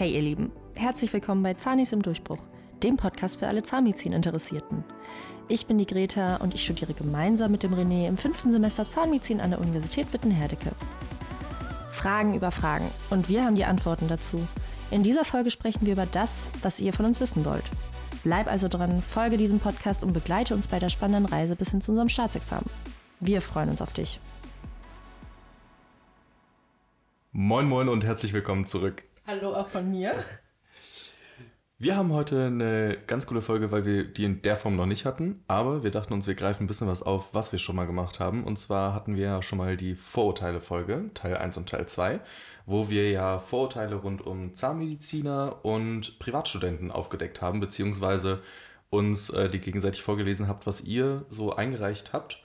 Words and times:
Hey 0.00 0.14
ihr 0.14 0.22
Lieben, 0.22 0.50
herzlich 0.76 1.12
willkommen 1.12 1.42
bei 1.42 1.52
Zahnis 1.52 1.92
im 1.92 2.00
Durchbruch, 2.00 2.38
dem 2.82 2.96
Podcast 2.96 3.38
für 3.38 3.48
alle 3.48 3.62
Zahnmedizin-Interessierten. 3.62 4.82
Ich 5.46 5.66
bin 5.66 5.76
die 5.76 5.84
Greta 5.84 6.36
und 6.36 6.54
ich 6.54 6.64
studiere 6.64 6.94
gemeinsam 6.94 7.52
mit 7.52 7.62
dem 7.62 7.74
René 7.74 8.08
im 8.08 8.16
fünften 8.16 8.50
Semester 8.50 8.88
Zahnmedizin 8.88 9.42
an 9.42 9.50
der 9.50 9.60
Universität 9.60 10.10
Witten-Herdecke. 10.10 10.72
Fragen 11.92 12.34
über 12.34 12.50
Fragen 12.50 12.90
und 13.10 13.28
wir 13.28 13.44
haben 13.44 13.56
die 13.56 13.66
Antworten 13.66 14.08
dazu. 14.08 14.40
In 14.90 15.02
dieser 15.02 15.26
Folge 15.26 15.50
sprechen 15.50 15.84
wir 15.84 15.92
über 15.92 16.06
das, 16.06 16.48
was 16.62 16.80
ihr 16.80 16.94
von 16.94 17.04
uns 17.04 17.20
wissen 17.20 17.44
wollt. 17.44 17.70
Bleib 18.24 18.46
also 18.46 18.68
dran, 18.68 19.02
folge 19.02 19.36
diesem 19.36 19.60
Podcast 19.60 20.02
und 20.02 20.14
begleite 20.14 20.54
uns 20.54 20.66
bei 20.66 20.78
der 20.78 20.88
spannenden 20.88 21.26
Reise 21.26 21.56
bis 21.56 21.72
hin 21.72 21.82
zu 21.82 21.92
unserem 21.92 22.08
Staatsexamen. 22.08 22.70
Wir 23.20 23.42
freuen 23.42 23.68
uns 23.68 23.82
auf 23.82 23.92
dich. 23.92 24.18
Moin 27.32 27.68
Moin 27.68 27.90
und 27.90 28.02
herzlich 28.02 28.32
willkommen 28.32 28.64
zurück. 28.64 29.04
Hallo 29.30 29.54
auch 29.54 29.68
von 29.68 29.88
mir. 29.88 30.16
Wir 31.78 31.96
haben 31.96 32.12
heute 32.12 32.46
eine 32.46 32.98
ganz 33.06 33.28
coole 33.28 33.42
Folge, 33.42 33.70
weil 33.70 33.86
wir 33.86 34.02
die 34.02 34.24
in 34.24 34.42
der 34.42 34.56
Form 34.56 34.74
noch 34.74 34.86
nicht 34.86 35.04
hatten, 35.04 35.44
aber 35.46 35.84
wir 35.84 35.92
dachten 35.92 36.14
uns, 36.14 36.26
wir 36.26 36.34
greifen 36.34 36.64
ein 36.64 36.66
bisschen 36.66 36.88
was 36.88 37.04
auf, 37.04 37.32
was 37.32 37.52
wir 37.52 37.60
schon 37.60 37.76
mal 37.76 37.86
gemacht 37.86 38.18
haben. 38.18 38.42
Und 38.42 38.58
zwar 38.58 38.92
hatten 38.92 39.14
wir 39.14 39.22
ja 39.22 39.40
schon 39.40 39.58
mal 39.58 39.76
die 39.76 39.94
Vorurteile-Folge, 39.94 41.10
Teil 41.14 41.36
1 41.36 41.58
und 41.58 41.68
Teil 41.68 41.86
2, 41.86 42.18
wo 42.66 42.90
wir 42.90 43.08
ja 43.12 43.38
Vorurteile 43.38 43.94
rund 43.94 44.26
um 44.26 44.52
Zahnmediziner 44.52 45.64
und 45.64 46.18
Privatstudenten 46.18 46.90
aufgedeckt 46.90 47.40
haben, 47.40 47.60
beziehungsweise 47.60 48.42
uns 48.90 49.30
äh, 49.30 49.48
die 49.48 49.60
gegenseitig 49.60 50.02
vorgelesen 50.02 50.48
habt, 50.48 50.66
was 50.66 50.80
ihr 50.80 51.24
so 51.28 51.54
eingereicht 51.54 52.12
habt. 52.12 52.42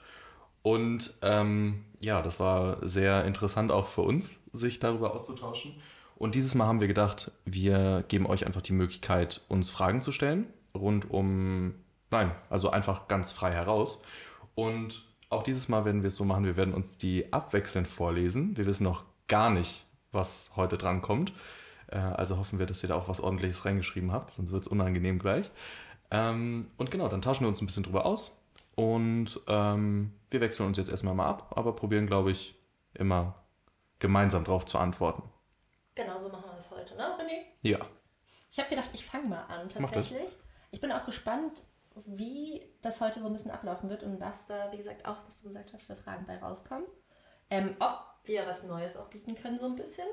Und 0.62 1.14
ähm, 1.22 1.84
ja, 2.00 2.22
das 2.22 2.38
war 2.38 2.78
sehr 2.86 3.24
interessant 3.24 3.72
auch 3.72 3.88
für 3.88 4.02
uns, 4.02 4.44
sich 4.52 4.78
darüber 4.78 5.12
auszutauschen. 5.12 5.74
Und 6.16 6.34
dieses 6.34 6.54
Mal 6.54 6.66
haben 6.66 6.80
wir 6.80 6.88
gedacht, 6.88 7.30
wir 7.44 8.04
geben 8.08 8.26
euch 8.26 8.46
einfach 8.46 8.62
die 8.62 8.72
Möglichkeit, 8.72 9.44
uns 9.48 9.70
Fragen 9.70 10.02
zu 10.02 10.12
stellen 10.12 10.46
rund 10.76 11.10
um, 11.10 11.74
nein, 12.10 12.32
also 12.50 12.70
einfach 12.70 13.08
ganz 13.08 13.32
frei 13.32 13.52
heraus. 13.52 14.02
Und 14.54 15.04
auch 15.28 15.42
dieses 15.42 15.68
Mal 15.68 15.84
werden 15.84 16.02
wir 16.02 16.08
es 16.08 16.16
so 16.16 16.24
machen, 16.24 16.44
wir 16.44 16.56
werden 16.56 16.74
uns 16.74 16.98
die 16.98 17.32
abwechselnd 17.32 17.88
vorlesen. 17.88 18.56
Wir 18.56 18.66
wissen 18.66 18.84
noch 18.84 19.04
gar 19.28 19.50
nicht, 19.50 19.86
was 20.12 20.52
heute 20.56 20.78
dran 20.78 21.02
kommt. 21.02 21.32
Äh, 21.88 21.98
also 21.98 22.38
hoffen 22.38 22.58
wir, 22.58 22.66
dass 22.66 22.82
ihr 22.82 22.88
da 22.88 22.94
auch 22.94 23.08
was 23.08 23.20
ordentliches 23.20 23.64
reingeschrieben 23.64 24.12
habt, 24.12 24.30
sonst 24.30 24.52
wird 24.52 24.62
es 24.62 24.68
unangenehm 24.68 25.18
gleich. 25.18 25.50
Ähm, 26.10 26.68
und 26.76 26.90
genau, 26.90 27.08
dann 27.08 27.22
tauschen 27.22 27.42
wir 27.42 27.48
uns 27.48 27.60
ein 27.60 27.66
bisschen 27.66 27.82
drüber 27.82 28.06
aus. 28.06 28.40
Und 28.76 29.40
ähm, 29.48 30.12
wir 30.30 30.40
wechseln 30.40 30.66
uns 30.66 30.76
jetzt 30.76 30.90
erstmal 30.90 31.14
mal 31.14 31.26
ab, 31.26 31.52
aber 31.56 31.74
probieren, 31.74 32.06
glaube 32.06 32.30
ich, 32.30 32.54
immer 32.94 33.34
gemeinsam 33.98 34.44
drauf 34.44 34.66
zu 34.66 34.78
antworten. 34.78 35.22
Genau 35.96 36.18
so 36.18 36.28
machen 36.28 36.44
wir 36.44 36.54
das 36.54 36.70
heute, 36.70 36.94
ne, 36.94 37.16
René? 37.18 37.42
Ja. 37.62 37.78
Ich 38.52 38.58
habe 38.58 38.68
gedacht, 38.68 38.90
ich 38.92 39.04
fange 39.04 39.26
mal 39.28 39.44
an, 39.44 39.68
tatsächlich. 39.68 40.36
Ich 40.70 40.80
bin 40.80 40.92
auch 40.92 41.04
gespannt, 41.06 41.64
wie 42.04 42.62
das 42.82 43.00
heute 43.00 43.18
so 43.20 43.26
ein 43.26 43.32
bisschen 43.32 43.50
ablaufen 43.50 43.88
wird 43.88 44.02
und 44.02 44.20
was 44.20 44.46
da, 44.46 44.70
wie 44.70 44.76
gesagt, 44.76 45.06
auch, 45.06 45.16
was 45.26 45.38
du 45.38 45.44
gesagt 45.44 45.72
hast, 45.72 45.86
für 45.86 45.96
Fragen 45.96 46.26
bei 46.26 46.38
rauskommen. 46.38 46.86
Ähm, 47.48 47.76
ob 47.80 48.04
wir 48.24 48.46
was 48.46 48.64
Neues 48.64 48.98
auch 48.98 49.08
bieten 49.08 49.34
können, 49.36 49.58
so 49.58 49.64
ein 49.64 49.76
bisschen. 49.76 50.06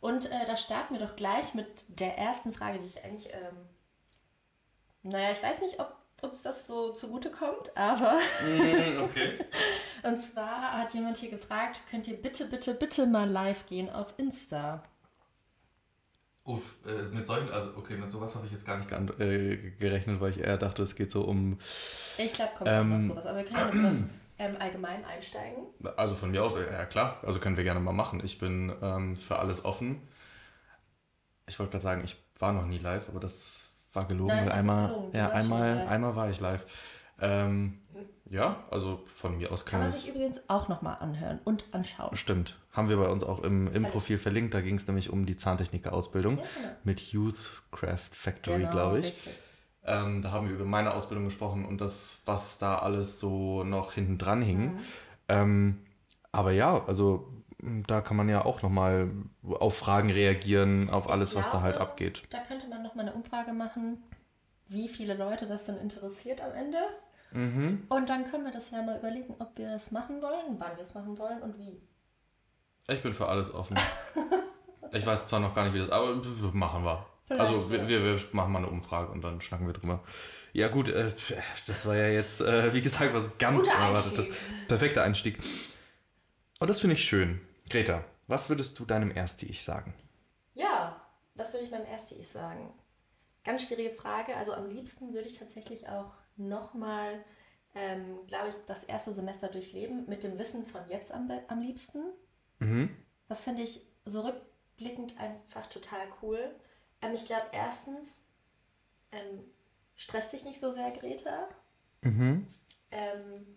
Und 0.00 0.30
äh, 0.30 0.46
da 0.46 0.56
starten 0.56 0.94
wir 0.98 1.06
doch 1.06 1.16
gleich 1.16 1.54
mit 1.54 1.86
der 1.88 2.18
ersten 2.18 2.52
Frage, 2.52 2.78
die 2.78 2.86
ich 2.86 3.02
eigentlich, 3.02 3.32
ähm, 3.32 3.68
naja, 5.02 5.32
ich 5.32 5.42
weiß 5.42 5.62
nicht, 5.62 5.80
ob 5.80 5.96
uns 6.20 6.42
das 6.42 6.66
so 6.66 6.92
zugutekommt, 6.92 7.74
aber. 7.76 8.18
Mm, 8.44 9.02
okay. 9.04 9.44
und 10.02 10.20
zwar 10.20 10.78
hat 10.78 10.92
jemand 10.92 11.18
hier 11.18 11.30
gefragt: 11.30 11.82
Könnt 11.90 12.06
ihr 12.06 12.20
bitte, 12.20 12.46
bitte, 12.46 12.74
bitte 12.74 13.06
mal 13.06 13.28
live 13.28 13.66
gehen 13.66 13.90
auf 13.90 14.14
Insta? 14.18 14.82
Uff, 16.44 16.62
äh, 16.84 17.14
mit 17.14 17.24
solchen, 17.24 17.50
also 17.50 17.70
okay, 17.76 17.96
mit 17.96 18.10
sowas 18.10 18.34
habe 18.34 18.46
ich 18.46 18.52
jetzt 18.52 18.66
gar 18.66 18.76
nicht 18.76 18.90
äh, 19.20 19.70
gerechnet, 19.78 20.20
weil 20.20 20.32
ich 20.32 20.40
eher 20.40 20.58
dachte, 20.58 20.82
es 20.82 20.96
geht 20.96 21.12
so 21.12 21.22
um. 21.22 21.58
Ich 22.18 22.32
glaube, 22.32 22.50
kommt 22.56 22.68
ähm, 22.68 22.92
auch 22.92 22.96
noch 22.96 23.02
sowas, 23.02 23.26
aber 23.26 23.38
wir 23.38 23.44
können 23.44 23.66
mit 23.66 23.76
sowas 23.76 24.04
ähm, 24.38 24.56
allgemein 24.58 25.04
einsteigen. 25.04 25.66
Also 25.96 26.14
von 26.16 26.32
mir 26.32 26.42
aus, 26.42 26.56
ja 26.56 26.84
klar, 26.86 27.20
also 27.24 27.38
können 27.38 27.56
wir 27.56 27.62
gerne 27.62 27.78
mal 27.78 27.92
machen. 27.92 28.20
Ich 28.24 28.38
bin 28.38 28.72
ähm, 28.82 29.16
für 29.16 29.38
alles 29.38 29.64
offen. 29.64 30.02
Ich 31.46 31.58
wollte 31.60 31.72
gerade 31.72 31.82
sagen, 31.82 32.02
ich 32.04 32.16
war 32.40 32.52
noch 32.52 32.66
nie 32.66 32.78
live, 32.78 33.08
aber 33.08 33.20
das 33.20 33.72
war 33.92 34.08
gelogen, 34.08 34.34
Nein, 34.34 34.46
weil 34.46 34.52
einmal, 34.52 35.10
ja, 35.12 35.30
einmal, 35.30 35.86
einmal 35.86 36.16
war 36.16 36.28
ich 36.28 36.40
live. 36.40 36.64
Ähm, 37.20 37.78
ja, 38.32 38.64
also 38.70 39.02
von 39.04 39.36
mir 39.36 39.52
aus 39.52 39.66
kann, 39.66 39.80
kann 39.80 39.90
man 39.90 39.92
sich 39.92 40.08
übrigens 40.08 40.48
auch 40.48 40.68
nochmal 40.68 40.96
anhören 41.00 41.38
und 41.44 41.66
anschauen. 41.72 42.16
Stimmt. 42.16 42.58
Haben 42.72 42.88
wir 42.88 42.96
bei 42.96 43.08
uns 43.08 43.22
auch 43.24 43.40
im, 43.40 43.70
im 43.70 43.82
Profil 43.82 44.16
verlinkt. 44.16 44.54
Da 44.54 44.62
ging 44.62 44.76
es 44.76 44.86
nämlich 44.86 45.10
um 45.10 45.26
die 45.26 45.36
Zahntechniker-Ausbildung 45.36 46.38
ja, 46.38 46.44
genau. 46.56 46.74
mit 46.82 47.12
Youth 47.12 47.62
Craft 47.72 48.08
Factory, 48.10 48.60
genau, 48.60 48.70
glaube 48.70 49.00
ich. 49.00 49.20
Ähm, 49.84 50.22
da 50.22 50.30
haben 50.30 50.48
wir 50.48 50.54
über 50.54 50.64
meine 50.64 50.94
Ausbildung 50.94 51.26
gesprochen 51.26 51.66
und 51.66 51.82
das, 51.82 52.22
was 52.24 52.56
da 52.56 52.78
alles 52.78 53.20
so 53.20 53.64
noch 53.64 53.92
hinten 53.92 54.16
dran 54.16 54.40
hing. 54.40 54.76
Mhm. 54.76 54.80
Ähm, 55.28 55.78
aber 56.30 56.52
ja, 56.52 56.82
also 56.86 57.30
da 57.86 58.00
kann 58.00 58.16
man 58.16 58.30
ja 58.30 58.46
auch 58.46 58.62
nochmal 58.62 59.10
auf 59.42 59.76
Fragen 59.76 60.10
reagieren, 60.10 60.88
auf 60.88 61.10
alles, 61.10 61.32
glaube, 61.32 61.44
was 61.44 61.52
da 61.52 61.60
halt 61.60 61.76
abgeht. 61.76 62.22
Da 62.30 62.38
könnte 62.38 62.66
man 62.66 62.82
nochmal 62.82 63.06
eine 63.06 63.14
Umfrage 63.14 63.52
machen, 63.52 64.02
wie 64.68 64.88
viele 64.88 65.12
Leute 65.12 65.46
das 65.46 65.66
denn 65.66 65.76
interessiert 65.76 66.40
am 66.40 66.52
Ende. 66.52 66.78
Mhm. 67.32 67.86
Und 67.88 68.08
dann 68.08 68.30
können 68.30 68.44
wir 68.44 68.52
das 68.52 68.70
ja 68.70 68.82
mal 68.82 68.98
überlegen, 68.98 69.34
ob 69.38 69.56
wir 69.56 69.70
das 69.70 69.90
machen 69.90 70.20
wollen, 70.22 70.58
wann 70.58 70.76
wir 70.76 70.82
es 70.82 70.94
machen 70.94 71.18
wollen 71.18 71.42
und 71.42 71.58
wie. 71.58 71.80
Ich 72.88 73.02
bin 73.02 73.14
für 73.14 73.28
alles 73.28 73.52
offen. 73.52 73.78
ich 74.92 75.06
weiß 75.06 75.28
zwar 75.28 75.40
noch 75.40 75.54
gar 75.54 75.64
nicht, 75.64 75.74
wie 75.74 75.78
das, 75.78 75.90
aber 75.90 76.14
machen 76.52 76.84
wir. 76.84 77.06
Vielleicht, 77.26 77.40
also 77.40 77.70
wir, 77.70 77.88
wir, 77.88 78.04
wir, 78.04 78.20
machen 78.32 78.52
mal 78.52 78.58
eine 78.58 78.68
Umfrage 78.68 79.10
und 79.12 79.22
dann 79.22 79.40
schnacken 79.40 79.66
wir 79.66 79.72
drüber. 79.72 80.02
Ja 80.52 80.68
gut, 80.68 80.88
äh, 80.88 81.12
das 81.66 81.86
war 81.86 81.96
ja 81.96 82.08
jetzt, 82.08 82.40
äh, 82.40 82.74
wie 82.74 82.82
gesagt, 82.82 83.14
was 83.14 83.38
ganz 83.38 83.64
unerwartetes. 83.64 84.26
Perfekter 84.68 85.02
Einstieg. 85.02 85.38
Und 86.58 86.68
das 86.68 86.80
finde 86.80 86.94
ich 86.94 87.04
schön. 87.04 87.40
Greta, 87.70 88.04
was 88.26 88.50
würdest 88.50 88.78
du 88.78 88.84
deinem 88.84 89.10
Ersti-Ich 89.10 89.62
sagen? 89.62 89.94
Ja, 90.54 91.00
was 91.34 91.54
würde 91.54 91.64
ich 91.64 91.70
meinem 91.70 91.86
Ersti-Ich 91.86 92.28
sagen? 92.28 92.74
Ganz 93.44 93.62
schwierige 93.62 93.90
Frage. 93.90 94.36
Also 94.36 94.52
am 94.52 94.68
liebsten 94.68 95.14
würde 95.14 95.28
ich 95.28 95.38
tatsächlich 95.38 95.88
auch 95.88 96.12
nochmal, 96.36 97.24
ähm, 97.74 98.26
glaube 98.26 98.48
ich, 98.48 98.54
das 98.66 98.84
erste 98.84 99.12
Semester 99.12 99.48
durchleben 99.48 100.06
mit 100.08 100.22
dem 100.22 100.38
Wissen 100.38 100.66
von 100.66 100.88
jetzt 100.88 101.12
am, 101.12 101.30
am 101.48 101.60
liebsten. 101.60 102.02
Mhm. 102.58 102.96
Das 103.28 103.44
finde 103.44 103.62
ich 103.62 103.80
so 104.04 104.22
rückblickend 104.22 105.18
einfach 105.18 105.66
total 105.66 106.06
cool. 106.22 106.54
Ähm, 107.00 107.14
ich 107.14 107.26
glaube, 107.26 107.46
erstens, 107.52 108.24
ähm, 109.10 109.44
stresst 109.96 110.32
dich 110.32 110.44
nicht 110.44 110.60
so 110.60 110.70
sehr, 110.70 110.90
Greta. 110.90 111.48
Mhm. 112.02 112.46
Ähm, 112.90 113.56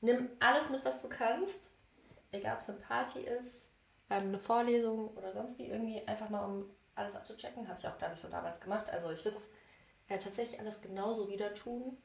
nimm 0.00 0.30
alles 0.40 0.70
mit, 0.70 0.84
was 0.84 1.02
du 1.02 1.08
kannst. 1.08 1.70
Egal, 2.32 2.54
ob 2.54 2.60
es 2.60 2.70
eine 2.70 2.80
Party 2.80 3.20
ist, 3.20 3.70
ähm, 4.10 4.28
eine 4.28 4.38
Vorlesung 4.38 5.08
oder 5.16 5.32
sonst 5.32 5.58
wie, 5.58 5.66
irgendwie 5.66 6.06
einfach 6.06 6.30
mal, 6.30 6.44
um 6.44 6.70
alles 6.94 7.16
abzuchecken. 7.16 7.68
Habe 7.68 7.78
ich 7.78 7.86
auch, 7.86 7.98
glaube 7.98 8.14
ich, 8.14 8.20
so 8.20 8.28
damals 8.28 8.60
gemacht. 8.60 8.90
Also 8.90 9.10
ich 9.10 9.24
würde 9.24 9.36
es 9.36 9.50
äh, 10.08 10.18
tatsächlich 10.18 10.60
alles 10.60 10.82
genauso 10.82 11.28
wieder 11.28 11.54
tun. 11.54 11.96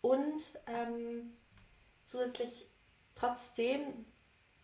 Und 0.00 0.42
ähm, 0.66 1.32
zusätzlich 2.04 2.68
trotzdem, 3.14 4.06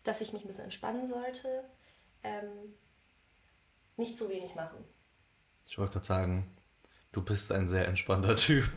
dass 0.03 0.21
ich 0.21 0.33
mich 0.33 0.43
ein 0.43 0.47
bisschen 0.47 0.65
entspannen 0.65 1.07
sollte, 1.07 1.63
ähm, 2.23 2.73
nicht 3.97 4.17
zu 4.17 4.29
wenig 4.29 4.55
machen. 4.55 4.83
Ich 5.67 5.77
wollte 5.77 5.93
gerade 5.93 6.05
sagen, 6.05 6.55
du 7.11 7.21
bist 7.21 7.51
ein 7.51 7.67
sehr 7.67 7.87
entspannter 7.87 8.35
Typ. 8.35 8.69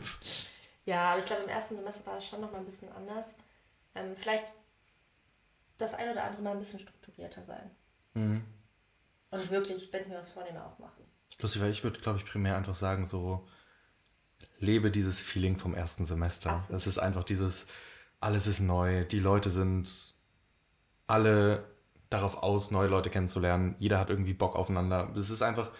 Ja, 0.85 1.11
aber 1.11 1.19
ich 1.19 1.25
glaube, 1.25 1.43
im 1.43 1.49
ersten 1.49 1.75
Semester 1.75 2.05
war 2.05 2.17
es 2.17 2.25
schon 2.25 2.41
noch 2.41 2.51
mal 2.51 2.59
ein 2.59 2.65
bisschen 2.65 2.91
anders. 2.91 3.35
Ähm, 3.95 4.15
vielleicht 4.15 4.53
das 5.77 5.93
ein 5.93 6.09
oder 6.09 6.23
andere 6.23 6.41
mal 6.41 6.51
ein 6.51 6.59
bisschen 6.59 6.79
strukturierter 6.79 7.43
sein. 7.43 7.71
Mhm. 8.13 8.45
Und 9.29 9.51
wirklich, 9.51 9.91
wenn 9.91 10.03
ich 10.03 10.07
mir 10.07 10.17
was 10.17 10.31
vornehme, 10.31 10.65
auch 10.65 10.79
machen. 10.79 11.03
Lustig, 11.39 11.61
weil 11.61 11.71
ich 11.71 11.83
würde, 11.83 11.99
glaube 11.99 12.19
ich, 12.19 12.25
primär 12.25 12.55
einfach 12.55 12.75
sagen, 12.75 13.05
so, 13.05 13.47
lebe 14.59 14.91
dieses 14.91 15.19
Feeling 15.19 15.57
vom 15.57 15.73
ersten 15.73 16.05
Semester. 16.05 16.51
Absolut. 16.51 16.75
Das 16.75 16.87
ist 16.87 16.97
einfach 16.97 17.23
dieses, 17.23 17.65
alles 18.19 18.47
ist 18.47 18.59
neu, 18.59 19.03
die 19.05 19.19
Leute 19.19 19.49
sind 19.49 20.15
alle 21.07 21.63
darauf 22.09 22.43
aus, 22.43 22.71
neue 22.71 22.87
Leute 22.87 23.09
kennenzulernen. 23.09 23.75
Jeder 23.79 23.99
hat 23.99 24.09
irgendwie 24.09 24.33
Bock 24.33 24.55
aufeinander. 24.55 25.11
Es 25.15 25.29
ist 25.29 25.41
einfach 25.41 25.71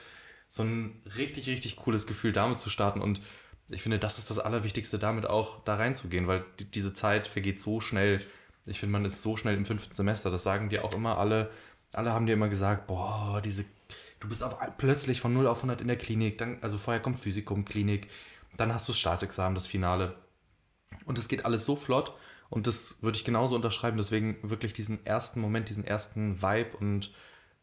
so 0.48 0.64
ein 0.64 1.02
richtig, 1.18 1.48
richtig 1.48 1.78
cooles 1.78 2.08
Gefühl, 2.08 2.34
damit 2.34 2.60
zu 2.60 2.70
starten. 2.70 3.02
Und 3.02 3.22
ich 3.70 3.82
finde, 3.82 4.00
das 4.00 4.18
ist 4.18 4.30
das 4.30 4.40
Allerwichtigste, 4.40 5.00
damit 5.00 5.28
auch 5.28 5.64
da 5.64 5.76
reinzugehen, 5.76 6.28
weil 6.28 6.46
die, 6.60 6.66
diese 6.70 6.94
Zeit 6.94 7.28
vergeht 7.28 7.62
so 7.62 7.82
schnell. 7.82 8.20
Ich 8.66 8.80
finde, 8.80 8.94
man 8.94 9.06
ist 9.06 9.22
so 9.22 9.38
schnell 9.38 9.56
im 9.56 9.66
fünften 9.66 9.94
Semester. 9.94 10.30
Das 10.32 10.44
sagen 10.44 10.70
dir 10.70 10.84
auch 10.84 10.94
immer 10.94 11.18
alle. 11.18 11.50
Alle 11.94 12.12
haben 12.12 12.26
dir 12.26 12.34
immer 12.34 12.50
gesagt, 12.50 12.88
boah, 12.88 13.42
diese, 13.44 13.64
du 14.20 14.28
bist 14.28 14.44
auf, 14.44 14.56
plötzlich 14.78 15.22
von 15.22 15.34
0 15.34 15.48
auf 15.48 15.60
100 15.60 15.82
in 15.82 15.88
der 15.88 15.98
Klinik. 15.98 16.38
Dann, 16.38 16.58
also 16.62 16.78
vorher 16.78 17.02
kommt 17.02 17.20
Physikum, 17.20 17.64
Klinik, 17.66 18.10
dann 18.56 18.74
hast 18.74 18.88
du 18.88 18.92
das 18.92 19.00
Staatsexamen, 19.00 19.56
das 19.56 19.68
Finale. 19.68 20.16
Und 21.06 21.18
es 21.18 21.28
geht 21.28 21.46
alles 21.46 21.66
so 21.66 21.76
flott. 21.76 22.14
Und 22.50 22.68
das 22.68 23.02
würde 23.02 23.18
ich 23.18 23.26
genauso 23.26 23.56
unterschreiben. 23.56 23.98
Deswegen 23.98 24.38
wirklich 24.50 24.74
diesen 24.74 25.06
ersten 25.06 25.42
Moment, 25.42 25.70
diesen 25.70 25.84
ersten 25.84 26.42
Vibe 26.42 26.78
und 26.78 27.12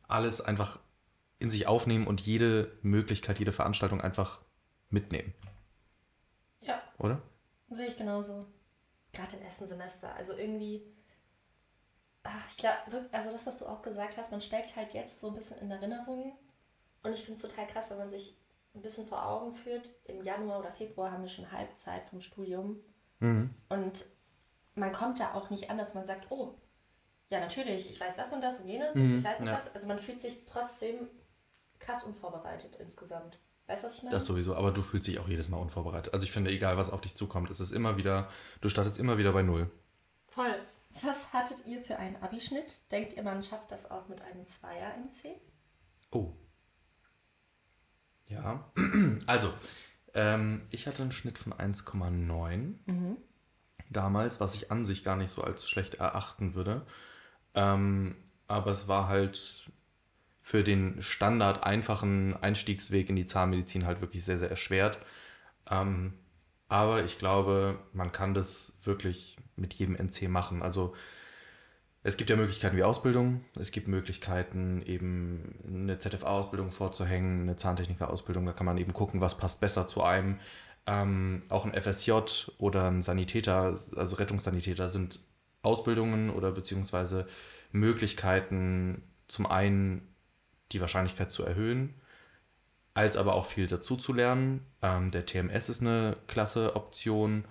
alles 0.08 0.40
einfach 0.40 0.78
in 1.38 1.50
sich 1.50 1.66
aufnehmen 1.66 2.06
und 2.06 2.20
jede 2.20 2.76
Möglichkeit, 2.82 3.38
jede 3.38 3.52
Veranstaltung 3.52 4.00
einfach 4.00 4.40
mitnehmen. 4.90 5.34
Ja. 6.60 6.80
Oder? 6.98 7.20
Sehe 7.70 7.88
ich 7.88 7.96
genauso. 7.96 8.46
Gerade 9.12 9.36
im 9.36 9.42
ersten 9.42 9.66
Semester. 9.66 10.14
Also 10.14 10.34
irgendwie. 10.34 10.82
Ach, 12.22 12.48
ich 12.50 12.56
glaube, 12.56 13.08
also 13.12 13.30
das, 13.30 13.46
was 13.46 13.58
du 13.58 13.66
auch 13.66 13.82
gesagt 13.82 14.16
hast, 14.16 14.30
man 14.30 14.40
steckt 14.40 14.76
halt 14.76 14.94
jetzt 14.94 15.20
so 15.20 15.28
ein 15.28 15.34
bisschen 15.34 15.58
in 15.58 15.70
Erinnerung. 15.70 16.36
Und 17.02 17.12
ich 17.12 17.20
finde 17.20 17.34
es 17.34 17.42
total 17.42 17.66
krass, 17.66 17.90
wenn 17.90 17.98
man 17.98 18.08
sich 18.08 18.38
ein 18.74 18.82
bisschen 18.82 19.06
vor 19.06 19.24
Augen 19.26 19.52
führt. 19.52 19.90
Im 20.04 20.22
Januar 20.22 20.60
oder 20.60 20.72
Februar 20.72 21.12
haben 21.12 21.22
wir 21.22 21.28
schon 21.28 21.50
Halbzeit 21.52 22.08
vom 22.08 22.20
Studium. 22.20 22.80
Mhm. 23.20 23.50
Und 23.68 24.04
man 24.74 24.92
kommt 24.92 25.20
da 25.20 25.34
auch 25.34 25.50
nicht 25.50 25.70
an, 25.70 25.78
dass 25.78 25.94
man 25.94 26.04
sagt, 26.04 26.30
oh, 26.30 26.54
ja 27.30 27.40
natürlich, 27.40 27.90
ich 27.90 28.00
weiß 28.00 28.16
das 28.16 28.32
und 28.32 28.40
das 28.40 28.60
und 28.60 28.68
jenes 28.68 28.94
Mhm, 28.94 29.02
und 29.02 29.18
ich 29.18 29.24
weiß 29.24 29.40
noch 29.40 29.48
ja. 29.48 29.54
was. 29.54 29.74
Also 29.74 29.86
man 29.86 29.98
fühlt 29.98 30.20
sich 30.20 30.46
trotzdem 30.46 31.08
krass 31.78 32.04
unvorbereitet 32.04 32.76
insgesamt. 32.78 33.38
Weißt 33.66 33.82
du, 33.82 33.86
was 33.86 33.96
ich 33.96 34.02
meine? 34.02 34.14
Das 34.14 34.26
sowieso, 34.26 34.54
aber 34.56 34.72
du 34.72 34.82
fühlst 34.82 35.08
dich 35.08 35.18
auch 35.18 35.28
jedes 35.28 35.48
Mal 35.48 35.56
unvorbereitet. 35.56 36.12
Also 36.12 36.24
ich 36.24 36.32
finde, 36.32 36.50
egal 36.50 36.76
was 36.76 36.90
auf 36.90 37.00
dich 37.00 37.14
zukommt, 37.14 37.50
es 37.50 37.60
ist 37.60 37.70
immer 37.70 37.96
wieder, 37.96 38.28
du 38.60 38.68
startest 38.68 38.98
immer 38.98 39.16
wieder 39.16 39.32
bei 39.32 39.42
Null. 39.42 39.70
Voll. 40.28 40.54
Was 41.02 41.32
hattet 41.32 41.66
ihr 41.66 41.82
für 41.82 41.96
einen 41.96 42.16
Abischnitt? 42.16 42.80
Denkt 42.90 43.14
ihr, 43.14 43.22
man 43.22 43.42
schafft 43.42 43.72
das 43.72 43.90
auch 43.90 44.08
mit 44.08 44.20
einem 44.22 44.46
Zweier 44.46 44.94
NC? 44.96 45.40
Oh. 46.12 46.32
Ja, 48.28 48.72
also, 49.26 49.52
ähm, 50.14 50.62
ich 50.70 50.86
hatte 50.86 51.02
einen 51.02 51.12
Schnitt 51.12 51.38
von 51.38 51.52
1,9 51.52 52.74
damals, 53.90 54.40
was 54.40 54.54
ich 54.54 54.70
an 54.70 54.86
sich 54.86 55.04
gar 55.04 55.16
nicht 55.16 55.30
so 55.30 55.42
als 55.42 55.68
schlecht 55.68 55.94
erachten 55.94 56.54
würde. 56.54 56.86
Ähm, 57.54 58.16
aber 58.46 58.70
es 58.70 58.88
war 58.88 59.08
halt 59.08 59.70
für 60.42 60.62
den 60.62 61.00
Standard 61.00 61.64
einfachen 61.64 62.36
Einstiegsweg 62.36 63.08
in 63.08 63.16
die 63.16 63.26
Zahnmedizin 63.26 63.86
halt 63.86 64.00
wirklich 64.00 64.24
sehr, 64.24 64.38
sehr 64.38 64.50
erschwert. 64.50 64.98
Ähm, 65.70 66.14
aber 66.68 67.04
ich 67.04 67.18
glaube, 67.18 67.78
man 67.92 68.12
kann 68.12 68.34
das 68.34 68.76
wirklich 68.82 69.36
mit 69.56 69.74
jedem 69.74 69.96
NC 69.96 70.28
machen. 70.28 70.62
Also 70.62 70.94
es 72.04 72.18
gibt 72.18 72.28
ja 72.28 72.36
Möglichkeiten 72.36 72.76
wie 72.76 72.82
Ausbildung, 72.82 73.44
es 73.58 73.72
gibt 73.72 73.88
Möglichkeiten 73.88 74.82
eben 74.82 75.54
eine 75.66 75.98
ZFA-Ausbildung 75.98 76.70
vorzuhängen, 76.70 77.42
eine 77.42 77.56
Zahntechniker-Ausbildung, 77.56 78.44
da 78.44 78.52
kann 78.52 78.66
man 78.66 78.76
eben 78.76 78.92
gucken, 78.92 79.22
was 79.22 79.38
passt 79.38 79.60
besser 79.60 79.86
zu 79.86 80.02
einem. 80.02 80.38
Ähm, 80.86 81.44
auch 81.48 81.64
ein 81.64 81.72
FSJ 81.72 82.12
oder 82.58 82.88
ein 82.90 83.00
Sanitäter, 83.00 83.74
also 83.96 84.16
Rettungssanitäter 84.16 84.90
sind 84.90 85.20
Ausbildungen 85.62 86.28
oder 86.28 86.52
beziehungsweise 86.52 87.26
Möglichkeiten, 87.72 89.02
zum 89.26 89.46
einen 89.46 90.14
die 90.72 90.82
Wahrscheinlichkeit 90.82 91.32
zu 91.32 91.42
erhöhen, 91.42 91.94
als 92.92 93.16
aber 93.16 93.34
auch 93.34 93.46
viel 93.46 93.66
dazu 93.66 93.96
zu 93.96 94.12
lernen. 94.12 94.60
Ähm, 94.82 95.10
der 95.10 95.24
TMS 95.24 95.70
ist 95.70 95.80
eine 95.80 96.18
klasse 96.26 96.76
Option. 96.76 97.46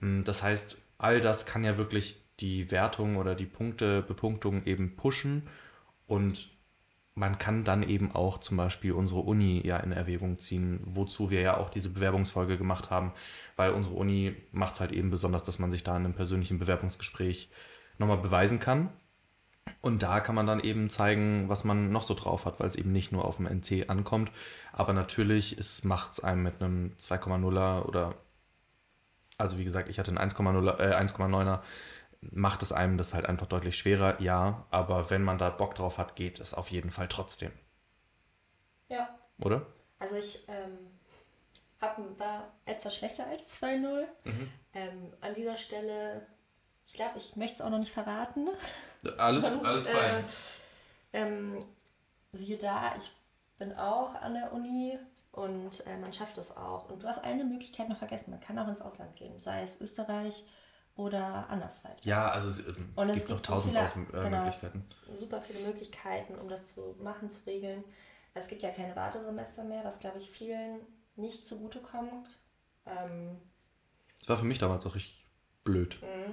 Mm, 0.00 0.24
Das 0.24 0.42
heißt, 0.42 0.82
all 0.98 1.20
das 1.20 1.46
kann 1.46 1.62
ja 1.62 1.78
wirklich 1.78 2.23
die 2.40 2.70
Wertung 2.70 3.16
oder 3.16 3.34
die 3.34 3.46
Punkte, 3.46 4.02
Bepunktung 4.02 4.64
eben 4.64 4.96
pushen 4.96 5.48
und 6.06 6.54
man 7.14 7.38
kann 7.38 7.62
dann 7.62 7.84
eben 7.84 8.12
auch 8.12 8.38
zum 8.38 8.56
Beispiel 8.56 8.92
unsere 8.92 9.20
Uni 9.20 9.62
ja 9.64 9.76
in 9.76 9.92
Erwägung 9.92 10.38
ziehen, 10.40 10.80
wozu 10.84 11.30
wir 11.30 11.40
ja 11.40 11.56
auch 11.56 11.70
diese 11.70 11.90
Bewerbungsfolge 11.90 12.58
gemacht 12.58 12.90
haben, 12.90 13.12
weil 13.56 13.70
unsere 13.70 13.94
Uni 13.94 14.34
macht 14.50 14.74
es 14.74 14.80
halt 14.80 14.90
eben 14.90 15.10
besonders, 15.10 15.44
dass 15.44 15.60
man 15.60 15.70
sich 15.70 15.84
da 15.84 15.96
in 15.96 16.04
einem 16.04 16.14
persönlichen 16.14 16.58
Bewerbungsgespräch 16.58 17.50
nochmal 17.98 18.18
beweisen 18.18 18.58
kann. 18.58 18.90
Und 19.80 20.02
da 20.02 20.20
kann 20.20 20.34
man 20.34 20.46
dann 20.46 20.60
eben 20.60 20.90
zeigen, 20.90 21.48
was 21.48 21.64
man 21.64 21.90
noch 21.90 22.02
so 22.02 22.14
drauf 22.14 22.46
hat, 22.46 22.58
weil 22.58 22.66
es 22.66 22.76
eben 22.76 22.92
nicht 22.92 23.12
nur 23.12 23.24
auf 23.24 23.36
dem 23.36 23.46
NC 23.46 23.88
ankommt. 23.88 24.32
Aber 24.72 24.92
natürlich 24.92 25.56
macht 25.84 26.12
es 26.12 26.20
einem 26.20 26.42
mit 26.42 26.60
einem 26.60 26.92
2,0er 26.98 27.84
oder, 27.84 28.14
also 29.38 29.56
wie 29.56 29.64
gesagt, 29.64 29.88
ich 29.88 29.98
hatte 29.98 30.10
einen 30.10 30.30
1,0er, 30.30 30.80
äh, 30.80 30.94
1,9er, 30.94 31.60
macht 32.32 32.62
es 32.62 32.72
einem 32.72 32.98
das 32.98 33.14
halt 33.14 33.26
einfach 33.26 33.46
deutlich 33.46 33.76
schwerer, 33.76 34.20
ja. 34.20 34.66
Aber 34.70 35.10
wenn 35.10 35.22
man 35.22 35.38
da 35.38 35.50
Bock 35.50 35.74
drauf 35.74 35.98
hat, 35.98 36.16
geht 36.16 36.40
es 36.40 36.54
auf 36.54 36.70
jeden 36.70 36.90
Fall 36.90 37.08
trotzdem, 37.08 37.52
Ja. 38.88 39.08
oder? 39.40 39.66
Also 39.98 40.16
ich 40.16 40.44
ähm, 40.48 40.78
hab, 41.80 41.98
war 42.18 42.52
etwas 42.66 42.96
schlechter 42.96 43.26
als 43.26 43.62
2-0. 43.62 44.04
Ähm, 44.74 45.12
an 45.20 45.34
dieser 45.34 45.56
Stelle, 45.56 46.26
ich 46.86 46.94
glaube, 46.94 47.16
ich 47.18 47.36
möchte 47.36 47.56
es 47.56 47.60
auch 47.62 47.70
noch 47.70 47.78
nicht 47.78 47.92
verraten. 47.92 48.48
Alles, 49.18 49.44
Und, 49.44 49.64
alles 49.64 49.86
äh, 49.86 49.92
fein. 49.94 50.24
Ähm, 51.12 51.58
siehe 52.32 52.58
da, 52.58 52.94
ich 52.96 53.10
bin 53.58 53.72
auch 53.74 54.14
an 54.16 54.34
der 54.34 54.52
Uni 54.52 54.98
und 55.32 55.86
äh, 55.86 55.96
man 55.98 56.12
schafft 56.12 56.38
es 56.38 56.56
auch. 56.56 56.90
Und 56.90 57.02
du 57.02 57.06
hast 57.06 57.22
eine 57.22 57.44
Möglichkeit 57.44 57.88
noch 57.88 57.98
vergessen, 57.98 58.30
man 58.30 58.40
kann 58.40 58.58
auch 58.58 58.68
ins 58.68 58.82
Ausland 58.82 59.14
gehen, 59.16 59.38
sei 59.38 59.62
es 59.62 59.80
Österreich 59.80 60.44
oder 60.96 61.48
andersweit. 61.50 62.04
Ja, 62.04 62.28
also 62.30 62.48
es 62.48 62.66
ähm, 62.66 62.92
Und 62.94 63.08
es 63.10 63.18
gibt 63.18 63.30
noch 63.30 63.36
gibt 63.36 63.46
so 63.46 63.52
tausend 63.54 63.76
viele- 63.76 64.20
äh, 64.20 64.24
genau. 64.24 64.38
Möglichkeiten. 64.42 64.84
Super 65.14 65.40
viele 65.42 65.60
Möglichkeiten, 65.66 66.34
um 66.38 66.48
das 66.48 66.66
zu 66.66 66.96
machen, 67.02 67.30
zu 67.30 67.40
regeln. 67.46 67.84
Es 68.34 68.48
gibt 68.48 68.62
ja 68.62 68.70
keine 68.70 68.94
Wartesemester 68.96 69.64
mehr, 69.64 69.84
was, 69.84 70.00
glaube 70.00 70.18
ich, 70.18 70.30
vielen 70.30 70.80
nicht 71.16 71.46
zugutekommt. 71.46 72.28
Ähm, 72.86 73.40
Das 74.20 74.28
war 74.30 74.36
für 74.38 74.44
mich 74.44 74.58
damals 74.58 74.84
auch 74.86 74.94
richtig 74.94 75.26
blöd. 75.64 75.96
mh. 76.02 76.32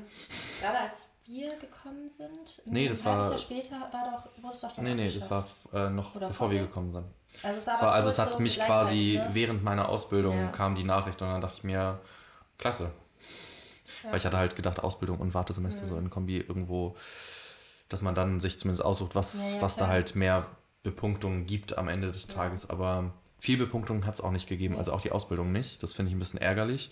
Gerade 0.62 0.80
als 0.80 1.10
wir 1.26 1.56
gekommen 1.58 2.10
sind, 2.10 2.62
Nee, 2.66 2.90
das 2.90 3.06
war- 3.06 3.30
Jahr 3.30 3.38
später 3.38 3.80
war 3.92 4.12
doch, 4.34 4.44
wurde 4.44 4.54
es 4.54 4.62
doch 4.62 4.72
dann 4.74 4.84
Nee, 4.86 4.96
nee, 4.96 5.10
das 5.10 5.30
war 5.32 5.46
äh, 5.74 5.90
noch 5.90 6.16
Oder 6.16 6.28
bevor 6.28 6.52
wir 6.52 6.60
gekommen 6.60 6.92
sind. 6.92 7.06
Also 7.44 7.60
es 7.60 7.68
war, 7.68 7.76
aber 7.76 7.88
war, 7.88 7.94
also 7.94 8.10
es 8.10 8.20
hat 8.20 8.34
so 8.34 8.40
mich 8.40 8.60
quasi 8.60 9.18
ne? 9.24 9.30
während 9.32 9.64
meiner 9.64 9.88
Ausbildung 9.88 10.38
Ja. 10.38 10.48
kam 10.50 10.76
die 10.76 10.84
Nachricht 10.84 11.22
und 11.22 11.30
dann 11.30 11.40
dachte 11.40 11.56
ich 11.58 11.64
mir, 11.64 12.00
klasse. 12.58 12.92
Ja. 14.04 14.12
Weil 14.12 14.18
ich 14.18 14.26
hatte 14.26 14.38
halt 14.38 14.56
gedacht, 14.56 14.80
Ausbildung 14.80 15.20
und 15.20 15.34
Wartesemester 15.34 15.84
Mhm. 15.84 15.88
so 15.88 15.98
in 15.98 16.10
Kombi 16.10 16.38
irgendwo, 16.38 16.96
dass 17.90 18.02
man 18.02 18.16
dann 18.16 18.40
sich 18.40 18.58
zumindest 18.60 18.84
aussucht, 18.86 19.16
was, 19.16 19.56
Ja, 19.56 19.62
was 19.62 19.76
da 19.76 19.88
halt 19.88 20.16
mehr 20.16 20.48
Bepunktungen 20.84 21.46
gibt 21.46 21.78
am 21.78 21.88
Ende 21.88 22.08
des. 22.12 22.28
Tages. 22.28 22.70
Aber 22.70 23.14
viel 23.40 23.58
Bepunktung 23.58 24.06
hat 24.06 24.14
es 24.14 24.22
auch 24.22 24.32
nicht 24.32 24.48
gegeben, 24.48 24.78
also 24.78 24.94
auch 24.94 25.02
die 25.02 25.12
Ausbildung 25.12 25.52
nicht. 25.52 25.84
Das 25.84 25.94
finde 25.94 26.10
ich 26.10 26.16
ein 26.16 26.20
bisschen 26.20 26.40
ärgerlich. 26.42 26.92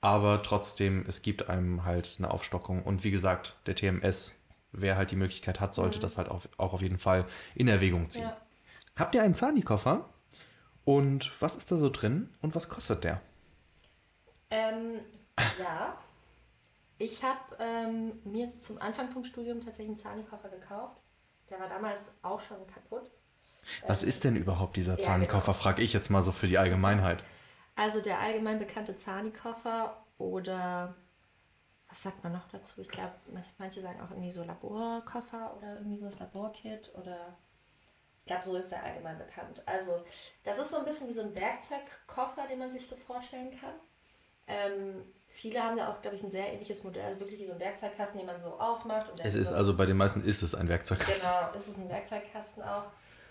Aber 0.00 0.42
trotzdem, 0.42 1.04
es 1.08 1.22
gibt 1.22 1.48
einem 1.48 1.84
halt 1.84 2.16
eine 2.18 2.30
Aufstockung. 2.30 2.82
Und 2.82 3.04
wie 3.04 3.10
gesagt, 3.10 3.54
der 3.66 3.74
TMS, 3.74 4.34
wer 4.72 4.96
halt 4.96 5.10
die 5.12 5.16
Möglichkeit 5.16 5.60
hat, 5.60 5.74
sollte 5.74 5.98
Mhm. 5.98 6.02
das 6.02 6.18
halt 6.18 6.28
auch, 6.28 6.42
auch 6.58 6.72
auf 6.72 6.82
jeden 6.82 6.98
Fall 6.98 7.26
in 7.54 7.68
Erwägung 7.68 8.10
ziehen. 8.10 8.24
Ja. 8.24 8.36
Habt 8.96 9.14
ihr 9.14 9.22
einen 9.22 9.34
Zahni-Koffer? 9.34 10.08
Und 10.84 11.30
was 11.40 11.56
ist 11.56 11.72
da 11.72 11.76
so 11.76 11.88
drin 11.88 12.28
und 12.42 12.54
was 12.54 12.68
kostet 12.68 13.04
der? 13.04 13.22
Ähm, 14.50 15.00
ja. 15.58 15.96
Ich 16.98 17.22
habe 17.22 17.38
ähm, 17.58 18.20
mir 18.24 18.58
zum 18.60 18.80
Anfang 18.80 19.10
vom 19.10 19.24
Studium 19.24 19.60
tatsächlich 19.60 19.88
einen 19.88 19.96
Zahnikoffer 19.96 20.48
gekauft. 20.48 21.00
Der 21.50 21.60
war 21.60 21.68
damals 21.68 22.12
auch 22.22 22.40
schon 22.40 22.66
kaputt. 22.66 23.10
Was 23.86 24.02
Ähm, 24.02 24.08
ist 24.08 24.24
denn 24.24 24.36
überhaupt 24.36 24.76
dieser 24.76 24.94
ja, 24.94 24.98
Zahni-Koffer, 24.98 25.52
genau. 25.52 25.62
frage 25.62 25.82
ich 25.82 25.92
jetzt 25.92 26.10
mal 26.10 26.22
so 26.22 26.32
für 26.32 26.46
die 26.46 26.58
Allgemeinheit. 26.58 27.22
Also 27.76 28.00
der 28.00 28.20
allgemein 28.20 28.58
bekannte 28.58 28.96
Zahnikoffer 28.96 30.04
oder 30.18 30.94
was 31.88 32.02
sagt 32.02 32.22
man 32.22 32.32
noch 32.32 32.48
dazu? 32.48 32.80
Ich 32.80 32.88
glaube, 32.88 33.12
manche, 33.32 33.50
manche 33.58 33.80
sagen 33.80 34.00
auch 34.00 34.10
irgendwie 34.10 34.30
so 34.30 34.44
Laborkoffer 34.44 35.56
oder 35.56 35.74
irgendwie 35.76 35.98
so 35.98 36.04
das 36.04 36.18
Laborkit 36.18 36.92
oder 36.94 37.36
ich 38.20 38.26
glaube, 38.26 38.42
so 38.44 38.56
ist 38.56 38.70
der 38.70 38.82
allgemein 38.82 39.18
bekannt. 39.18 39.62
Also 39.66 40.02
das 40.44 40.58
ist 40.58 40.70
so 40.70 40.78
ein 40.78 40.84
bisschen 40.84 41.08
wie 41.08 41.12
so 41.12 41.22
ein 41.22 41.34
Werkzeugkoffer, 41.34 42.46
den 42.48 42.58
man 42.58 42.70
sich 42.70 42.86
so 42.86 42.96
vorstellen 42.96 43.50
kann. 43.60 43.74
Ähm, 44.46 45.04
viele 45.34 45.62
haben 45.62 45.76
da 45.76 45.90
auch, 45.90 46.00
glaube 46.00 46.16
ich, 46.16 46.22
ein 46.22 46.30
sehr 46.30 46.52
ähnliches 46.52 46.84
Modell, 46.84 47.04
also 47.04 47.20
wirklich 47.20 47.40
wie 47.40 47.44
so 47.44 47.52
ein 47.52 47.60
Werkzeugkasten, 47.60 48.18
den 48.18 48.26
man 48.26 48.40
so 48.40 48.50
aufmacht. 48.50 49.18
Es 49.18 49.34
so 49.34 49.40
ist 49.40 49.52
also 49.52 49.76
bei 49.76 49.84
den 49.84 49.96
meisten 49.96 50.22
ist 50.22 50.42
es 50.42 50.54
ein 50.54 50.68
Werkzeugkasten. 50.68 51.28
Genau, 51.28 51.58
es 51.58 51.68
ist 51.68 51.76
ein 51.76 51.88
Werkzeugkasten 51.88 52.62
auch. 52.62 52.84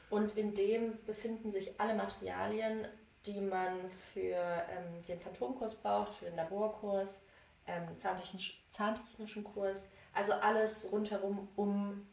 Und 0.09 0.37
in 0.37 0.53
dem 0.53 1.01
befinden 1.05 1.49
sich 1.49 1.79
alle 1.79 1.95
Materialien, 1.95 2.87
die 3.25 3.39
man 3.39 3.89
für 4.13 4.35
ähm, 4.35 5.01
den 5.07 5.19
Phantomkurs 5.19 5.75
braucht, 5.75 6.13
für 6.15 6.25
den 6.25 6.35
Laborkurs, 6.35 7.23
ähm, 7.65 7.97
zahntechnisch, 7.97 8.61
zahntechnischen 8.69 9.45
Kurs. 9.45 9.91
Also 10.11 10.33
alles 10.33 10.91
rundherum 10.91 11.47
um 11.55 12.05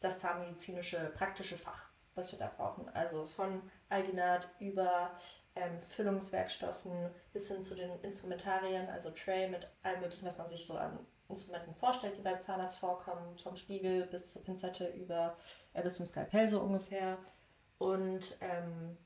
das 0.00 0.18
zahnmedizinische 0.18 0.98
praktische 1.14 1.56
Fach, 1.56 1.84
was 2.16 2.32
wir 2.32 2.38
da 2.40 2.50
brauchen. 2.54 2.88
Also 2.88 3.26
von 3.26 3.62
Alginat 3.88 4.48
über 4.58 5.12
ähm, 5.56 5.80
Füllungswerkstoffen 5.80 7.10
bis 7.32 7.48
hin 7.48 7.64
zu 7.64 7.74
den 7.74 7.90
Instrumentarien, 8.02 8.88
also 8.88 9.10
Tray 9.10 9.48
mit 9.48 9.68
allem 9.82 10.00
möglichen, 10.00 10.26
was 10.26 10.38
man 10.38 10.48
sich 10.48 10.66
so 10.66 10.74
an 10.74 10.98
Instrumenten 11.28 11.74
vorstellt, 11.74 12.16
die 12.16 12.22
beim 12.22 12.40
Zahnarzt 12.40 12.78
vorkommen, 12.78 13.36
vom 13.38 13.56
Spiegel 13.56 14.06
bis 14.06 14.32
zur 14.32 14.44
Pinzette 14.44 14.88
über 14.88 15.36
äh, 15.72 15.82
bis 15.82 15.96
zum 15.96 16.06
Skalpell 16.06 16.48
so 16.48 16.60
ungefähr 16.60 17.18
und 17.78 18.36
ähm, 18.40 18.96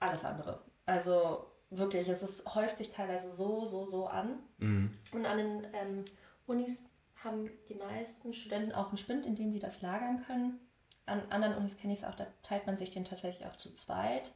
alles 0.00 0.24
andere. 0.24 0.60
Also 0.84 1.46
wirklich, 1.70 2.08
es 2.08 2.22
ist, 2.22 2.54
häuft 2.54 2.76
sich 2.76 2.90
teilweise 2.90 3.30
so, 3.30 3.64
so, 3.64 3.88
so 3.88 4.06
an. 4.06 4.38
Mhm. 4.58 4.98
Und 5.12 5.26
an 5.26 5.38
den 5.38 5.66
ähm, 5.72 6.04
Unis 6.46 6.84
haben 7.22 7.50
die 7.68 7.74
meisten 7.74 8.32
Studenten 8.32 8.72
auch 8.72 8.88
einen 8.88 8.98
Spind, 8.98 9.26
in 9.26 9.34
dem 9.34 9.52
sie 9.52 9.60
das 9.60 9.82
lagern 9.82 10.22
können. 10.24 10.60
an 11.06 11.22
anderen 11.30 11.56
Unis 11.56 11.76
kenne 11.76 11.92
ich 11.92 12.00
es 12.00 12.04
auch, 12.04 12.14
da 12.14 12.26
teilt 12.42 12.66
man 12.66 12.76
sich 12.76 12.90
den 12.90 13.04
tatsächlich 13.04 13.46
auch 13.46 13.56
zu 13.56 13.72
zweit. 13.72 14.32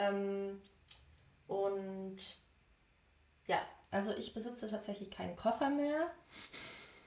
Ähm, 0.00 0.60
und 1.46 2.16
ja, 3.46 3.60
also 3.90 4.12
ich 4.16 4.32
besitze 4.32 4.70
tatsächlich 4.70 5.10
keinen 5.10 5.36
Koffer 5.36 5.68
mehr. 5.68 6.10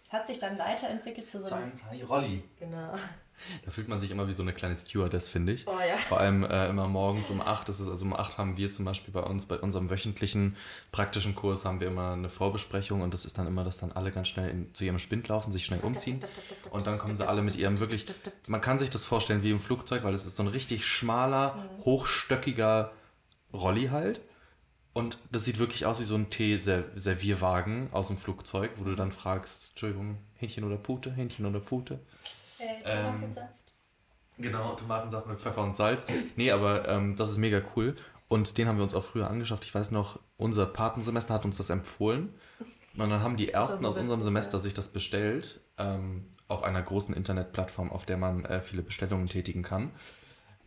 Es 0.02 0.14
hat 0.14 0.28
sich 0.28 0.38
dann 0.38 0.60
weiterentwickelt 0.60 1.28
zu 1.28 1.40
so 1.40 1.56
einem... 1.56 1.76
Zahni 1.76 2.04
Rolli. 2.04 2.44
Genau. 2.60 2.94
Da 3.66 3.72
fühlt 3.72 3.88
man 3.88 4.00
sich 4.00 4.12
immer 4.12 4.28
wie 4.28 4.34
so 4.34 4.44
eine 4.44 4.54
kleine 4.54 4.76
Stewardess, 4.76 5.30
finde 5.30 5.54
ich. 5.54 5.68
Oh 5.68 5.72
ja. 5.72 5.98
Vor 6.08 6.20
allem 6.20 6.44
äh, 6.44 6.70
immer 6.70 6.88
morgens 6.88 7.30
um 7.30 7.42
8. 7.42 7.68
Das 7.68 7.80
ist 7.80 7.88
also 7.88 8.06
um 8.06 8.14
8 8.14 8.38
haben 8.38 8.58
wir 8.58 8.72
zum 8.72 8.86
Beispiel 8.86 9.14
bei 9.14 9.22
uns, 9.22 9.46
bei 9.46 9.58
unserem 9.58 9.90
wöchentlichen 9.90 10.56
praktischen 10.92 11.36
Kurs, 11.36 11.66
haben 11.66 11.80
wir 11.80 11.88
immer 11.88 12.14
eine 12.14 12.30
Vorbesprechung 12.30 13.02
und 13.02 13.14
das 13.14 13.26
ist 13.26 13.38
dann 13.38 13.48
immer, 13.48 13.64
dass 13.64 13.78
dann 13.78 13.92
alle 13.92 14.12
ganz 14.12 14.28
schnell 14.28 14.50
in, 14.50 14.74
zu 14.74 14.86
ihrem 14.86 15.00
Spind 15.00 15.28
laufen, 15.28 15.52
sich 15.52 15.66
schnell 15.66 15.80
umziehen 15.82 16.24
und 16.72 16.88
dann 16.88 16.98
kommen 16.98 17.16
sie 17.16 17.28
alle 17.28 17.42
mit 17.42 17.56
ihrem 17.56 17.80
wirklich, 17.80 18.06
man 18.48 18.62
kann 18.62 18.80
sich 18.80 18.90
das 18.90 19.06
vorstellen 19.06 19.44
wie 19.44 19.52
im 19.52 19.60
Flugzeug, 19.60 20.04
weil 20.04 20.14
es 20.14 20.26
ist 20.26 20.36
so 20.36 20.44
ein 20.44 20.48
richtig 20.48 20.86
schmaler, 20.86 21.70
hochstöckiger 21.84 22.92
Rolli 23.54 23.88
halt. 23.88 24.22
Und 24.94 25.18
das 25.32 25.46
sieht 25.46 25.58
wirklich 25.58 25.88
aus 25.88 26.00
wie 26.00 26.04
so 26.04 26.16
ein 26.16 26.30
Tee-Servierwagen 26.30 27.90
aus 27.94 28.08
dem 28.08 28.18
Flugzeug, 28.18 28.72
wo 28.78 28.84
du 28.84 28.96
dann 28.96 29.12
fragst, 29.12 29.72
Entschuldigung, 29.72 30.18
Hähnchen 30.36 30.64
oder 30.64 30.78
Pute, 30.78 31.12
Hähnchen 31.12 31.48
oder 31.48 31.60
Pute. 31.60 32.00
Äh, 32.64 32.82
Ähm, 32.86 33.06
Tomatensaft. 33.16 33.54
Genau, 34.38 34.74
Tomatensaft 34.76 35.28
mit 35.28 35.38
Pfeffer 35.38 35.64
und 35.64 35.76
Salz. 35.76 36.06
Nee, 36.36 36.52
aber 36.52 36.88
ähm, 36.90 37.16
das 37.16 37.30
ist 37.30 37.38
mega 37.38 37.62
cool. 37.76 37.96
Und 38.28 38.58
den 38.58 38.68
haben 38.68 38.78
wir 38.78 38.84
uns 38.84 38.96
auch 38.96 39.04
früher 39.04 39.30
angeschafft. 39.30 39.64
Ich 39.64 39.76
weiß 39.76 39.92
noch, 39.92 40.20
unser 40.38 40.66
Patensemester 40.66 41.34
hat 41.36 41.46
uns 41.46 41.58
das 41.58 41.70
empfohlen. 41.70 42.34
Und 42.98 43.10
dann 43.10 43.22
haben 43.22 43.38
die 43.38 43.50
ersten 43.50 43.86
aus 43.86 43.98
unserem 43.98 44.22
Semester 44.22 44.58
sich 44.60 44.74
das 44.74 44.90
bestellt. 44.90 45.60
Ähm, 45.78 46.26
auf 46.48 46.64
einer 46.64 46.82
großen 46.82 47.16
Internetplattform, 47.16 47.92
auf 47.92 48.06
der 48.06 48.18
man 48.18 48.46
äh, 48.46 48.62
viele 48.62 48.82
Bestellungen 48.84 49.26
tätigen 49.28 49.64
kann. 49.64 49.92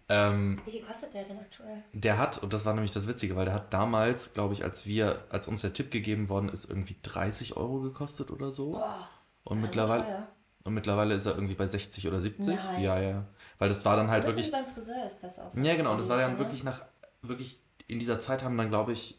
Ähm, 0.09 0.61
Wie 0.65 0.71
viel 0.73 0.83
kostet 0.83 1.15
der 1.15 1.25
denn 1.25 1.39
aktuell? 1.39 1.83
der 1.93 2.19
hat, 2.19 2.39
und 2.39 2.53
das 2.53 2.65
war 2.65 2.73
nämlich 2.75 2.93
das 2.93 3.09
Witzige, 3.09 3.35
weil 3.37 3.45
der 3.45 3.55
hat 3.55 3.73
damals, 3.75 4.35
glaube 4.35 4.55
ich, 4.55 4.63
als 4.63 4.87
wir, 4.87 5.25
als 5.31 5.49
uns 5.49 5.63
der 5.63 5.73
Tipp 5.73 5.91
gegeben 5.91 6.29
worden 6.29 6.49
ist, 6.49 6.69
irgendwie 6.69 6.97
30 7.03 7.57
Euro 7.57 7.81
gekostet 7.81 8.31
oder 8.31 8.53
so. 8.53 8.73
Boah, 8.73 9.09
und, 9.45 9.59
also 9.59 9.67
mittlerweile, 9.67 10.05
teuer. 10.05 10.29
Und 10.67 10.75
mittlerweile 10.75 11.15
ist 11.15 11.27
er 11.27 11.35
irgendwie 11.35 11.55
bei 11.55 11.67
60 11.67 12.09
oder 12.09 12.21
70. 12.21 12.57
Nein. 12.57 12.83
Ja, 12.83 12.99
ja. 12.99 13.25
Weil 13.59 13.69
das 13.69 13.85
war 13.85 13.97
dann 13.97 14.11
halt 14.11 14.25
so 14.25 14.31
ein 14.31 14.37
wirklich. 14.37 14.53
beim 14.53 14.67
Friseur 14.67 15.07
ist 15.07 15.19
das 15.23 15.39
auch 15.39 15.51
so. 15.51 15.61
Ja, 15.61 15.77
genau. 15.77 15.93
Und 15.93 16.01
das 16.01 16.09
war 16.09 16.19
dann 16.19 16.33
ne? 16.33 16.39
wirklich 16.39 16.65
nach, 16.65 16.85
wirklich 17.23 17.61
in 17.87 17.99
dieser 17.99 18.19
Zeit 18.21 18.43
haben 18.43 18.57
dann, 18.59 18.69
glaube 18.69 18.93
ich, 18.93 19.19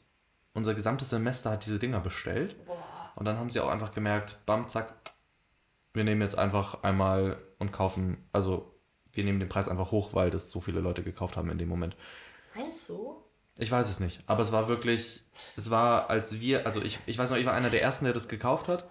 unser 0.54 0.74
gesamtes 0.74 1.10
Semester 1.10 1.52
hat 1.52 1.66
diese 1.66 1.80
Dinger 1.80 2.02
bestellt. 2.02 2.66
Boah, 2.66 2.76
Und 3.16 3.26
dann 3.26 3.38
haben 3.38 3.50
sie 3.50 3.60
auch 3.62 3.70
einfach 3.70 3.94
gemerkt, 3.94 4.40
bam, 4.46 4.68
zack, 4.68 4.94
wir 5.94 6.04
nehmen 6.04 6.22
jetzt 6.22 6.38
einfach 6.38 6.84
einmal 6.84 7.38
und 7.60 7.72
kaufen, 7.72 8.18
also 8.34 8.74
wir 9.14 9.24
nehmen 9.24 9.40
den 9.40 9.50
Preis 9.50 9.70
einfach 9.70 9.92
hoch, 9.92 10.14
weil 10.14 10.30
das 10.30 10.52
so 10.52 10.60
viele 10.60 10.82
Leute 10.82 11.02
gekauft 11.02 11.38
haben 11.38 11.50
in 11.50 11.58
dem 11.58 11.70
Moment. 11.70 11.96
meinst 12.56 12.90
du? 12.90 13.24
Ich 13.58 13.72
weiß 13.72 13.90
es 13.90 14.00
nicht, 14.00 14.22
aber 14.28 14.42
es 14.42 14.52
war 14.52 14.68
wirklich, 14.68 15.24
es 15.56 15.72
war, 15.72 16.12
als 16.12 16.40
wir, 16.40 16.68
also 16.68 16.82
ich, 16.82 17.00
ich 17.08 17.18
weiß 17.18 17.32
noch, 17.32 17.38
ich 17.38 17.46
war 17.46 17.54
einer 17.54 17.72
der 17.72 17.82
ersten, 17.82 18.06
der 18.06 18.14
das 18.14 18.28
gekauft 18.28 18.68
hat, 18.68 18.88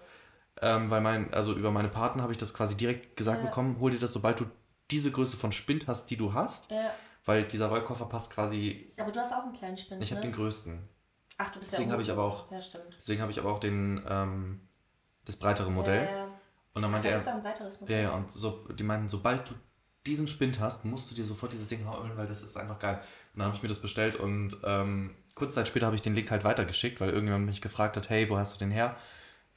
ähm, 0.61 0.89
weil 0.89 1.01
mein, 1.01 1.33
also 1.33 1.53
über 1.53 1.71
meine 1.71 1.89
Paten 1.89 2.21
habe 2.21 2.31
ich 2.31 2.37
das 2.37 2.53
quasi 2.53 2.75
direkt 2.75 3.15
gesagt 3.15 3.39
Ja. 3.39 3.45
bekommen, 3.45 3.77
hol 3.79 3.91
dir 3.91 3.99
das, 3.99 4.13
sobald 4.13 4.39
du 4.39 4.45
diese 4.91 5.11
Größe 5.11 5.37
von 5.37 5.51
Spind 5.51 5.87
hast, 5.87 6.09
die 6.09 6.17
du 6.17 6.33
hast, 6.33 6.71
Ja. 6.71 6.93
weil 7.25 7.43
dieser 7.45 7.67
Rollkoffer 7.67 8.05
passt 8.05 8.31
quasi, 8.33 8.91
Aber 8.97 9.11
du 9.11 9.19
hast 9.19 9.33
auch 9.33 9.43
einen 9.43 9.53
kleinen 9.53 9.77
Spind, 9.77 10.01
ich 10.03 10.11
habe 10.11 10.21
ne? 10.21 10.27
den 10.27 10.33
größten. 10.35 10.87
Ach, 11.37 11.49
du 11.51 11.59
bist 11.59 11.71
Deswegen 11.73 11.89
ja 11.89 11.93
habe 11.93 12.01
ich 12.01 12.11
aber 12.11 12.23
auch- 12.23 12.51
Ja, 12.51 12.59
stimmt. 12.61 12.97
Deswegen 12.99 13.21
habe 13.21 13.31
ich 13.31 13.39
aber 13.39 13.51
auch 13.51 13.59
den, 13.59 14.01
ähm, 14.09 14.61
das 15.25 15.35
breitere 15.35 15.69
Modell. 15.69 16.05
Ja, 16.05 16.11
ja. 16.11 16.23
Und 16.73 16.81
dann 16.81 16.85
Ach, 16.85 16.89
meinte 16.91 17.09
da 17.09 17.15
er, 17.15 17.35
ein 17.35 17.43
weiteres 17.43 17.75
ja, 17.75 17.81
Modell. 17.81 18.03
ja, 18.03 18.11
und 18.11 18.31
so, 18.31 18.65
die 18.73 18.83
meinten, 18.83 19.09
sobald 19.09 19.49
du 19.49 19.53
diesen 20.05 20.27
Spind 20.27 20.59
hast, 20.59 20.85
musst 20.85 21.11
du 21.11 21.15
dir 21.15 21.25
sofort 21.25 21.51
dieses 21.53 21.67
Ding 21.67 21.85
holen, 21.87 22.11
weil 22.15 22.27
das 22.27 22.41
ist 22.41 22.55
einfach 22.55 22.79
geil. 22.79 22.95
Und 23.33 23.39
dann 23.39 23.47
habe 23.47 23.55
ich 23.57 23.61
mir 23.61 23.67
das 23.69 23.79
bestellt 23.79 24.15
und 24.15 24.55
ähm, 24.63 25.13
kurze 25.35 25.55
Zeit 25.55 25.67
später 25.67 25.85
habe 25.85 25.95
ich 25.97 26.01
den 26.01 26.15
Link 26.15 26.31
halt 26.31 26.43
weitergeschickt, 26.45 27.01
weil 27.01 27.09
irgendjemand 27.09 27.45
mich 27.45 27.61
gefragt 27.61 27.97
hat, 27.97 28.09
hey, 28.09 28.29
wo 28.29 28.37
hast 28.37 28.55
du 28.55 28.59
den 28.59 28.71
her? 28.71 28.95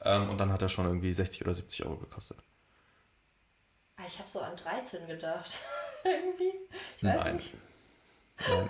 Ähm, 0.03 0.29
und 0.29 0.39
dann 0.39 0.51
hat 0.51 0.61
er 0.61 0.69
schon 0.69 0.85
irgendwie 0.85 1.13
60 1.13 1.41
oder 1.43 1.53
70 1.53 1.85
Euro 1.85 1.97
gekostet. 1.97 2.37
Ah, 3.97 4.03
ich 4.07 4.17
habe 4.19 4.27
so 4.29 4.39
an 4.41 4.55
13 4.55 5.07
gedacht. 5.07 5.63
Irgendwie. 6.03 6.53
Ich 6.97 7.03
weiß 7.03 7.23
Nein. 7.25 7.35
nicht. 7.35 7.53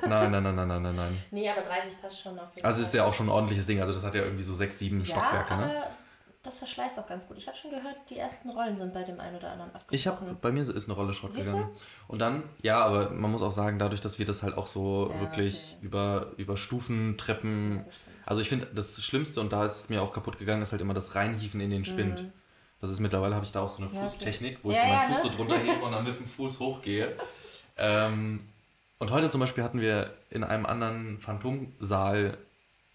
Nein, 0.06 0.32
nein, 0.32 0.44
nein, 0.44 0.56
nein, 0.56 0.68
nein, 0.68 0.82
nein, 0.82 0.96
nein. 0.96 1.24
Nee, 1.32 1.50
aber 1.50 1.62
30 1.62 2.02
passt 2.02 2.20
schon 2.20 2.38
auf 2.38 2.54
jeden 2.56 2.66
Also 2.66 2.82
es 2.82 2.88
ist 2.90 2.94
ja 2.94 3.04
Fall. 3.04 3.10
auch 3.10 3.14
schon 3.14 3.28
ein 3.28 3.30
ordentliches 3.32 3.68
Ding. 3.68 3.80
Also 3.80 3.94
das 3.94 4.04
hat 4.04 4.16
ja 4.16 4.24
irgendwie 4.24 4.44
so 4.44 4.54
sechs, 4.54 4.78
sieben 4.80 5.00
Ja, 5.00 5.06
Stockwerke, 5.06 5.54
aber 5.54 5.66
ne? 5.66 5.84
das 6.44 6.58
verschleißt 6.58 7.00
auch 7.00 7.08
ganz 7.08 7.26
gut. 7.28 7.38
Ich 7.38 7.48
habe 7.48 7.56
schon 7.56 7.72
gehört, 7.72 7.96
die 8.10 8.18
ersten 8.18 8.50
Rollen 8.50 8.76
sind 8.76 8.94
bei 8.94 9.04
dem 9.04 9.22
einen 9.22 9.38
oder 9.38 9.52
anderen 9.52 9.70
abgebrochen. 9.72 9.96
Ich 9.96 10.08
habe, 10.08 10.34
bei 10.42 10.52
mir 10.52 10.62
ist 10.64 10.86
eine 10.86 10.94
Rolle 10.94 11.14
Schrott 11.14 11.34
Siehst 11.36 11.50
du? 11.54 11.54
gegangen. 11.56 11.74
Und 12.10 12.20
dann, 12.20 12.44
ja, 12.62 12.84
aber 12.84 13.12
man 13.12 13.32
muss 13.32 13.42
auch 13.42 13.52
sagen, 13.52 13.80
dadurch, 13.80 14.02
dass 14.02 14.20
wir 14.20 14.26
das 14.26 14.44
halt 14.44 14.58
auch 14.58 14.68
so 14.68 15.10
Ja, 15.10 15.22
wirklich 15.22 15.76
okay. 15.78 15.86
über, 15.86 16.32
über 16.36 16.58
Stufen, 16.58 17.18
Treppen, 17.18 17.78
Ja. 17.78 17.86
Also 18.26 18.42
ich 18.42 18.50
finde, 18.50 18.68
das 18.74 19.04
Schlimmste, 19.04 19.40
und 19.42 19.52
da 19.52 19.66
ist 19.66 19.76
es 19.82 19.90
mir 19.90 20.02
auch 20.02 20.14
kaputt 20.14 20.38
gegangen, 20.38 20.62
ist 20.62 20.72
halt 20.72 20.82
immer 20.82 20.94
das 20.94 21.16
Reinhieven 21.16 21.60
in 21.62 21.70
den 21.70 21.86
Spind. 21.86 22.26
Das 22.80 22.90
ist 22.90 23.00
mittlerweile, 23.00 23.36
habe 23.36 23.46
ich 23.46 23.52
da 23.52 23.62
auch 23.62 23.70
so 23.70 23.78
eine 23.82 23.92
Mhm. 23.92 23.98
Fußtechnik, 23.98 24.60
wo 24.64 24.72
ich 24.72 24.78
Ja, 24.78 24.84
so 24.84 24.88
meinen 24.88 25.02
ja, 25.02 25.08
Fuß 25.16 25.24
ne? 25.24 25.30
so 25.30 25.36
drunter 25.38 25.58
hebe 25.60 25.84
und 25.86 25.92
dann 25.92 26.04
mit 26.04 26.18
dem 26.18 26.26
Fuß 26.26 26.60
hochgehe. 26.60 27.16
Ähm, 27.78 28.42
und 29.00 29.12
heute 29.12 29.30
zum 29.30 29.40
Beispiel 29.42 29.64
hatten 29.64 29.82
wir 29.82 30.14
in 30.30 30.44
einem 30.44 30.66
anderen 30.66 31.20
Phantomsaal, 31.20 32.38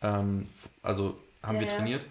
ähm, 0.02 0.48
also 0.82 1.20
haben 1.42 1.56
Ja, 1.56 1.60
wir 1.62 1.68
trainiert 1.68 2.04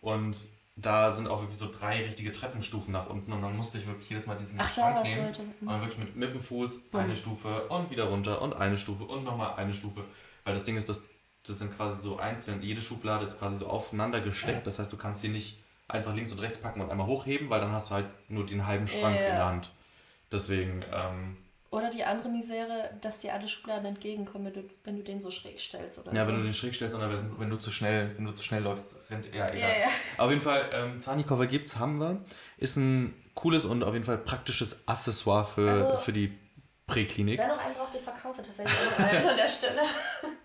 und 0.00 0.44
da 0.76 1.12
sind 1.12 1.28
auch 1.28 1.40
wirklich 1.40 1.58
so 1.58 1.70
drei 1.70 2.04
richtige 2.04 2.32
Treppenstufen 2.32 2.92
nach 2.92 3.08
unten 3.08 3.32
und 3.32 3.42
dann 3.42 3.56
musste 3.56 3.78
ich 3.78 3.86
wirklich 3.86 4.10
jedes 4.10 4.26
Mal 4.26 4.36
diesen 4.36 4.58
Ach, 4.60 4.68
da 4.74 4.90
Schrank 4.92 5.04
nehmen 5.04 5.26
heute. 5.28 5.42
und 5.60 5.66
dann 5.68 5.80
wirklich 5.82 5.98
mit, 5.98 6.16
mit 6.16 6.34
dem 6.34 6.40
Fuß 6.40 6.86
eine 6.92 7.14
Stufe 7.14 7.68
und 7.68 7.90
wieder 7.90 8.04
runter 8.04 8.42
und 8.42 8.54
eine 8.54 8.76
Stufe 8.76 9.04
und 9.04 9.24
nochmal 9.24 9.54
eine 9.54 9.72
Stufe. 9.72 10.02
Weil 10.44 10.54
das 10.54 10.64
Ding 10.64 10.76
ist, 10.76 10.88
das, 10.88 11.00
das 11.46 11.58
sind 11.58 11.76
quasi 11.76 12.00
so 12.00 12.18
einzeln, 12.18 12.62
jede 12.62 12.80
Schublade 12.82 13.24
ist 13.24 13.38
quasi 13.38 13.56
so 13.58 13.66
aufeinander 13.66 14.20
gesteckt. 14.20 14.66
Das 14.66 14.78
heißt, 14.78 14.92
du 14.92 14.96
kannst 14.96 15.22
sie 15.22 15.28
nicht 15.28 15.62
einfach 15.88 16.14
links 16.14 16.32
und 16.32 16.38
rechts 16.38 16.58
packen 16.58 16.80
und 16.80 16.90
einmal 16.90 17.06
hochheben, 17.06 17.50
weil 17.50 17.60
dann 17.60 17.72
hast 17.72 17.90
du 17.90 17.94
halt 17.94 18.06
nur 18.28 18.46
den 18.46 18.66
halben 18.66 18.88
Schrank 18.88 19.14
Ja. 19.16 19.26
in 19.28 19.34
der 19.36 19.46
Hand. 19.46 19.70
Deswegen, 20.32 20.82
ähm, 20.92 21.36
Oder 21.70 21.90
die 21.90 22.02
andere 22.04 22.28
Misere, 22.28 22.90
dass 23.02 23.18
dir 23.18 23.34
alle 23.34 23.46
Schubladen 23.48 23.84
entgegenkommen, 23.84 24.46
wenn 24.46 24.52
du, 24.54 24.70
wenn 24.84 24.96
du 24.96 25.02
den 25.02 25.20
so 25.20 25.30
schräg 25.30 25.60
stellst 25.60 25.98
oder 25.98 26.12
ja, 26.14 26.24
so. 26.24 26.28
wenn 26.32 26.38
du 26.38 26.44
den 26.44 26.52
schräg 26.54 26.74
stellst 26.74 26.96
oder 26.96 27.10
wenn, 27.10 27.38
wenn 27.38 27.50
du 27.50 27.56
zu 27.56 27.70
schnell, 27.70 28.14
wenn 28.16 28.24
du 28.24 28.32
zu 28.32 28.42
schnell 28.44 28.62
läufst, 28.62 28.96
rennt, 29.10 29.26
ja, 29.34 29.48
egal. 29.50 29.68
ja. 29.80 29.86
Auf 30.24 30.30
jeden 30.30 30.40
Fall, 30.42 30.70
ähm, 30.72 30.98
Zahnikoffer 31.00 31.46
gibt's, 31.46 31.76
haben 31.76 31.98
wir. 32.00 32.24
Ist 32.56 32.76
ein 32.76 33.14
cooles 33.34 33.64
und 33.64 33.82
auf 33.84 33.92
jeden 33.92 34.06
Fall 34.06 34.18
praktisches 34.18 34.88
Accessoire 34.88 35.44
für, 35.44 35.68
Also- 35.70 35.98
für 35.98 36.12
die 36.12 36.32
Präklinik. 36.86 37.38
Wer 37.38 37.48
noch 37.48 37.58
einen 37.58 37.74
braucht, 37.74 37.94
ich 37.94 38.02
verkaufe 38.02 38.42
tatsächlich 38.42 38.74
auch 38.78 38.98
noch 38.98 39.06
einen 39.08 39.28
an 39.28 39.36
der 39.36 39.48
Stelle. 39.48 39.80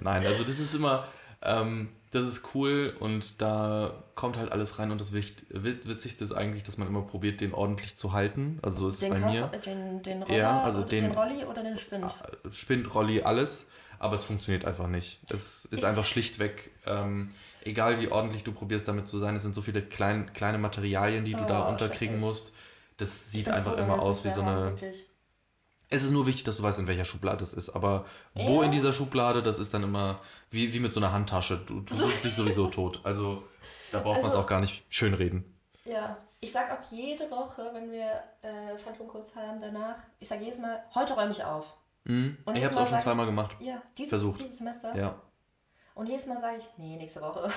Nein, 0.00 0.26
also 0.26 0.44
das 0.44 0.58
ist 0.58 0.74
immer, 0.74 1.06
ähm, 1.42 1.88
das 2.10 2.24
ist 2.26 2.54
cool 2.54 2.94
und 3.00 3.40
da 3.40 4.02
kommt 4.14 4.36
halt 4.36 4.50
alles 4.52 4.78
rein 4.78 4.90
und 4.90 5.00
das 5.00 5.12
Wicht, 5.12 5.44
Wit- 5.50 5.88
Witzigste 5.88 6.24
ist 6.24 6.32
eigentlich, 6.32 6.62
dass 6.62 6.78
man 6.78 6.88
immer 6.88 7.02
probiert, 7.02 7.40
den 7.40 7.52
ordentlich 7.54 7.96
zu 7.96 8.12
halten. 8.12 8.58
Also 8.62 8.80
so 8.80 8.88
ist 8.88 8.94
es 8.96 9.00
Den, 9.00 9.10
bei 9.10 9.20
Koffer, 9.20 9.30
mir. 9.32 9.50
äh, 9.54 9.58
den, 9.60 10.02
den 10.02 10.22
Roller, 10.22 10.38
Ja, 10.38 10.62
also 10.62 10.82
den- 10.82 11.04
den 11.04 11.12
Rolli 11.14 11.44
oder 11.44 11.62
den 11.62 11.76
Spind. 11.76 12.04
Spind, 12.50 12.94
Rolli, 12.94 13.22
alles, 13.22 13.66
aber 13.98 14.14
es 14.14 14.24
funktioniert 14.24 14.64
einfach 14.64 14.86
nicht. 14.88 15.20
Es 15.28 15.64
ist 15.66 15.72
Ist- 15.72 15.84
einfach 15.84 16.04
schlichtweg, 16.06 16.70
ähm, 16.86 17.28
egal 17.64 18.00
wie 18.00 18.08
ordentlich 18.10 18.44
du 18.44 18.52
probierst 18.52 18.86
damit 18.88 19.08
zu 19.08 19.18
sein, 19.18 19.36
es 19.36 19.42
sind 19.42 19.54
so 19.54 19.62
viele 19.62 19.82
klein, 19.82 20.32
kleine 20.32 20.58
Materialien, 20.58 21.24
die 21.24 21.32
du 21.34 21.44
da 21.44 21.66
Oh, 21.66 21.70
unterkriegen 21.70 22.14
schrecklich. 22.16 22.22
musst. 22.22 22.54
Das 22.96 23.30
sieht 23.30 23.48
einfach 23.48 23.74
froh, 23.74 23.82
immer 23.82 24.02
aus 24.02 24.24
wie 24.24 24.30
so 24.30 24.40
eine. 24.40 24.56
wirklich. 24.70 25.06
Es 25.90 26.02
ist 26.02 26.10
nur 26.10 26.26
wichtig, 26.26 26.44
dass 26.44 26.58
du 26.58 26.62
weißt, 26.62 26.78
in 26.80 26.86
welcher 26.86 27.04
Schublade 27.06 27.42
es 27.42 27.54
ist. 27.54 27.70
Aber 27.70 28.04
wo 28.34 28.60
Ja. 28.60 28.66
in 28.66 28.72
dieser 28.72 28.92
Schublade, 28.92 29.42
das 29.42 29.58
ist 29.58 29.72
dann 29.72 29.82
immer 29.82 30.20
wie, 30.50 30.72
wie 30.74 30.80
mit 30.80 30.92
so 30.92 31.00
einer 31.00 31.12
Handtasche. 31.12 31.58
Du, 31.66 31.80
du 31.80 31.94
suchst 31.96 32.24
dich 32.24 32.34
sowieso 32.34 32.66
tot. 32.70 33.00
Also 33.04 33.42
da 33.92 34.00
braucht 34.00 34.16
man 34.20 34.26
es 34.30 34.34
Also- 34.36 34.40
auch 34.40 34.46
gar 34.46 34.60
nicht 34.60 34.84
schönreden. 34.92 35.54
Ja, 35.84 36.18
ich 36.40 36.52
sag 36.52 36.70
auch 36.70 36.92
jede 36.92 37.30
Woche, 37.30 37.70
wenn 37.72 37.90
wir 37.90 38.22
äh, 38.42 38.76
Phantomcodes 38.76 39.34
haben 39.34 39.58
danach, 39.60 39.96
ich 40.20 40.28
sag 40.28 40.40
jedes 40.40 40.58
Mal, 40.58 40.84
heute 40.94 41.14
räume 41.14 41.30
ich 41.30 41.42
auf. 41.42 41.74
Mhm. 42.04 42.36
Und 42.44 42.56
Ich 42.56 42.62
habe 42.62 42.72
es 42.72 42.76
auch 42.76 42.82
schon 42.82 42.90
sag 42.90 42.98
ich- 42.98 43.04
zweimal 43.04 43.24
gemacht. 43.26 43.56
Ja, 43.58 43.82
dieses, 43.96 44.10
Versucht. 44.10 44.40
dieses 44.40 44.58
Semester. 44.58 44.94
Ja. 44.94 45.18
Und 45.94 46.06
jedes 46.06 46.26
Mal 46.26 46.38
sage 46.38 46.58
ich, 46.58 46.68
nee, 46.76 46.96
nächste 46.96 47.22
Woche. 47.22 47.50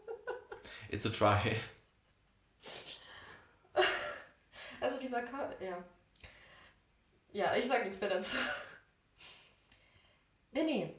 It's 0.88 1.04
a 1.06 1.10
try. 1.10 1.54
Also 4.80 4.98
dieser 4.98 5.22
Ka 5.22 5.48
ja. 5.60 5.76
Ja, 7.32 7.54
ich 7.56 7.66
sag 7.66 7.82
nichts 7.84 8.00
mehr 8.00 8.10
dazu. 8.10 8.36
Nee. 10.52 10.94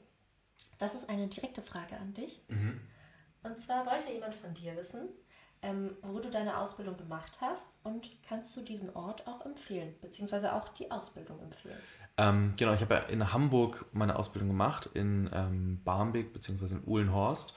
Das 0.78 0.94
ist 0.94 1.08
eine 1.08 1.28
direkte 1.28 1.62
Frage 1.62 1.96
an 1.96 2.12
dich. 2.12 2.40
Mhm. 2.48 2.80
Und 3.44 3.60
zwar 3.60 3.86
wollte 3.86 4.12
jemand 4.12 4.34
von 4.34 4.52
dir 4.52 4.76
wissen, 4.76 5.08
ähm, 5.62 5.96
wo 6.02 6.18
du 6.18 6.28
deine 6.30 6.58
Ausbildung 6.58 6.96
gemacht 6.96 7.38
hast 7.40 7.78
und 7.84 8.10
kannst 8.28 8.56
du 8.56 8.62
diesen 8.62 8.94
Ort 8.96 9.26
auch 9.26 9.46
empfehlen, 9.46 9.94
beziehungsweise 10.00 10.54
auch 10.54 10.68
die 10.70 10.90
Ausbildung 10.90 11.40
empfehlen. 11.40 11.78
Ähm, 12.16 12.54
genau, 12.56 12.72
ich 12.72 12.80
habe 12.80 12.94
ja 12.94 13.00
in 13.02 13.32
Hamburg 13.32 13.86
meine 13.92 14.16
Ausbildung 14.16 14.48
gemacht, 14.48 14.90
in 14.94 15.30
ähm, 15.32 15.80
Barmbek 15.84 16.32
bzw. 16.32 16.74
in 16.76 16.82
Uhlenhorst. 16.86 17.54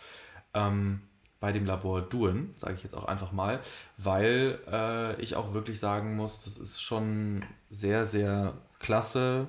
Ähm, 0.53 1.07
bei 1.39 1.51
dem 1.51 1.65
Labor 1.65 2.01
Duen, 2.01 2.53
sage 2.57 2.73
ich 2.73 2.83
jetzt 2.83 2.95
auch 2.95 3.05
einfach 3.05 3.31
mal, 3.31 3.59
weil 3.97 4.59
äh, 4.71 5.21
ich 5.21 5.35
auch 5.35 5.53
wirklich 5.53 5.79
sagen 5.79 6.15
muss, 6.15 6.45
das 6.45 6.57
ist 6.57 6.81
schon 6.81 7.45
sehr, 7.69 8.05
sehr 8.07 8.55
klasse 8.79 9.47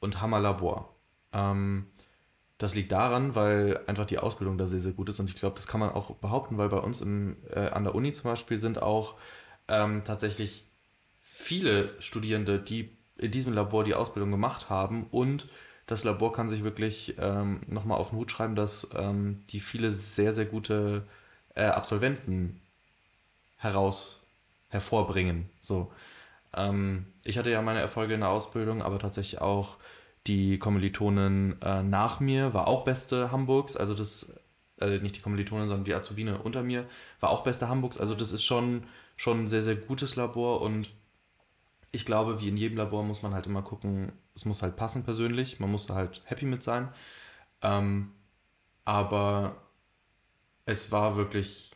und 0.00 0.20
Hammerlabor. 0.20 0.94
Ähm, 1.32 1.86
das 2.58 2.74
liegt 2.74 2.92
daran, 2.92 3.34
weil 3.34 3.80
einfach 3.86 4.06
die 4.06 4.18
Ausbildung 4.18 4.56
da 4.56 4.66
sehr, 4.66 4.80
sehr 4.80 4.92
gut 4.92 5.08
ist 5.10 5.20
und 5.20 5.28
ich 5.28 5.36
glaube, 5.36 5.56
das 5.56 5.66
kann 5.66 5.80
man 5.80 5.90
auch 5.90 6.14
behaupten, 6.16 6.56
weil 6.56 6.68
bei 6.68 6.78
uns 6.78 7.00
im, 7.00 7.36
äh, 7.50 7.68
an 7.68 7.84
der 7.84 7.94
Uni 7.94 8.12
zum 8.12 8.30
Beispiel 8.30 8.58
sind 8.58 8.80
auch 8.80 9.16
ähm, 9.68 10.02
tatsächlich 10.04 10.64
viele 11.20 12.00
Studierende, 12.00 12.58
die 12.58 12.96
in 13.18 13.30
diesem 13.30 13.52
Labor 13.52 13.84
die 13.84 13.94
Ausbildung 13.94 14.30
gemacht 14.30 14.70
haben 14.70 15.06
und 15.10 15.48
das 15.86 16.02
Labor 16.02 16.32
kann 16.32 16.48
sich 16.48 16.64
wirklich 16.64 17.14
ähm, 17.18 17.60
nochmal 17.68 17.98
auf 17.98 18.10
den 18.10 18.18
Hut 18.18 18.30
schreiben, 18.30 18.56
dass 18.56 18.88
ähm, 18.94 19.42
die 19.50 19.60
viele 19.60 19.92
sehr, 19.92 20.32
sehr 20.32 20.46
gute 20.46 21.04
äh, 21.54 21.66
Absolventen 21.66 22.60
heraus 23.56 24.26
hervorbringen. 24.68 25.48
So. 25.60 25.92
Ähm, 26.56 27.06
ich 27.24 27.38
hatte 27.38 27.50
ja 27.50 27.62
meine 27.62 27.80
Erfolge 27.80 28.14
in 28.14 28.20
der 28.20 28.30
Ausbildung, 28.30 28.82
aber 28.82 28.98
tatsächlich 28.98 29.40
auch 29.40 29.78
die 30.26 30.58
Kommilitonin 30.58 31.60
äh, 31.62 31.82
nach 31.82 32.20
mir 32.20 32.54
war 32.54 32.66
auch 32.68 32.84
beste 32.84 33.30
Hamburgs. 33.30 33.76
Also 33.76 33.94
das, 33.94 34.34
äh, 34.80 34.98
nicht 34.98 35.16
die 35.16 35.20
Kommilitonin, 35.20 35.68
sondern 35.68 35.84
die 35.84 35.94
Azubine 35.94 36.38
unter 36.38 36.62
mir 36.62 36.86
war 37.20 37.30
auch 37.30 37.42
beste 37.42 37.68
Hamburgs. 37.68 37.98
Also 37.98 38.14
das 38.14 38.32
ist 38.32 38.44
schon, 38.44 38.84
schon 39.16 39.44
ein 39.44 39.46
sehr, 39.46 39.62
sehr 39.62 39.76
gutes 39.76 40.16
Labor 40.16 40.60
und 40.62 40.92
ich 41.92 42.04
glaube, 42.04 42.40
wie 42.40 42.48
in 42.48 42.56
jedem 42.56 42.78
Labor 42.78 43.02
muss 43.04 43.22
man 43.22 43.32
halt 43.34 43.46
immer 43.46 43.62
gucken, 43.62 44.12
es 44.34 44.44
muss 44.44 44.62
halt 44.62 44.76
passen 44.76 45.04
persönlich, 45.04 45.60
man 45.60 45.70
muss 45.70 45.88
halt 45.88 46.22
happy 46.26 46.44
mit 46.44 46.62
sein. 46.62 46.92
Ähm, 47.62 48.12
aber 48.84 49.56
es 50.66 50.92
war 50.92 51.16
wirklich 51.16 51.72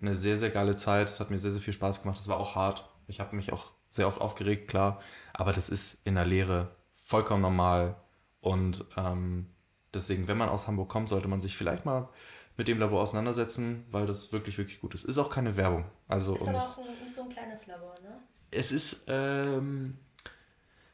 eine 0.00 0.14
sehr, 0.14 0.36
sehr 0.36 0.50
geile 0.50 0.76
Zeit. 0.76 1.08
Es 1.08 1.20
hat 1.20 1.30
mir 1.30 1.38
sehr, 1.38 1.50
sehr 1.50 1.60
viel 1.60 1.72
Spaß 1.72 2.02
gemacht. 2.02 2.18
Es 2.18 2.28
war 2.28 2.38
auch 2.38 2.54
hart. 2.54 2.88
Ich 3.08 3.18
habe 3.20 3.34
mich 3.34 3.52
auch 3.52 3.72
sehr 3.88 4.08
oft 4.08 4.20
aufgeregt, 4.20 4.68
klar. 4.68 5.00
Aber 5.32 5.52
das 5.52 5.68
ist 5.68 5.98
in 6.04 6.14
der 6.14 6.24
Lehre 6.24 6.70
vollkommen 6.94 7.42
normal. 7.42 7.96
Und 8.40 8.84
ähm, 8.96 9.48
deswegen, 9.94 10.28
wenn 10.28 10.38
man 10.38 10.48
aus 10.48 10.66
Hamburg 10.66 10.88
kommt, 10.88 11.08
sollte 11.08 11.28
man 11.28 11.40
sich 11.40 11.56
vielleicht 11.56 11.84
mal 11.84 12.08
mit 12.56 12.68
dem 12.68 12.78
Labor 12.78 13.02
auseinandersetzen, 13.02 13.84
weil 13.90 14.06
das 14.06 14.32
wirklich, 14.32 14.56
wirklich 14.58 14.80
gut 14.80 14.94
ist. 14.94 15.04
Ist 15.04 15.18
auch 15.18 15.30
keine 15.30 15.56
Werbung. 15.56 15.84
Also, 16.08 16.34
ist 16.34 16.48
aber 16.48 16.58
auch 16.58 16.78
ein, 16.78 17.02
nicht 17.02 17.14
so 17.14 17.22
ein 17.22 17.28
kleines 17.28 17.66
Labor, 17.66 17.94
ne? 18.02 18.18
Es 18.50 18.72
ist, 18.72 19.04
ähm, 19.08 19.98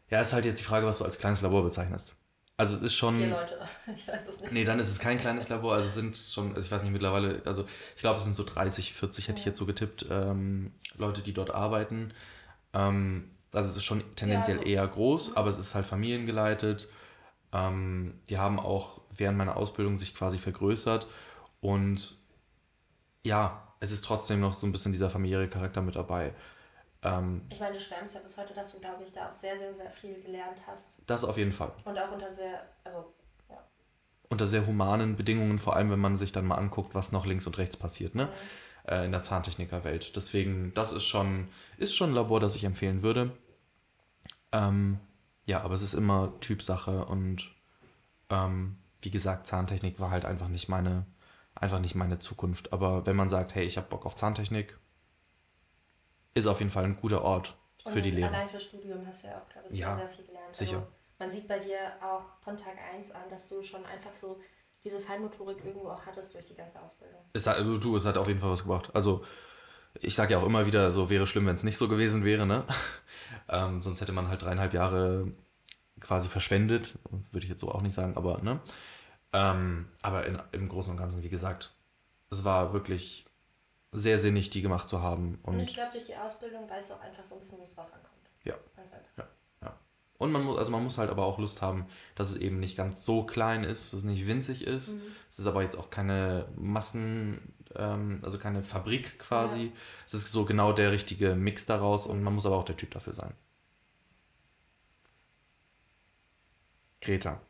ja, 0.08 0.20
ist 0.20 0.32
halt 0.32 0.44
jetzt 0.44 0.60
die 0.60 0.64
Frage, 0.64 0.86
was 0.86 0.98
du 0.98 1.04
als 1.04 1.18
kleines 1.18 1.42
Labor 1.42 1.62
bezeichnest. 1.62 2.16
Also 2.56 2.76
es 2.76 2.82
ist 2.82 2.94
schon. 2.94 3.18
Vier 3.18 3.28
Leute, 3.28 3.58
ich 3.96 4.06
weiß 4.08 4.28
es 4.28 4.40
nicht. 4.40 4.52
Nee, 4.52 4.64
dann 4.64 4.78
ist 4.78 4.88
es 4.88 4.98
kein 4.98 5.18
kleines 5.18 5.48
Labor. 5.48 5.74
Also 5.74 5.88
es 5.88 5.94
sind 5.94 6.16
schon, 6.16 6.50
also 6.50 6.60
ich 6.60 6.70
weiß 6.70 6.82
nicht, 6.82 6.92
mittlerweile, 6.92 7.42
also 7.44 7.64
ich 7.96 8.02
glaube, 8.02 8.18
es 8.18 8.24
sind 8.24 8.36
so 8.36 8.44
30, 8.44 8.92
40, 8.92 9.28
hätte 9.28 9.38
ja. 9.38 9.40
ich 9.40 9.46
jetzt 9.46 9.58
so 9.58 9.66
getippt, 9.66 10.06
ähm, 10.10 10.72
Leute, 10.96 11.22
die 11.22 11.32
dort 11.32 11.50
arbeiten. 11.50 12.12
Ähm, 12.74 13.30
also 13.52 13.70
es 13.70 13.76
ist 13.76 13.84
schon 13.84 14.02
tendenziell 14.16 14.56
ja, 14.56 14.62
also, 14.62 14.72
eher 14.72 14.88
groß, 14.88 15.36
aber 15.36 15.48
es 15.48 15.58
ist 15.58 15.74
halt 15.74 15.86
familiengeleitet. 15.86 16.88
Ähm, 17.52 18.20
die 18.28 18.38
haben 18.38 18.58
auch 18.58 19.02
während 19.10 19.36
meiner 19.36 19.56
Ausbildung 19.56 19.96
sich 19.96 20.14
quasi 20.14 20.38
vergrößert. 20.38 21.06
Und 21.60 22.18
ja, 23.24 23.68
es 23.80 23.92
ist 23.92 24.04
trotzdem 24.04 24.40
noch 24.40 24.54
so 24.54 24.66
ein 24.66 24.72
bisschen 24.72 24.92
dieser 24.92 25.10
familiäre 25.10 25.48
Charakter 25.48 25.82
mit 25.82 25.96
dabei. 25.96 26.32
Ähm, 27.02 27.42
ich 27.50 27.60
meine, 27.60 27.74
du 27.74 27.80
schwärmst 27.80 28.14
ja 28.14 28.20
bis 28.20 28.36
heute, 28.38 28.54
dass 28.54 28.72
du, 28.72 28.78
glaube 28.78 29.02
ich, 29.04 29.12
da 29.12 29.28
auch 29.28 29.32
sehr, 29.32 29.58
sehr, 29.58 29.74
sehr 29.74 29.90
viel 29.90 30.20
gelernt 30.22 30.62
hast. 30.66 31.02
Das 31.06 31.24
auf 31.24 31.36
jeden 31.36 31.52
Fall. 31.52 31.72
Und 31.84 31.98
auch 31.98 32.12
unter 32.12 32.30
sehr, 32.30 32.66
also, 32.84 33.12
ja. 33.50 33.58
Unter 34.30 34.46
sehr 34.46 34.66
humanen 34.66 35.16
Bedingungen, 35.16 35.58
vor 35.58 35.76
allem 35.76 35.90
wenn 35.90 35.98
man 35.98 36.16
sich 36.16 36.32
dann 36.32 36.46
mal 36.46 36.56
anguckt, 36.56 36.94
was 36.94 37.12
noch 37.12 37.26
links 37.26 37.46
und 37.46 37.58
rechts 37.58 37.76
passiert, 37.76 38.14
ne? 38.14 38.26
Mhm. 38.26 38.30
Äh, 38.84 39.04
in 39.04 39.12
der 39.12 39.22
Zahntechnikerwelt. 39.22 40.16
Deswegen, 40.16 40.74
das 40.74 40.92
ist 40.92 41.04
schon, 41.04 41.48
ist 41.76 41.94
schon 41.94 42.10
ein 42.10 42.14
Labor, 42.14 42.40
das 42.40 42.56
ich 42.56 42.64
empfehlen 42.64 43.02
würde. 43.02 43.36
Ähm, 44.50 44.98
ja, 45.46 45.62
aber 45.62 45.74
es 45.74 45.82
ist 45.82 45.94
immer 45.94 46.38
Typsache 46.40 47.04
und 47.04 47.54
ähm, 48.30 48.78
wie 49.00 49.10
gesagt, 49.10 49.46
Zahntechnik 49.46 50.00
war 50.00 50.10
halt 50.10 50.24
einfach 50.24 50.48
nicht 50.48 50.68
meine, 50.68 51.06
einfach 51.54 51.78
nicht 51.78 51.94
meine 51.94 52.18
Zukunft. 52.18 52.72
Aber 52.72 53.06
wenn 53.06 53.14
man 53.14 53.28
sagt, 53.28 53.54
hey, 53.54 53.64
ich 53.64 53.76
habe 53.76 53.88
Bock 53.88 54.04
auf 54.04 54.16
Zahntechnik, 54.16 54.76
ist 56.34 56.46
auf 56.46 56.58
jeden 56.58 56.70
Fall 56.72 56.84
ein 56.84 56.96
guter 56.96 57.22
Ort 57.22 57.56
für 57.84 57.96
und 57.96 58.04
die 58.04 58.10
Lehre. 58.10 58.28
Allein 58.28 58.48
fürs 58.48 58.64
Studium 58.64 59.06
hast 59.06 59.22
du 59.22 59.28
ja 59.28 59.38
auch, 59.38 59.48
glaube 59.48 59.68
ich, 59.70 59.78
ja, 59.78 59.94
sehr, 59.94 59.96
sehr 59.96 60.16
viel 60.16 60.24
gelernt. 60.26 60.56
Sicher. 60.56 60.76
Also, 60.78 60.88
man 61.20 61.30
sieht 61.30 61.46
bei 61.46 61.60
dir 61.60 61.78
auch 62.00 62.24
von 62.42 62.56
Tag 62.56 62.74
1 62.94 63.12
an, 63.12 63.28
dass 63.30 63.48
du 63.48 63.62
schon 63.62 63.86
einfach 63.86 64.12
so 64.12 64.40
diese 64.84 65.00
Feinmotorik 65.00 65.64
irgendwo 65.64 65.88
auch 65.88 66.06
hattest 66.06 66.34
durch 66.34 66.46
die 66.46 66.54
ganze 66.54 66.80
Ausbildung. 66.80 67.20
Es 67.32 67.46
hat, 67.46 67.58
du, 67.58 67.96
es 67.96 68.04
hat 68.04 68.18
auf 68.18 68.28
jeden 68.28 68.40
Fall 68.40 68.50
was 68.50 68.62
gebracht. 68.62 68.90
Also 68.94 69.24
ich 70.00 70.14
sage 70.14 70.32
ja 70.32 70.40
auch 70.40 70.46
immer 70.46 70.66
wieder, 70.66 70.90
so 70.90 71.10
wäre 71.10 71.26
schlimm, 71.26 71.46
wenn 71.46 71.54
es 71.54 71.64
nicht 71.64 71.76
so 71.76 71.88
gewesen 71.88 72.24
wäre, 72.24 72.46
ne? 72.46 72.64
ähm, 73.48 73.80
sonst 73.80 74.00
hätte 74.00 74.12
man 74.12 74.28
halt 74.28 74.42
dreieinhalb 74.42 74.72
Jahre 74.72 75.32
quasi 76.00 76.28
verschwendet, 76.28 76.98
würde 77.30 77.44
ich 77.44 77.50
jetzt 77.50 77.60
so 77.60 77.70
auch 77.70 77.82
nicht 77.82 77.94
sagen, 77.94 78.16
aber 78.16 78.38
ne? 78.42 78.60
Ähm, 79.32 79.88
aber 80.02 80.26
in, 80.26 80.40
im 80.52 80.68
Großen 80.68 80.90
und 80.90 80.98
Ganzen, 80.98 81.22
wie 81.22 81.28
gesagt, 81.28 81.74
es 82.30 82.44
war 82.44 82.72
wirklich 82.72 83.24
sehr 83.92 84.18
sinnig, 84.18 84.50
die 84.50 84.62
gemacht 84.62 84.88
zu 84.88 85.02
haben. 85.02 85.38
Und, 85.42 85.54
und 85.54 85.60
ich 85.60 85.74
glaube, 85.74 85.92
durch 85.92 86.04
die 86.04 86.16
Ausbildung 86.16 86.68
weißt 86.68 86.90
du 86.90 86.94
auch 86.94 87.00
einfach 87.00 87.24
so 87.24 87.34
ein 87.34 87.40
bisschen, 87.40 87.58
wo 87.58 87.62
es 87.62 87.74
drauf 87.74 87.92
ankommt. 87.92 88.30
Ja. 88.44 88.54
ja. 88.76 88.82
ja. 89.18 89.28
Und 90.22 90.30
man 90.30 90.44
muss, 90.44 90.56
also 90.56 90.70
man 90.70 90.84
muss 90.84 90.98
halt 90.98 91.10
aber 91.10 91.24
auch 91.24 91.40
Lust 91.40 91.62
haben, 91.62 91.84
dass 92.14 92.30
es 92.30 92.36
eben 92.36 92.60
nicht 92.60 92.76
ganz 92.76 93.04
so 93.04 93.24
klein 93.24 93.64
ist, 93.64 93.92
dass 93.92 93.98
es 93.98 94.04
nicht 94.04 94.28
winzig 94.28 94.64
ist. 94.64 94.94
Mhm. 94.94 95.02
Es 95.28 95.40
ist 95.40 95.46
aber 95.46 95.62
jetzt 95.62 95.76
auch 95.76 95.90
keine 95.90 96.46
Massen, 96.54 97.52
ähm, 97.74 98.20
also 98.22 98.38
keine 98.38 98.62
Fabrik 98.62 99.18
quasi. 99.18 99.62
Ja. 99.64 99.72
Es 100.06 100.14
ist 100.14 100.30
so 100.30 100.44
genau 100.44 100.72
der 100.72 100.92
richtige 100.92 101.34
Mix 101.34 101.66
daraus 101.66 102.06
und 102.06 102.22
man 102.22 102.34
muss 102.34 102.46
aber 102.46 102.54
auch 102.54 102.64
der 102.64 102.76
Typ 102.76 102.92
dafür 102.92 103.14
sein. 103.14 103.34
Greta. 107.00 107.40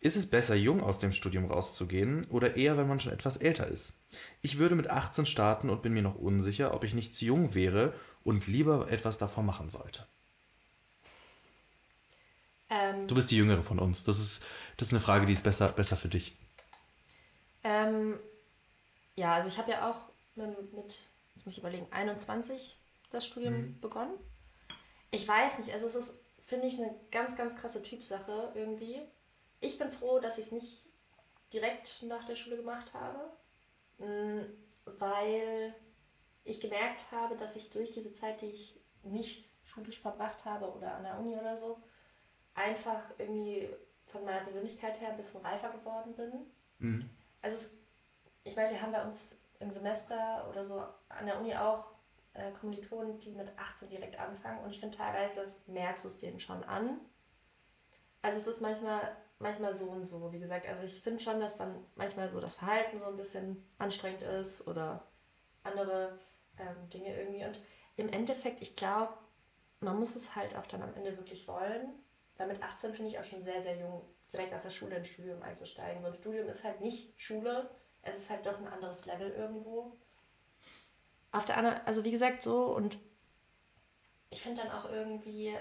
Ist 0.00 0.16
es 0.16 0.28
besser, 0.28 0.56
jung 0.56 0.82
aus 0.82 0.98
dem 0.98 1.14
Studium 1.14 1.46
rauszugehen 1.46 2.26
oder 2.26 2.56
eher, 2.56 2.76
wenn 2.76 2.86
man 2.86 3.00
schon 3.00 3.14
etwas 3.14 3.38
älter 3.38 3.66
ist? 3.66 3.98
Ich 4.42 4.58
würde 4.58 4.74
mit 4.74 4.90
18 4.90 5.24
starten 5.24 5.70
und 5.70 5.80
bin 5.80 5.94
mir 5.94 6.02
noch 6.02 6.16
unsicher, 6.16 6.74
ob 6.74 6.84
ich 6.84 6.92
nicht 6.92 7.14
zu 7.14 7.24
jung 7.24 7.54
wäre 7.54 7.94
und 8.24 8.46
lieber 8.46 8.92
etwas 8.92 9.16
davor 9.16 9.42
machen 9.42 9.70
sollte. 9.70 10.06
Ähm, 12.70 13.06
du 13.06 13.14
bist 13.14 13.30
die 13.30 13.36
Jüngere 13.36 13.62
von 13.62 13.78
uns. 13.78 14.04
Das 14.04 14.18
ist, 14.18 14.44
das 14.76 14.88
ist 14.88 14.92
eine 14.92 15.00
Frage, 15.00 15.26
die 15.26 15.32
ist 15.32 15.42
besser, 15.42 15.68
besser 15.68 15.96
für 15.96 16.08
dich. 16.08 16.36
Ähm, 17.64 18.18
ja, 19.16 19.32
also 19.32 19.48
ich 19.48 19.58
habe 19.58 19.70
ja 19.70 19.90
auch 19.90 19.96
mit, 20.34 20.72
mit, 20.72 21.00
jetzt 21.34 21.44
muss 21.44 21.54
ich 21.54 21.58
überlegen, 21.58 21.86
21 21.90 22.76
das 23.10 23.26
Studium 23.26 23.54
mhm. 23.54 23.80
begonnen. 23.80 24.12
Ich 25.10 25.26
weiß 25.26 25.60
nicht, 25.60 25.72
also 25.72 25.86
es 25.86 25.94
ist, 25.94 26.14
finde 26.44 26.66
ich, 26.66 26.74
eine 26.74 26.94
ganz, 27.10 27.36
ganz 27.36 27.56
krasse 27.56 27.82
Typsache 27.82 28.52
irgendwie 28.54 29.00
ich 29.60 29.78
bin 29.78 29.90
froh, 29.90 30.20
dass 30.20 30.38
ich 30.38 30.46
es 30.46 30.52
nicht 30.52 30.86
direkt 31.52 32.02
nach 32.02 32.24
der 32.24 32.36
Schule 32.36 32.56
gemacht 32.56 32.92
habe, 32.94 33.30
mm, 33.98 34.44
weil 34.98 35.74
ich 36.44 36.60
gemerkt 36.60 37.10
habe, 37.10 37.36
dass 37.36 37.56
ich 37.56 37.70
durch 37.70 37.90
diese 37.90 38.12
Zeit, 38.12 38.40
die 38.40 38.46
ich 38.46 38.80
nicht 39.02 39.48
schulisch 39.64 40.00
verbracht 40.00 40.44
habe 40.44 40.72
oder 40.72 40.94
an 40.94 41.02
der 41.02 41.18
Uni 41.18 41.36
oder 41.36 41.56
so, 41.56 41.82
einfach 42.58 43.02
irgendwie 43.18 43.68
von 44.06 44.24
meiner 44.24 44.40
Persönlichkeit 44.40 45.00
her 45.00 45.10
ein 45.10 45.16
bisschen 45.16 45.40
reifer 45.40 45.70
geworden 45.70 46.14
bin. 46.14 46.32
Mhm. 46.78 47.10
Also 47.42 47.56
es, 47.56 47.78
ich 48.44 48.56
meine, 48.56 48.70
wir 48.70 48.82
haben 48.82 48.92
bei 48.92 49.04
uns 49.04 49.36
im 49.60 49.70
Semester 49.70 50.46
oder 50.50 50.64
so 50.64 50.82
an 51.08 51.26
der 51.26 51.38
Uni 51.38 51.54
auch 51.54 51.86
äh, 52.34 52.50
Kommilitonen, 52.52 53.18
die 53.18 53.32
mit 53.32 53.48
18 53.58 53.88
direkt 53.88 54.18
anfangen 54.18 54.60
und 54.64 54.70
ich 54.70 54.80
finde 54.80 54.96
teilweise 54.96 55.52
merkst 55.66 56.04
du 56.04 56.08
es 56.08 56.18
denen 56.18 56.40
schon 56.40 56.62
an. 56.64 57.00
Also 58.22 58.38
es 58.38 58.46
ist 58.46 58.60
manchmal 58.60 59.16
manchmal 59.38 59.74
so 59.74 59.86
und 59.86 60.06
so. 60.06 60.32
Wie 60.32 60.38
gesagt, 60.38 60.66
also 60.66 60.82
ich 60.82 61.00
finde 61.00 61.20
schon, 61.20 61.40
dass 61.40 61.56
dann 61.56 61.84
manchmal 61.94 62.30
so 62.30 62.40
das 62.40 62.54
Verhalten 62.54 62.98
so 62.98 63.06
ein 63.06 63.16
bisschen 63.16 63.64
anstrengend 63.78 64.22
ist 64.22 64.66
oder 64.66 65.04
andere 65.62 66.18
ähm, 66.58 66.90
Dinge 66.90 67.16
irgendwie. 67.16 67.44
Und 67.44 67.60
im 67.96 68.08
Endeffekt, 68.08 68.60
ich 68.60 68.76
glaube, 68.76 69.14
man 69.80 69.98
muss 69.98 70.16
es 70.16 70.34
halt 70.34 70.56
auch 70.56 70.66
dann 70.66 70.82
am 70.82 70.94
Ende 70.94 71.16
wirklich 71.16 71.46
wollen. 71.46 71.90
Weil 72.38 72.46
mit 72.46 72.62
18 72.62 72.94
finde 72.94 73.10
ich 73.10 73.18
auch 73.18 73.24
schon 73.24 73.42
sehr, 73.42 73.60
sehr 73.60 73.76
jung, 73.76 74.02
direkt 74.32 74.54
aus 74.54 74.62
der 74.62 74.70
Schule 74.70 74.96
ins 74.96 75.08
Studium 75.08 75.42
einzusteigen. 75.42 76.00
So 76.00 76.08
ein 76.08 76.14
Studium 76.14 76.48
ist 76.48 76.64
halt 76.64 76.80
nicht 76.80 77.20
Schule, 77.20 77.68
es 78.02 78.16
ist 78.16 78.30
halt 78.30 78.46
doch 78.46 78.58
ein 78.58 78.68
anderes 78.68 79.04
Level 79.06 79.30
irgendwo. 79.30 79.92
Auf 81.32 81.44
der 81.44 81.58
anderen, 81.58 81.80
also 81.84 82.04
wie 82.04 82.10
gesagt, 82.10 82.42
so 82.42 82.74
und 82.74 82.98
ich 84.30 84.40
finde 84.40 84.62
dann 84.62 84.70
auch 84.70 84.90
irgendwie, 84.90 85.54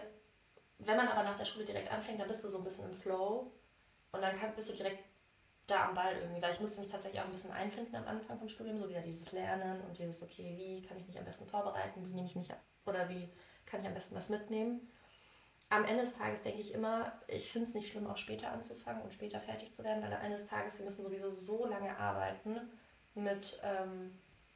wenn 0.80 0.98
man 0.98 1.08
aber 1.08 1.24
nach 1.24 1.38
der 1.38 1.46
Schule 1.46 1.66
direkt 1.66 1.92
anfängt, 1.92 2.20
dann 2.20 2.28
bist 2.28 2.44
du 2.44 2.50
so 2.50 2.60
ein 2.60 2.64
bisschen 2.64 2.90
im 2.90 2.96
Flow 2.96 3.52
und 4.12 4.22
dann 4.22 4.38
kann, 4.40 4.54
bist 4.56 4.70
du 4.70 4.74
direkt 4.74 5.04
da 5.68 5.88
am 5.88 5.94
Ball 5.94 6.16
irgendwie, 6.18 6.42
weil 6.42 6.54
ich 6.54 6.62
musste 6.62 6.80
mich 6.80 6.90
tatsächlich 6.90 7.22
auch 7.22 7.26
ein 7.26 7.32
bisschen 7.32 7.52
einfinden 7.52 7.96
am 7.96 8.08
Anfang 8.08 8.40
vom 8.40 8.48
Studium, 8.48 8.78
so 8.78 8.88
wieder 8.88 9.02
dieses 9.02 9.32
Lernen 9.34 9.82
und 9.82 9.98
dieses, 9.98 10.24
okay, 10.24 10.56
wie 10.58 10.82
kann 10.88 10.98
ich 10.98 11.06
mich 11.08 11.18
am 11.18 11.26
besten 11.26 11.46
vorbereiten, 11.46 12.08
wie 12.08 12.14
nehme 12.14 12.28
ich 12.28 12.36
mich 12.36 12.50
oder 12.86 13.10
wie 13.10 13.30
kann 13.66 13.82
ich 13.82 13.88
am 13.88 13.94
besten 13.94 14.16
was 14.16 14.30
mitnehmen. 14.30 14.90
Am 15.70 15.84
Ende 15.84 16.04
des 16.04 16.18
Tages 16.18 16.42
denke 16.42 16.62
ich 16.62 16.74
immer, 16.74 17.12
ich 17.28 17.52
finde 17.52 17.68
es 17.68 17.74
nicht 17.74 17.92
schlimm, 17.92 18.08
auch 18.08 18.16
später 18.16 18.52
anzufangen 18.52 19.02
und 19.02 19.14
später 19.14 19.40
fertig 19.42 19.74
zu 19.74 19.84
werden, 19.84 20.02
weil 20.02 20.14
am 20.14 20.22
Ende 20.22 20.38
des 20.38 20.48
Tages, 20.48 20.78
wir 20.80 20.86
müssen 20.86 21.04
sowieso 21.04 21.30
so 21.32 21.68
lange 21.68 21.98
arbeiten, 21.98 22.58
mit, 23.16 23.60
ähm, 23.64 24.12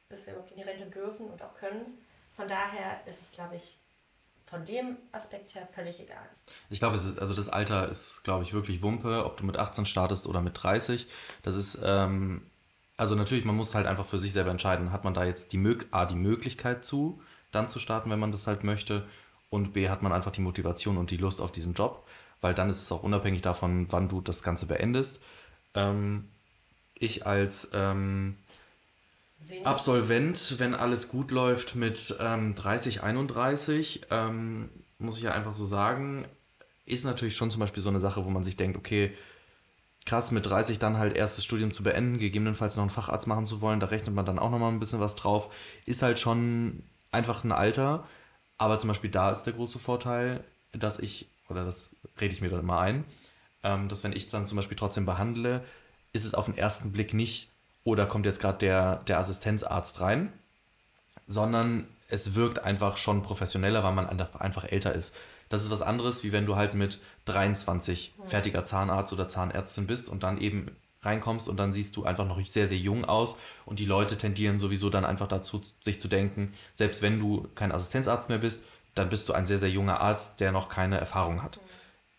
bis 0.08 0.26
wir 0.26 0.32
überhaupt 0.32 0.52
in 0.52 0.58
die 0.58 0.62
Rente 0.62 0.86
dürfen 0.86 1.26
und 1.26 1.42
auch 1.42 1.54
können. 1.54 1.98
Von 2.34 2.48
daher 2.48 3.06
ist 3.06 3.20
es, 3.20 3.32
glaube 3.32 3.56
ich, 3.56 3.78
von 4.46 4.64
dem 4.64 4.96
Aspekt 5.12 5.54
her 5.54 5.68
völlig 5.72 6.00
egal. 6.00 6.28
Ich 6.70 6.78
glaube, 6.78 6.94
also 6.94 7.34
das 7.34 7.48
Alter 7.48 7.88
ist, 7.88 8.22
glaube 8.22 8.42
ich, 8.42 8.52
wirklich 8.52 8.82
Wumpe, 8.82 9.24
ob 9.24 9.36
du 9.36 9.44
mit 9.44 9.56
18 9.56 9.86
startest 9.86 10.26
oder 10.26 10.40
mit 10.40 10.62
30. 10.62 11.06
Das 11.42 11.54
ist, 11.54 11.78
ähm, 11.82 12.50
also 12.96 13.14
natürlich, 13.14 13.44
man 13.44 13.56
muss 13.56 13.74
halt 13.74 13.86
einfach 13.86 14.06
für 14.06 14.18
sich 14.18 14.32
selber 14.32 14.50
entscheiden, 14.50 14.92
hat 14.92 15.04
man 15.04 15.14
da 15.14 15.24
jetzt 15.24 15.52
die, 15.52 15.58
Mög 15.58 15.86
A, 15.90 16.06
die 16.06 16.16
Möglichkeit 16.16 16.84
zu, 16.84 17.22
dann 17.50 17.68
zu 17.68 17.78
starten, 17.78 18.10
wenn 18.10 18.18
man 18.18 18.32
das 18.32 18.46
halt 18.46 18.64
möchte, 18.64 19.06
und 19.52 19.72
B, 19.72 19.88
hat 19.88 20.02
man 20.02 20.12
einfach 20.12 20.32
die 20.32 20.40
Motivation 20.40 20.96
und 20.96 21.10
die 21.10 21.18
Lust 21.18 21.40
auf 21.40 21.52
diesen 21.52 21.74
Job, 21.74 22.06
weil 22.40 22.54
dann 22.54 22.70
ist 22.70 22.82
es 22.82 22.90
auch 22.90 23.02
unabhängig 23.02 23.42
davon, 23.42 23.86
wann 23.90 24.08
du 24.08 24.20
das 24.20 24.42
Ganze 24.42 24.66
beendest. 24.66 25.20
Ähm, 25.74 26.28
ich 26.98 27.26
als 27.26 27.70
ähm, 27.74 28.36
Absolvent, 29.64 30.54
wenn 30.58 30.74
alles 30.74 31.08
gut 31.08 31.32
läuft 31.32 31.74
mit 31.74 32.16
ähm, 32.20 32.54
30, 32.54 33.02
31, 33.02 34.02
ähm, 34.10 34.70
muss 34.98 35.18
ich 35.18 35.24
ja 35.24 35.32
einfach 35.32 35.52
so 35.52 35.66
sagen, 35.66 36.26
ist 36.86 37.04
natürlich 37.04 37.34
schon 37.34 37.50
zum 37.50 37.60
Beispiel 37.60 37.82
so 37.82 37.88
eine 37.88 37.98
Sache, 38.00 38.24
wo 38.24 38.30
man 38.30 38.44
sich 38.44 38.56
denkt, 38.56 38.78
okay, 38.78 39.12
krass, 40.06 40.30
mit 40.30 40.46
30 40.46 40.78
dann 40.78 40.96
halt 40.96 41.16
erstes 41.16 41.44
Studium 41.44 41.72
zu 41.72 41.82
beenden, 41.82 42.18
gegebenenfalls 42.18 42.76
noch 42.76 42.82
einen 42.82 42.90
Facharzt 42.90 43.26
machen 43.26 43.44
zu 43.44 43.60
wollen, 43.60 43.80
da 43.80 43.86
rechnet 43.86 44.14
man 44.14 44.24
dann 44.24 44.38
auch 44.38 44.50
nochmal 44.50 44.70
ein 44.70 44.80
bisschen 44.80 45.00
was 45.00 45.16
drauf, 45.16 45.52
ist 45.86 46.02
halt 46.02 46.18
schon 46.18 46.84
einfach 47.10 47.44
ein 47.44 47.52
Alter. 47.52 48.06
Aber 48.58 48.78
zum 48.78 48.88
Beispiel 48.88 49.10
da 49.10 49.30
ist 49.30 49.44
der 49.44 49.52
große 49.52 49.78
Vorteil, 49.78 50.44
dass 50.72 50.98
ich, 50.98 51.28
oder 51.48 51.64
das 51.64 51.96
rede 52.20 52.34
ich 52.34 52.40
mir 52.40 52.50
dann 52.50 52.60
immer 52.60 52.80
ein, 52.80 53.04
ähm, 53.62 53.88
dass 53.88 54.04
wenn 54.04 54.12
ich 54.12 54.28
dann 54.28 54.46
zum 54.46 54.56
Beispiel 54.56 54.76
trotzdem 54.76 55.06
behandle, 55.06 55.64
ist 56.12 56.24
es 56.24 56.34
auf 56.34 56.46
den 56.46 56.56
ersten 56.56 56.92
Blick 56.92 57.14
nicht, 57.14 57.48
oder 57.84 58.06
kommt 58.06 58.26
jetzt 58.26 58.40
gerade 58.40 58.58
der, 58.58 58.96
der 59.08 59.18
Assistenzarzt 59.18 60.00
rein, 60.00 60.32
sondern 61.26 61.88
es 62.08 62.34
wirkt 62.34 62.60
einfach 62.60 62.96
schon 62.96 63.22
professioneller, 63.22 63.82
weil 63.82 63.92
man 63.92 64.08
einfach 64.08 64.64
älter 64.64 64.94
ist. 64.94 65.14
Das 65.48 65.62
ist 65.62 65.70
was 65.70 65.82
anderes, 65.82 66.24
wie 66.24 66.32
wenn 66.32 66.46
du 66.46 66.56
halt 66.56 66.74
mit 66.74 67.00
23 67.24 68.14
fertiger 68.24 68.64
Zahnarzt 68.64 69.12
oder 69.12 69.28
Zahnärztin 69.28 69.86
bist 69.86 70.08
und 70.08 70.22
dann 70.22 70.38
eben 70.38 70.76
reinkommst 71.02 71.48
und 71.48 71.56
dann 71.56 71.72
siehst 71.72 71.96
du 71.96 72.04
einfach 72.04 72.26
noch 72.26 72.40
sehr, 72.44 72.66
sehr 72.66 72.78
jung 72.78 73.04
aus 73.04 73.36
und 73.66 73.78
die 73.78 73.84
Leute 73.84 74.16
tendieren 74.16 74.60
sowieso 74.60 74.90
dann 74.90 75.04
einfach 75.04 75.28
dazu, 75.28 75.60
sich 75.80 76.00
zu 76.00 76.08
denken, 76.08 76.54
selbst 76.74 77.02
wenn 77.02 77.18
du 77.18 77.48
kein 77.54 77.72
Assistenzarzt 77.72 78.28
mehr 78.28 78.38
bist, 78.38 78.62
dann 78.94 79.08
bist 79.08 79.28
du 79.28 79.32
ein 79.32 79.46
sehr, 79.46 79.58
sehr 79.58 79.70
junger 79.70 80.00
Arzt, 80.00 80.40
der 80.40 80.52
noch 80.52 80.68
keine 80.68 80.98
Erfahrung 80.98 81.42
hat. 81.42 81.58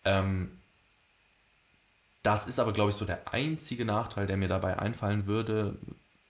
Ähm, 0.04 0.50
das 2.22 2.46
ist 2.46 2.58
aber, 2.58 2.72
glaube 2.72 2.90
ich, 2.90 2.96
so 2.96 3.04
der 3.04 3.32
einzige 3.32 3.84
Nachteil, 3.84 4.26
der 4.26 4.36
mir 4.36 4.48
dabei 4.48 4.78
einfallen 4.78 5.26
würde, 5.26 5.76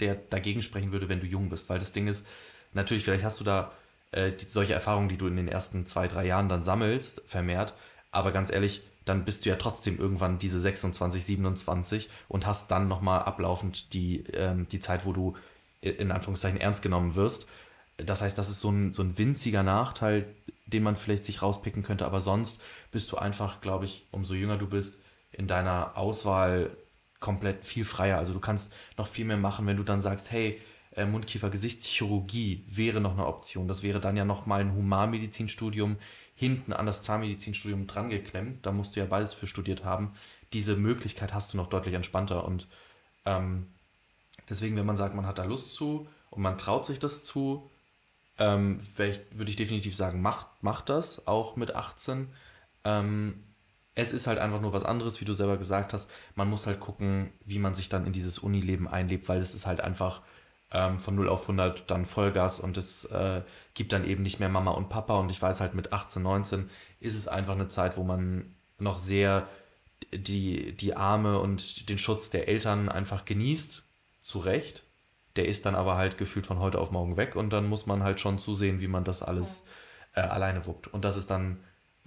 der 0.01 0.17
dagegen 0.17 0.61
sprechen 0.61 0.93
würde, 0.93 1.09
wenn 1.09 1.21
du 1.21 1.27
jung 1.27 1.49
bist. 1.49 1.71
Weil 1.71 1.79
das 1.79 1.93
Ding 1.93 2.09
ist, 2.09 2.27
natürlich, 2.73 3.05
vielleicht 3.05 3.25
hast 3.25 3.41
du 3.41 3.45
da 3.45 3.73
äh, 4.11 4.33
die, 4.33 4.45
solche 4.45 4.75
Erfahrungen, 4.75 5.09
die 5.09 5.17
du 5.17 5.29
in 5.29 5.37
den 5.37 5.49
ersten 5.49 5.87
zwei, 5.87 6.09
drei 6.09 6.27
Jahren 6.27 6.49
dann 6.49 6.65
sammelst, 6.65 7.23
vermehrt. 7.27 7.75
Aber 8.11 8.33
ganz 8.33 8.51
ehrlich, 8.51 8.83
dann 9.05 9.25
bist 9.25 9.45
du 9.45 9.51
ja 9.51 9.57
trotzdem 9.57 9.99
irgendwann 9.99 10.39
diese 10.39 10.61
26, 10.61 11.25
27 11.25 12.09
und 12.29 12.47
hast 12.47 12.71
dann 12.71 12.89
nochmal 12.89 13.23
ablaufend 13.23 13.93
die, 13.93 14.25
ähm, 14.33 14.67
die 14.69 14.81
Zeit, 14.81 15.05
wo 15.05 15.13
du 15.13 15.37
in 15.81 16.11
Anführungszeichen 16.11 16.61
ernst 16.61 16.83
genommen 16.83 17.15
wirst. 17.15 17.47
Das 17.99 18.23
heißt, 18.23 18.39
das 18.39 18.49
ist 18.49 18.61
so 18.61 18.71
ein, 18.71 18.93
so 18.93 19.03
ein 19.03 19.19
winziger 19.19 19.63
Nachteil, 19.63 20.35
den 20.67 20.83
man 20.83 20.97
vielleicht 20.97 21.25
sich 21.25 21.43
rauspicken 21.43 21.83
könnte, 21.83 22.07
aber 22.07 22.21
sonst 22.21 22.61
bist 22.91 23.13
du 23.13 23.19
einfach, 23.19 23.61
glaube 23.61 23.85
ich, 23.85 24.07
umso 24.11 24.35
jünger 24.35 24.57
du 24.57 24.67
bist, 24.67 25.03
in 25.31 25.47
deiner 25.47 25.97
Auswahl 25.97 26.77
komplett 27.21 27.65
viel 27.65 27.85
freier. 27.85 28.19
Also 28.19 28.33
du 28.33 28.41
kannst 28.41 28.75
noch 28.97 29.07
viel 29.07 29.25
mehr 29.25 29.37
machen, 29.37 29.67
wenn 29.67 29.77
du 29.77 29.83
dann 29.83 30.01
sagst, 30.01 30.31
hey, 30.31 30.61
äh, 30.97 31.07
Mundkiefer-Gesichtschirurgie 31.07 32.65
wäre 32.69 33.01
noch 33.01 33.13
eine 33.13 33.27
Option. 33.27 33.69
Das 33.69 33.83
wäre 33.83 34.01
dann 34.01 34.17
ja 34.17 34.25
nochmal 34.25 34.61
ein 34.61 34.75
Humanmedizinstudium 34.75 35.97
hinten 36.35 36.73
an 36.73 36.87
das 36.87 37.03
Zahnmedizinstudium 37.03 37.87
drangeklemmt. 37.87 38.67
Da 38.67 38.73
musst 38.73 38.97
du 38.97 39.01
ja 39.01 39.07
beides 39.07 39.35
für 39.35 39.47
studiert 39.47 39.85
haben. 39.85 40.13
Diese 40.53 40.77
Möglichkeit 40.77 41.33
hast 41.33 41.53
du 41.53 41.57
noch 41.57 41.69
deutlich 41.69 41.95
entspannter. 41.95 42.45
Und 42.45 42.69
ähm, 43.25 43.69
deswegen, 44.49 44.77
wenn 44.77 44.87
man 44.87 44.97
sagt, 44.97 45.15
man 45.15 45.27
hat 45.27 45.39
da 45.39 45.45
Lust 45.45 45.75
zu 45.75 46.09
und 46.31 46.43
man 46.43 46.59
traut 46.59 46.87
sich 46.87 46.99
das 46.99 47.25
zu, 47.25 47.71
ähm, 48.39 48.79
würde 48.97 49.51
ich 49.51 49.57
definitiv 49.57 49.95
sagen, 49.95 50.21
macht, 50.21 50.47
macht 50.61 50.89
das, 50.89 51.27
auch 51.29 51.57
mit 51.57 51.75
18. 51.75 52.29
Ähm, 52.85 53.45
es 53.95 54.13
ist 54.13 54.27
halt 54.27 54.39
einfach 54.39 54.61
nur 54.61 54.73
was 54.73 54.85
anderes, 54.85 55.21
wie 55.21 55.25
du 55.25 55.35
selber 55.35 55.57
gesagt 55.57 55.93
hast. 55.93 56.11
Man 56.35 56.51
muss 56.51 56.67
halt 56.67 56.81
gucken, 56.81 57.33
wie 57.45 57.61
man 57.61 57.75
sich 57.75 57.89
dann 57.89 58.07
in 58.07 58.13
dieses 58.13 58.39
Unileben 58.39 58.89
einlebt, 58.89 59.29
weil 59.29 59.39
es 59.39 59.55
ist 59.55 59.67
halt 59.67 59.81
einfach 59.81 60.23
ähm, 60.73 60.99
von 60.99 61.15
0 61.15 61.29
auf 61.29 61.43
100 61.43 61.91
dann 61.91 62.05
Vollgas 62.05 62.61
und 62.61 62.77
es 62.77 63.05
äh, 63.07 63.43
gibt 63.75 63.93
dann 63.93 64.05
eben 64.05 64.23
nicht 64.23 64.41
mehr 64.41 64.49
Mama 64.49 64.73
und 64.73 64.89
Papa. 64.89 65.19
Und 65.19 65.31
ich 65.31 65.41
weiß 65.41 65.61
halt, 65.61 65.75
mit 65.75 65.93
18, 65.93 66.23
19 66.23 66.71
ist 67.01 67.17
es 67.17 67.29
einfach 67.29 67.55
eine 67.55 67.69
Zeit, 67.69 67.97
wo 67.97 68.03
man 68.03 68.55
noch 68.79 68.99
sehr 68.99 69.47
die, 70.13 70.77
die 70.77 70.97
Arme 70.97 71.39
und 71.39 71.89
den 71.89 71.99
Schutz 71.99 72.31
der 72.31 72.49
Eltern 72.49 72.89
einfach 72.89 73.25
genießt, 73.25 73.83
zu 74.21 74.39
Recht. 74.39 74.85
Der 75.37 75.47
ist 75.49 75.67
dann 75.67 75.75
aber 75.75 75.97
halt 75.97 76.19
gefühlt 76.19 76.47
von 76.47 76.59
heute 76.61 76.79
auf 76.79 76.91
morgen 76.91 77.17
weg 77.17 77.37
und 77.37 77.51
dann 77.51 77.67
muss 77.67 77.87
man 77.87 78.03
halt 78.03 78.21
schon 78.21 78.39
zusehen, 78.39 78.81
wie 78.81 78.89
man 78.89 79.05
das 79.05 79.23
alles 79.23 79.67
äh, 80.15 80.21
alleine 80.21 80.67
wuppt. 80.67 80.89
Und 80.89 81.05
das 81.05 81.17
ist 81.17 81.31
dann 81.31 81.59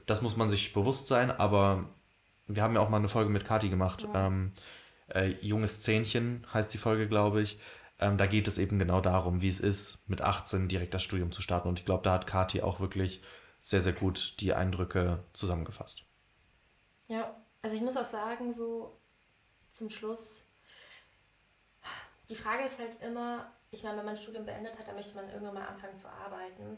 das 0.06 0.22
muss 0.22 0.38
man 0.38 0.50
sich 0.50 0.74
bewusst 0.74 1.08
sein, 1.08 1.32
aber 1.32 1.90
wir 2.48 2.64
haben 2.64 2.76
ja 2.76 2.82
auch 2.82 2.90
mal 2.90 2.98
eine 2.98 3.10
Folge 3.10 3.30
mit 3.30 3.46
Kati 3.46 3.70
gemacht. 3.70 4.08
Ja. 4.14 4.28
Ähm, 4.28 4.52
äh, 5.14 5.34
Junges 5.42 5.82
Zähnchen 5.82 6.46
heißt 6.54 6.74
die 6.74 6.78
Folge, 6.78 7.08
glaube 7.08 7.42
ich. 7.42 7.60
Ähm, 8.00 8.18
da 8.18 8.28
geht 8.28 8.48
es 8.48 8.58
eben 8.58 8.78
genau 8.78 9.02
darum, 9.02 9.42
wie 9.42 9.48
es 9.48 9.60
ist, 9.60 10.08
mit 10.10 10.22
18 10.22 10.68
direkt 10.68 10.94
das 10.94 11.04
Studium 11.04 11.32
zu 11.32 11.42
starten. 11.42 11.68
Und 11.68 11.80
ich 11.80 11.86
glaube, 11.86 12.04
da 12.04 12.14
hat 12.14 12.28
Kati 12.28 12.62
auch 12.62 12.80
wirklich 12.80 13.22
sehr, 13.60 13.82
sehr 13.82 13.94
gut 13.94 14.40
die 14.40 14.54
Eindrücke 14.54 15.24
zusammengefasst. 15.34 16.06
Ja, 17.08 17.36
also 17.62 17.76
ich 17.76 17.82
muss 17.82 17.98
auch 17.98 18.06
sagen, 18.06 18.54
so 18.54 18.98
zum 19.72 19.90
Schluss, 19.90 20.46
die 22.30 22.36
Frage 22.36 22.64
ist 22.64 22.80
halt 22.80 23.02
immer, 23.02 23.52
ich 23.72 23.84
meine, 23.84 23.98
wenn 23.98 24.06
man 24.06 24.16
ein 24.16 24.22
Studium 24.22 24.46
beendet 24.46 24.78
hat, 24.78 24.88
dann 24.88 24.96
möchte 24.96 25.16
man 25.16 25.30
irgendwann 25.30 25.56
mal 25.56 25.68
anfangen 25.68 25.98
zu 25.98 26.08
arbeiten. 26.08 26.78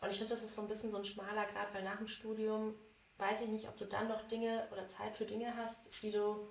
Und 0.00 0.10
ich 0.10 0.18
finde, 0.18 0.30
das 0.30 0.42
ist 0.42 0.54
so 0.54 0.62
ein 0.62 0.68
bisschen 0.68 0.90
so 0.90 0.98
ein 0.98 1.04
schmaler 1.04 1.46
Grad, 1.46 1.72
weil 1.74 1.82
nach 1.82 1.96
dem 1.96 2.08
Studium 2.08 2.74
weiß 3.18 3.42
ich 3.42 3.48
nicht, 3.48 3.68
ob 3.68 3.76
du 3.76 3.86
dann 3.86 4.08
noch 4.08 4.26
Dinge 4.28 4.68
oder 4.72 4.86
Zeit 4.86 5.16
für 5.16 5.24
Dinge 5.24 5.56
hast, 5.56 6.02
die 6.02 6.10
du 6.10 6.48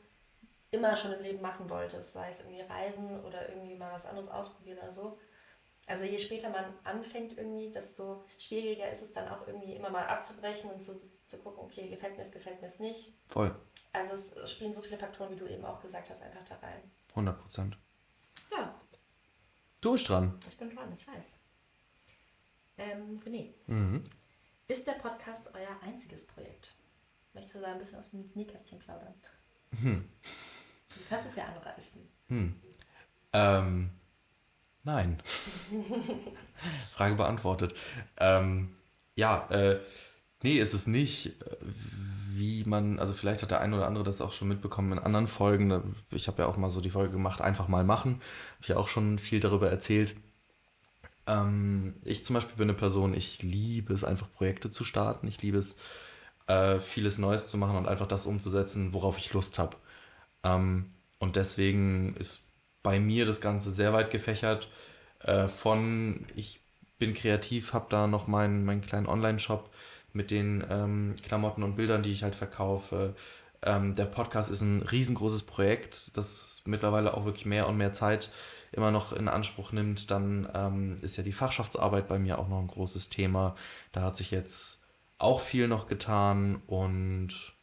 immer 0.72 0.96
schon 0.96 1.14
im 1.14 1.22
Leben 1.22 1.42
machen 1.42 1.70
wolltest, 1.70 2.14
sei 2.14 2.30
es 2.30 2.42
irgendwie 2.42 2.62
Reisen 2.62 3.24
oder 3.24 3.50
irgendwie 3.50 3.76
mal 3.76 3.94
was 3.94 4.06
anderes 4.06 4.30
ausprobieren 4.30 4.80
oder 4.80 4.92
so. 4.92 5.18
Also 5.88 6.06
je 6.06 6.18
später 6.18 6.50
man 6.50 6.66
anfängt 6.84 7.38
irgendwie, 7.38 7.72
desto 7.72 8.26
schwieriger 8.40 8.90
ist 8.92 9.04
es 9.04 9.12
dann 9.12 9.28
auch 9.30 9.48
irgendwie 9.48 9.74
immer 9.74 9.92
mal 9.92 10.08
abzubrechen 10.08 10.72
und 10.72 10.84
zu, 10.84 10.98
zu 11.26 11.38
gucken, 11.40 11.64
okay, 11.64 11.90
gefällt 11.90 12.16
mir 12.16 12.24
es, 12.24 12.32
gefällt 12.32 12.60
mir 12.62 12.68
es 12.68 12.80
nicht. 12.80 13.14
Voll. 13.28 13.56
Also 13.94 14.16
es 14.16 14.52
spielen 14.52 14.74
so 14.74 14.82
viele 14.82 14.98
Faktoren, 14.98 15.32
wie 15.32 15.36
du 15.36 15.46
eben 15.48 15.64
auch 15.64 15.80
gesagt 15.80 16.10
hast, 16.10 16.24
einfach 16.24 16.44
da 16.44 16.56
rein. 16.56 16.92
100 17.10 17.40
Prozent. 17.40 17.78
Ja. 18.52 18.74
Du 19.82 19.92
bist 19.92 20.10
dran. 20.10 20.38
Ich 20.50 20.58
bin 20.58 20.76
dran, 20.76 20.92
ich 20.92 21.08
weiß. 21.08 21.38
Ähm, 22.78 23.22
René, 23.24 23.54
mhm. 23.68 24.04
ist 24.68 24.86
der 24.86 24.94
Podcast 24.94 25.54
euer 25.54 25.80
einziges 25.82 26.26
Projekt? 26.26 26.76
Möchtest 27.34 27.56
du 27.56 27.60
da 27.60 27.68
ein 27.68 27.78
bisschen 27.78 28.00
aus 28.00 28.10
dem 28.10 28.32
Nähkästchen 28.34 28.80
plaudern? 28.80 29.14
Hm. 29.82 30.10
Du 30.96 31.02
kannst 31.10 31.30
es 31.30 31.36
ja 31.36 31.46
anreißen. 31.46 32.02
Hm. 32.30 32.56
Ähm, 33.34 33.90
nein. 34.84 35.22
Frage 36.94 37.16
beantwortet. 37.16 37.76
Ähm, 38.18 38.76
ja, 39.16 39.48
äh, 39.50 39.80
nee, 40.44 40.58
ist 40.58 40.74
es 40.74 40.88
nicht. 40.88 41.34
Wie 42.32 42.64
man, 42.66 43.00
also 43.00 43.14
vielleicht 43.14 43.44
hat 43.44 43.52
der 43.52 43.62
eine 43.62 43.76
oder 43.76 43.88
andere 43.88 44.04
das 44.04 44.22
auch 44.22 44.34
schon 44.34 44.48
mitbekommen 44.48 44.94
in 44.94 45.00
anderen 45.00 45.28
Folgen. 45.28 45.96
Ich 46.10 46.28
habe 46.28 46.42
ja 46.42 46.48
auch 46.48 46.58
mal 46.58 46.72
so 46.72 46.82
die 46.82 46.90
Folge 46.90 47.14
gemacht, 47.14 47.42
einfach 47.42 47.68
mal 47.68 47.84
machen. 47.84 48.16
Habe 48.16 48.62
ich 48.62 48.68
ja 48.70 48.78
auch 48.78 48.88
schon 48.88 49.20
viel 49.20 49.40
darüber 49.40 49.70
erzählt. 49.70 50.16
Ähm, 51.28 51.96
ich 52.04 52.26
zum 52.26 52.34
Beispiel 52.34 52.58
bin 52.58 52.70
eine 52.70 52.78
Person, 52.78 53.14
ich 53.14 53.42
liebe 53.42 53.94
es 53.94 54.04
einfach 54.04 54.32
Projekte 54.32 54.70
zu 54.70 54.84
starten. 54.84 55.28
Ich 55.28 55.42
liebe 55.42 55.58
es, 55.58 55.78
äh, 56.48 56.80
vieles 56.80 57.18
Neues 57.18 57.50
zu 57.50 57.58
machen 57.58 57.78
und 57.78 57.88
einfach 57.88 58.08
das 58.08 58.26
umzusetzen, 58.26 58.94
worauf 58.94 59.18
ich 59.18 59.34
Lust 59.34 59.58
habe. 59.60 59.78
Ähm, 60.46 60.92
und 61.20 61.36
deswegen 61.36 62.16
ist 62.16 62.44
bei 62.84 63.00
mir 63.00 63.26
das 63.26 63.42
Ganze 63.42 63.72
sehr 63.72 63.94
weit 63.94 64.12
gefächert. 64.12 64.70
Äh, 65.20 65.48
von 65.48 66.26
ich 66.36 66.62
bin 67.00 67.14
kreativ, 67.14 67.74
habe 67.74 67.88
da 67.90 68.08
noch 68.08 68.28
meinen, 68.28 68.64
meinen 68.64 68.82
kleinen 68.82 69.08
Online-Shop 69.08 69.70
mit 70.14 70.32
den 70.32 70.64
ähm, 70.70 71.16
Klamotten 71.24 71.64
und 71.64 71.76
Bildern, 71.76 72.04
die 72.04 72.12
ich 72.12 72.24
halt 72.24 72.36
verkaufe. 72.36 73.16
Ähm, 73.62 73.96
der 73.96 74.06
Podcast 74.06 74.52
ist 74.52 74.62
ein 74.62 74.82
riesengroßes 74.84 75.44
Projekt, 75.44 76.16
das 76.16 76.62
mittlerweile 76.66 77.16
auch 77.16 77.26
wirklich 77.26 77.46
mehr 77.46 77.68
und 77.68 77.78
mehr 77.78 77.92
Zeit 77.92 78.32
immer 78.72 78.92
noch 78.92 79.14
in 79.14 79.28
Anspruch 79.28 79.72
nimmt, 79.72 80.12
dann 80.12 80.50
ähm, 80.54 80.98
ist 81.02 81.18
ja 81.18 81.24
die 81.24 81.32
Fachschaftsarbeit 81.32 82.08
bei 82.08 82.20
mir 82.20 82.38
auch 82.38 82.48
noch 82.48 82.60
ein 82.60 82.68
großes 82.68 83.10
Thema. 83.10 83.56
Da 83.94 84.02
hat 84.02 84.18
sich 84.18 84.32
jetzt 84.32 84.84
auch 85.18 85.40
viel 85.40 85.68
noch 85.68 85.88
getan 85.88 86.62
und 86.68 87.56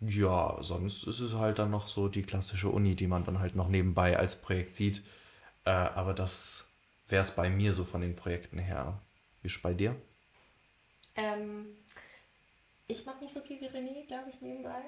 ja, 0.00 0.58
sonst 0.60 1.04
ist 1.04 1.20
es 1.20 1.34
halt 1.34 1.58
dann 1.58 1.70
noch 1.70 1.88
so 1.88 2.08
die 2.08 2.22
klassische 2.22 2.68
Uni, 2.68 2.94
die 2.94 3.06
man 3.06 3.24
dann 3.24 3.40
halt 3.40 3.56
noch 3.56 3.68
nebenbei 3.68 4.18
als 4.18 4.36
Projekt 4.36 4.74
sieht. 4.74 5.02
Äh, 5.64 5.70
aber 5.70 6.12
das 6.12 6.68
wäre 7.08 7.22
es 7.22 7.34
bei 7.34 7.48
mir 7.48 7.72
so 7.72 7.84
von 7.84 8.02
den 8.02 8.14
Projekten 8.14 8.58
her. 8.58 9.00
Wie 9.42 9.48
ist 9.48 9.62
bei 9.62 9.72
dir? 9.72 9.96
Ähm, 11.14 11.66
ich 12.86 13.06
mache 13.06 13.20
nicht 13.20 13.32
so 13.32 13.40
viel 13.40 13.60
wie 13.60 13.68
René, 13.68 14.06
glaube 14.06 14.28
ich, 14.28 14.42
nebenbei. 14.42 14.82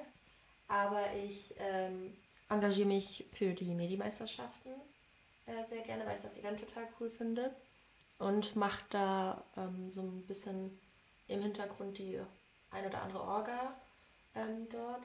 Aber 0.69 1.03
ich 1.15 1.55
ähm, 1.59 2.15
engagiere 2.51 2.89
mich 2.89 3.25
für 3.33 3.55
die 3.55 3.75
Medimeisterschaften 3.75 4.73
äh, 5.47 5.65
sehr 5.67 5.83
gerne, 5.83 6.05
weil 6.05 6.17
ich 6.17 6.23
das 6.23 6.37
Event 6.37 6.61
total 6.61 6.87
cool 7.01 7.09
finde. 7.09 7.51
Und 8.19 8.57
mache 8.57 8.85
da 8.91 9.43
ähm, 9.57 9.91
so 9.93 10.03
ein 10.03 10.27
bisschen 10.27 10.79
im 11.29 11.41
Hintergrund 11.41 11.97
die 11.99 12.21
ein 12.71 12.85
oder 12.85 13.03
andere 13.03 13.23
Orga 13.23 13.75
ähm, 14.39 14.69
dort. 14.71 15.03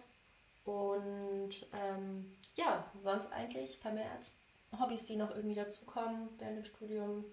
Und 0.65 1.65
ähm, 1.73 2.33
ja, 2.55 2.85
sonst 3.01 3.31
eigentlich 3.33 3.79
vermehrt 3.79 4.25
Hobbys, 4.79 5.05
die 5.05 5.15
noch 5.15 5.31
irgendwie 5.31 5.55
dazukommen 5.55 6.29
während 6.39 6.57
dem 6.57 6.65
Studium. 6.65 7.25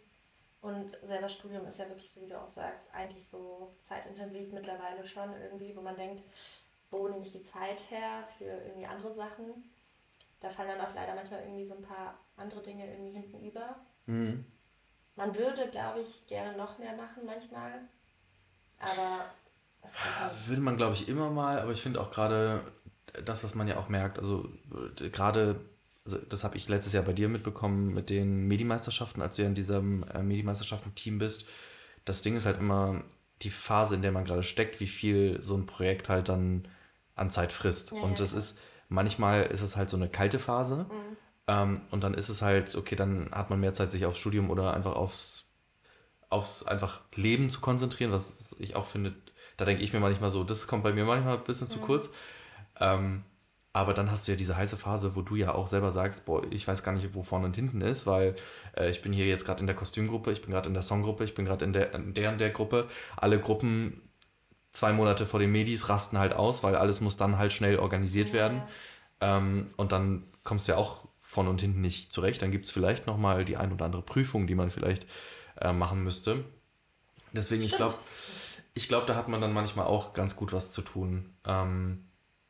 Und 0.62 0.98
selber 1.02 1.28
Studium 1.28 1.64
ist 1.66 1.78
ja 1.78 1.88
wirklich, 1.88 2.10
so 2.10 2.20
wie 2.20 2.26
du 2.26 2.38
auch 2.38 2.48
sagst, 2.48 2.92
eigentlich 2.94 3.24
so 3.24 3.74
zeitintensiv 3.80 4.52
mittlerweile 4.52 5.06
schon 5.06 5.32
irgendwie, 5.40 5.74
wo 5.74 5.80
man 5.80 5.96
denkt, 5.96 6.22
wo 6.90 7.08
nehme 7.08 7.24
ich 7.24 7.32
die 7.32 7.42
Zeit 7.42 7.90
her 7.90 8.28
für 8.36 8.44
irgendwie 8.44 8.86
andere 8.86 9.12
Sachen. 9.12 9.70
Da 10.40 10.50
fallen 10.50 10.68
dann 10.68 10.86
auch 10.86 10.94
leider 10.94 11.14
manchmal 11.14 11.40
irgendwie 11.42 11.64
so 11.64 11.74
ein 11.74 11.82
paar 11.82 12.18
andere 12.36 12.62
Dinge 12.62 12.90
irgendwie 12.90 13.12
hinten 13.12 13.44
über. 13.44 13.76
Mhm. 14.06 14.44
Man 15.16 15.34
würde, 15.34 15.68
glaube 15.68 16.00
ich, 16.00 16.26
gerne 16.26 16.56
noch 16.56 16.78
mehr 16.78 16.94
machen 16.94 17.24
manchmal. 17.24 17.80
Aber 18.80 19.26
Will 20.46 20.60
man, 20.60 20.76
glaube 20.76 20.94
ich, 20.94 21.08
immer 21.08 21.30
mal, 21.30 21.60
aber 21.60 21.72
ich 21.72 21.80
finde 21.80 22.00
auch 22.00 22.10
gerade 22.10 22.60
das, 23.24 23.44
was 23.44 23.54
man 23.54 23.66
ja 23.66 23.76
auch 23.76 23.88
merkt, 23.88 24.18
also 24.18 24.48
äh, 25.00 25.08
gerade 25.10 25.60
also 26.04 26.18
das 26.28 26.44
habe 26.44 26.56
ich 26.56 26.68
letztes 26.68 26.92
Jahr 26.92 27.04
bei 27.04 27.12
dir 27.12 27.28
mitbekommen 27.28 27.92
mit 27.92 28.10
den 28.10 28.48
Medimeisterschaften, 28.48 29.22
als 29.22 29.36
du 29.36 29.42
ja 29.42 29.48
in 29.48 29.54
diesem 29.54 30.04
äh, 30.04 30.22
Medimeisterschaften-Team 30.22 31.18
bist. 31.18 31.46
Das 32.04 32.22
Ding 32.22 32.36
ist 32.36 32.46
halt 32.46 32.58
immer 32.58 33.04
die 33.42 33.50
Phase, 33.50 33.94
in 33.94 34.02
der 34.02 34.12
man 34.12 34.24
gerade 34.24 34.42
steckt, 34.42 34.80
wie 34.80 34.86
viel 34.86 35.42
so 35.42 35.56
ein 35.56 35.66
Projekt 35.66 36.08
halt 36.08 36.28
dann 36.28 36.66
an 37.14 37.30
Zeit 37.30 37.52
frisst. 37.52 37.92
Ja, 37.92 38.00
und 38.00 38.18
das 38.18 38.32
ja. 38.32 38.38
ist, 38.38 38.58
manchmal 38.88 39.44
ist 39.44 39.60
es 39.60 39.76
halt 39.76 39.90
so 39.90 39.96
eine 39.96 40.08
kalte 40.08 40.38
Phase. 40.38 40.86
Mhm. 40.88 41.16
Ähm, 41.46 41.80
und 41.90 42.02
dann 42.02 42.14
ist 42.14 42.28
es 42.28 42.42
halt, 42.42 42.74
okay, 42.74 42.96
dann 42.96 43.30
hat 43.32 43.50
man 43.50 43.60
mehr 43.60 43.72
Zeit, 43.72 43.90
sich 43.90 44.06
aufs 44.06 44.18
Studium 44.18 44.50
oder 44.50 44.74
einfach 44.74 44.94
aufs, 44.94 45.50
aufs 46.28 46.64
einfach 46.64 47.00
Leben 47.14 47.50
zu 47.50 47.60
konzentrieren, 47.60 48.12
was 48.12 48.56
ich 48.58 48.74
auch 48.74 48.86
finde, 48.86 49.14
da 49.60 49.66
denke 49.66 49.82
ich 49.82 49.92
mir 49.92 50.00
manchmal 50.00 50.30
so, 50.30 50.42
das 50.42 50.66
kommt 50.66 50.82
bei 50.82 50.92
mir 50.92 51.04
manchmal 51.04 51.36
ein 51.36 51.44
bisschen 51.44 51.66
mhm. 51.66 51.72
zu 51.72 51.78
kurz. 51.80 52.10
Ähm, 52.80 53.24
aber 53.72 53.94
dann 53.94 54.10
hast 54.10 54.26
du 54.26 54.32
ja 54.32 54.36
diese 54.36 54.56
heiße 54.56 54.76
Phase, 54.76 55.14
wo 55.14 55.22
du 55.22 55.36
ja 55.36 55.54
auch 55.54 55.68
selber 55.68 55.92
sagst, 55.92 56.24
boah, 56.24 56.42
ich 56.50 56.66
weiß 56.66 56.82
gar 56.82 56.92
nicht, 56.92 57.14
wo 57.14 57.22
vorne 57.22 57.46
und 57.46 57.54
hinten 57.54 57.82
ist, 57.82 58.06
weil 58.06 58.34
äh, 58.76 58.90
ich 58.90 59.02
bin 59.02 59.12
hier 59.12 59.26
jetzt 59.26 59.44
gerade 59.44 59.60
in 59.60 59.66
der 59.66 59.76
Kostümgruppe, 59.76 60.32
ich 60.32 60.40
bin 60.40 60.50
gerade 60.50 60.66
in 60.68 60.74
der 60.74 60.82
Songgruppe, 60.82 61.24
ich 61.24 61.34
bin 61.34 61.44
gerade 61.44 61.64
in 61.64 61.72
der, 61.72 61.94
in 61.94 62.14
der 62.14 62.32
und 62.32 62.40
der 62.40 62.50
Gruppe. 62.50 62.88
Alle 63.16 63.38
Gruppen 63.38 64.00
zwei 64.72 64.92
Monate 64.92 65.26
vor 65.26 65.38
den 65.38 65.52
Medis 65.52 65.88
rasten 65.88 66.18
halt 66.18 66.32
aus, 66.32 66.62
weil 66.62 66.74
alles 66.74 67.00
muss 67.00 67.16
dann 67.16 67.38
halt 67.38 67.52
schnell 67.52 67.78
organisiert 67.78 68.28
ja. 68.28 68.34
werden. 68.34 68.62
Ähm, 69.20 69.66
und 69.76 69.92
dann 69.92 70.24
kommst 70.42 70.66
du 70.66 70.72
ja 70.72 70.78
auch 70.78 71.06
vorne 71.20 71.50
und 71.50 71.60
hinten 71.60 71.80
nicht 71.80 72.12
zurecht. 72.12 72.42
Dann 72.42 72.50
gibt 72.50 72.66
es 72.66 72.72
vielleicht 72.72 73.06
nochmal 73.06 73.44
die 73.44 73.56
ein 73.56 73.72
oder 73.72 73.84
andere 73.84 74.02
Prüfung, 74.02 74.46
die 74.46 74.56
man 74.56 74.70
vielleicht 74.70 75.06
äh, 75.60 75.72
machen 75.72 76.02
müsste. 76.02 76.44
Deswegen, 77.32 77.62
Stimmt. 77.62 77.72
ich 77.72 77.76
glaube, 77.76 77.94
ich 78.74 78.88
glaube, 78.88 79.06
da 79.06 79.16
hat 79.16 79.28
man 79.28 79.40
dann 79.40 79.52
manchmal 79.52 79.86
auch 79.86 80.12
ganz 80.12 80.36
gut 80.36 80.52
was 80.52 80.70
zu 80.70 80.82
tun. 80.82 81.34
Ähm, 81.46 82.04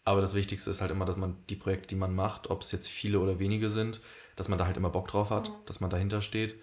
aber 0.04 0.20
das 0.20 0.35
Wichtigste 0.35 0.70
ist 0.70 0.80
halt 0.80 0.90
immer, 0.90 1.04
dass 1.04 1.16
man 1.16 1.37
die 1.48 1.56
Projekte, 1.56 1.88
die 1.88 1.94
man 1.94 2.14
macht, 2.14 2.50
ob 2.50 2.62
es 2.62 2.72
jetzt 2.72 2.88
viele 2.88 3.20
oder 3.20 3.38
wenige 3.38 3.70
sind, 3.70 4.00
dass 4.37 4.48
man 4.48 4.59
da 4.59 4.66
halt 4.66 4.76
immer 4.76 4.90
Bock 4.90 5.09
drauf 5.09 5.30
hat, 5.30 5.48
mhm. 5.48 5.54
dass 5.66 5.80
man 5.80 5.90
dahinter 5.90 6.20
steht 6.20 6.56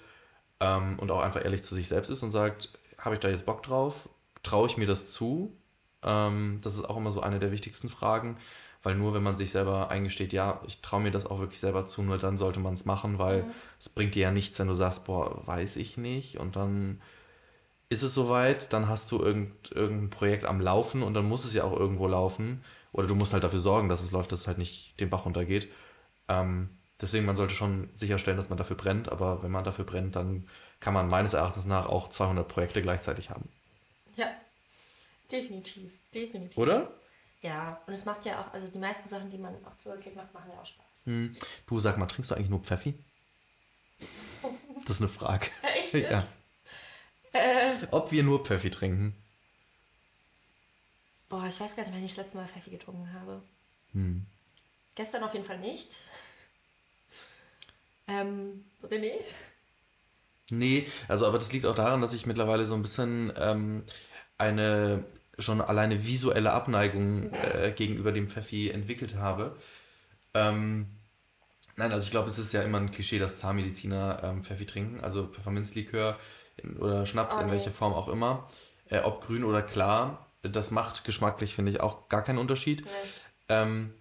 ähm, 0.60 0.98
und 1.00 1.12
auch 1.12 1.22
einfach 1.22 1.43
ehrlich 1.43 1.63
zu 1.63 1.76
sich 1.76 1.88
selbst 1.88 2.10
ist 2.10 2.24
und 2.24 2.32
sagt, 2.32 2.70
habe 2.98 3.15
ich 3.15 3.20
da 3.20 3.30
jetzt 3.30 3.46
Bock 3.46 3.63
drauf? 3.63 4.10
Traue 4.43 4.67
ich 4.67 4.78
mir 4.78 4.88
das 4.88 5.12
zu? 5.12 5.56
Ähm, 6.04 6.60
das 6.62 6.76
ist 6.76 6.89
auch 6.89 6.98
immer 6.98 7.12
so 7.12 7.22
eine 7.22 7.39
der 7.39 7.52
wichtigsten 7.52 7.89
Fragen, 7.89 8.38
weil 8.84 8.96
nur 8.96 9.13
wenn 9.13 9.24
man 9.24 9.36
sich 9.36 9.52
selber 9.52 9.89
eingesteht, 9.89 10.34
ja, 10.34 10.62
ich 10.65 10.82
traue 10.82 11.02
mir 11.02 11.12
das 11.12 11.26
auch 11.26 11.39
wirklich 11.39 11.60
selber 11.60 11.86
zu, 11.86 12.02
nur 12.02 12.17
dann 12.17 12.38
sollte 12.38 12.60
man 12.60 12.74
es 12.74 12.86
machen, 12.86 13.20
weil 13.20 13.43
mhm. 13.43 13.52
es 13.80 13.89
bringt 13.89 14.15
dir 14.15 14.24
ja 14.24 14.32
nichts, 14.32 14.58
wenn 14.60 14.67
du 14.67 14.76
sagst, 14.76 15.06
boah, 15.06 15.46
weiß 15.46 15.76
ich 15.78 15.98
nicht 15.98 16.39
und 16.39 16.56
dann 16.56 17.02
ist 17.89 18.04
es 18.04 18.13
soweit, 18.13 18.73
dann 18.73 18.88
hast 18.88 19.12
du 19.12 19.19
irgend, 19.19 19.71
irgendein 19.71 20.10
Projekt 20.10 20.45
am 20.45 20.60
Laufen 20.60 21.04
und 21.04 21.13
dann 21.13 21.26
muss 21.26 21.45
es 21.45 21.54
ja 21.54 21.63
auch 21.63 21.78
irgendwo 21.78 22.08
laufen 22.08 22.63
oder 22.91 23.08
du 23.08 23.15
musst 23.15 23.34
halt 23.34 23.43
dafür 23.43 23.60
sorgen, 23.60 23.89
dass 23.89 24.04
es 24.04 24.12
läuft, 24.12 24.32
dass 24.32 24.41
es 24.41 24.47
halt 24.47 24.58
nicht 24.58 25.00
den 25.00 25.10
Bach 25.10 25.26
runtergeht. 25.26 25.71
Ähm, 26.28 26.69
deswegen, 27.00 27.26
man 27.26 27.36
sollte 27.36 27.54
schon 27.54 27.89
sicherstellen, 27.93 28.38
dass 28.38 28.50
man 28.50 28.58
dafür 28.58 28.76
brennt, 28.76 29.10
aber 29.10 29.43
wenn 29.43 29.52
man 29.52 29.63
dafür 29.63 29.86
brennt, 29.86 30.15
dann 30.15 30.47
kann 30.80 30.93
man 30.93 31.08
meines 31.08 31.34
Erachtens 31.34 31.65
nach 31.65 31.88
auch 31.88 32.10
200 32.10 32.47
Projekte 32.47 32.82
gleichzeitig 32.82 33.30
haben. 33.30 33.50
Ja, 34.17 34.28
definitiv, 35.32 35.91
definitiv. 36.13 36.58
Oder? 36.58 36.91
Ja, 37.41 37.80
und 37.88 37.93
es 37.93 38.04
macht 38.04 38.26
ja 38.26 38.41
auch, 38.41 38.54
also 38.54 38.67
die 38.67 38.80
meisten 38.80 39.08
Sachen, 39.08 39.30
die 39.30 39.38
man 39.38 39.54
auch 39.65 39.78
zusätzlich 39.78 40.15
macht, 40.15 40.34
machen 40.34 40.50
ja 40.52 40.60
auch 40.60 40.65
Spaß. 40.65 41.06
Hm. 41.06 41.36
Du 41.67 41.80
sag 41.80 41.97
mal, 41.97 42.08
trinkst 42.08 42.32
du 42.32 42.36
eigentlich 42.36 42.50
nur 42.50 42.60
Pfeffi? 42.60 42.95
Das 44.86 44.97
ist 44.97 45.02
eine 45.02 45.10
Frage. 45.10 45.47
Echt? 45.63 45.93
Ja. 45.95 46.26
Äh, 47.34 47.88
Ob 47.92 48.12
wir 48.12 48.24
nur 48.24 48.44
Pfeffi 48.46 48.70
trinken? 48.70 49.16
Boah, 51.30 51.46
ich 51.48 51.60
weiß 51.60 51.76
gar 51.76 51.84
nicht, 51.84 51.94
wann 51.94 52.04
ich 52.04 52.16
das 52.16 52.26
letzte 52.26 52.38
Mal 52.38 52.48
Pfeffi 52.48 52.70
getrunken 52.70 53.12
habe. 53.13 53.42
Hm. 53.92 54.26
Gestern 54.96 55.24
auf 55.24 55.34
jeden 55.34 55.46
Fall 55.46 55.60
nicht. 55.60 55.96
Ähm, 58.08 58.63
René? 58.84 59.12
Nee, 60.50 60.88
also 61.10 61.26
aber 61.28 61.38
das 61.38 61.52
liegt 61.52 61.66
auch 61.66 61.76
daran, 61.76 62.02
dass 62.02 62.13
ich 62.13 62.26
mittlerweile 62.26 62.66
so 62.66 62.74
ein 62.74 62.82
bisschen 62.82 63.34
ähm, 63.38 63.84
eine 64.38 65.04
schon 65.40 65.62
alleine 65.62 66.06
visuelle 66.06 66.52
Abneigung 66.52 67.32
äh, 67.34 67.74
gegenüber 67.76 68.12
dem 68.12 68.30
Pfeffi 68.30 68.70
entwickelt 68.70 69.16
habe. 69.16 69.58
Ähm, 70.34 70.88
nein, 71.76 71.92
also 71.92 72.06
ich 72.06 72.12
glaube, 72.12 72.30
es 72.30 72.40
ist 72.40 72.54
ja 72.54 72.62
immer 72.63 72.80
ein 72.80 72.92
Klischee, 72.92 73.20
dass 73.20 73.38
Zahnmediziner 73.38 74.22
ähm, 74.24 74.42
Pfeffi 74.42 74.66
trinken, 74.66 75.02
also 75.02 75.28
Pfefferminzlikör 75.28 76.18
oder 76.80 77.06
Schnaps, 77.06 77.38
oh, 77.38 77.41
in 77.41 77.52
welcher 77.52 77.72
Form 77.72 77.93
auch 77.93 78.08
immer, 78.08 78.48
äh, 78.89 79.00
ob 79.00 79.26
grün 79.26 79.43
oder 79.43 79.62
klar 79.62 80.28
das 80.43 80.72
macht 80.72 81.04
geschmacklich, 81.04 81.56
finde 81.56 81.72
ich, 81.72 81.82
auch 81.82 82.10
gar 82.10 82.24
keinen 82.24 82.38
Unterschied. 82.38 82.84
Nee. 82.86 82.89
Ähm, 83.50 83.93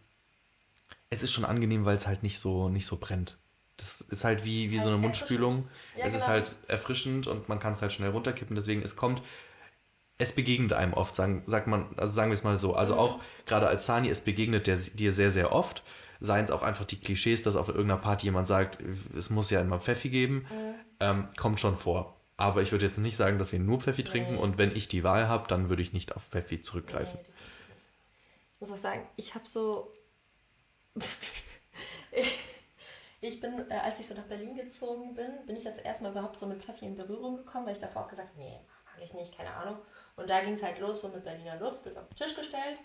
es 1.11 1.23
ist 1.23 1.33
schon 1.33 1.45
angenehm, 1.45 1.85
weil 1.85 1.97
es 1.97 2.07
halt 2.07 2.23
nicht 2.23 2.39
so, 2.39 2.69
nicht 2.69 2.87
so 2.87 2.97
brennt. 2.97 3.39
Das 3.77 4.01
ist 4.01 4.25
halt 4.25 4.45
wie, 4.45 4.71
wie 4.71 4.79
so 4.79 4.89
eine 4.89 4.97
Mundspülung. 4.97 5.69
Ja, 5.97 6.07
es 6.07 6.13
genau. 6.13 6.25
ist 6.25 6.29
halt 6.29 6.57
erfrischend 6.69 7.27
und 7.27 7.49
man 7.49 7.59
kann 7.59 7.73
es 7.73 7.83
halt 7.83 7.93
schnell 7.93 8.11
runterkippen. 8.11 8.57
Deswegen, 8.57 8.83
es 8.83 8.97
kommt, 8.97 9.23
es 10.19 10.35
begegnet 10.35 10.73
einem 10.73 10.95
oft, 10.95 11.15
sagen, 11.15 11.43
sagt 11.47 11.67
man, 11.67 11.87
also 11.97 12.13
sagen 12.13 12.31
wir 12.31 12.35
es 12.35 12.45
mal 12.45 12.57
so. 12.57 12.75
Also 12.75 12.95
mhm. 12.95 13.01
auch 13.01 13.21
gerade 13.45 13.69
als 13.69 13.87
Sani, 13.87 14.09
es 14.09 14.23
begegnet 14.23 14.67
der, 14.67 14.77
dir 14.77 15.13
sehr, 15.13 15.31
sehr 15.31 15.53
oft. 15.53 15.83
Seien 16.19 16.45
es 16.45 16.51
auch 16.51 16.63
einfach 16.63 16.87
die 16.87 16.99
Klischees, 16.99 17.43
dass 17.43 17.57
auf 17.57 17.69
irgendeiner 17.69 18.01
Party 18.01 18.27
jemand 18.27 18.49
sagt, 18.49 18.79
es 19.15 19.29
muss 19.29 19.51
ja 19.51 19.61
immer 19.61 19.79
Pfeffi 19.79 20.09
geben. 20.09 20.47
Mhm. 20.51 20.75
Ähm, 21.01 21.29
kommt 21.37 21.61
schon 21.61 21.77
vor. 21.77 22.17
Aber 22.37 22.61
ich 22.63 22.73
würde 22.73 22.85
jetzt 22.85 22.99
nicht 22.99 23.17
sagen, 23.17 23.39
dass 23.39 23.53
wir 23.53 23.59
nur 23.59 23.81
Pfeffi 23.81 24.03
nee. 24.03 24.09
trinken 24.09 24.39
und 24.39 24.59
wenn 24.59 24.75
ich 24.75 24.89
die 24.89 25.05
Wahl 25.05 25.29
habe, 25.29 25.49
dann 25.49 25.69
würde 25.69 25.83
ich 25.83 25.93
nicht 25.93 26.15
auf 26.15 26.25
Pfeffi 26.25 26.61
zurückgreifen. 26.61 27.19
Nee, 27.23 27.29
ich 28.53 28.61
muss 28.61 28.71
auch 28.73 28.77
sagen, 28.77 29.09
ich 29.17 29.35
habe 29.35 29.47
so. 29.47 29.93
ich 33.21 33.41
bin, 33.41 33.71
äh, 33.71 33.75
als 33.75 34.01
ich 34.01 34.07
so 34.07 34.15
nach 34.15 34.25
Berlin 34.25 34.55
gezogen 34.55 35.15
bin, 35.15 35.47
bin 35.47 35.57
ich 35.57 35.65
das 35.65 35.79
erste 35.79 36.05
Mal 36.05 36.13
überhaupt 36.13 36.39
so 36.39 36.47
mit 36.47 36.63
Pfeffi 36.63 36.87
in 36.87 36.97
Berührung 36.97 37.37
gekommen, 37.37 37.67
weil 37.67 37.73
ich 37.73 37.81
davor 37.81 38.05
auch 38.05 38.09
gesagt 38.09 38.37
nee, 38.37 38.61
mag 38.85 39.03
ich 39.03 39.15
nicht, 39.15 39.37
keine 39.37 39.55
Ahnung. 39.55 39.79
Und 40.17 40.29
da 40.31 40.41
ging 40.43 40.53
es 40.55 40.63
halt 40.63 40.79
los, 40.79 41.01
so 41.01 41.09
mit 41.09 41.25
Berliner 41.25 41.59
Luft, 41.59 41.85
wird 41.85 41.99
auf 41.99 42.09
den 42.09 42.17
Tisch 42.17 42.35
gestellt 42.35 42.79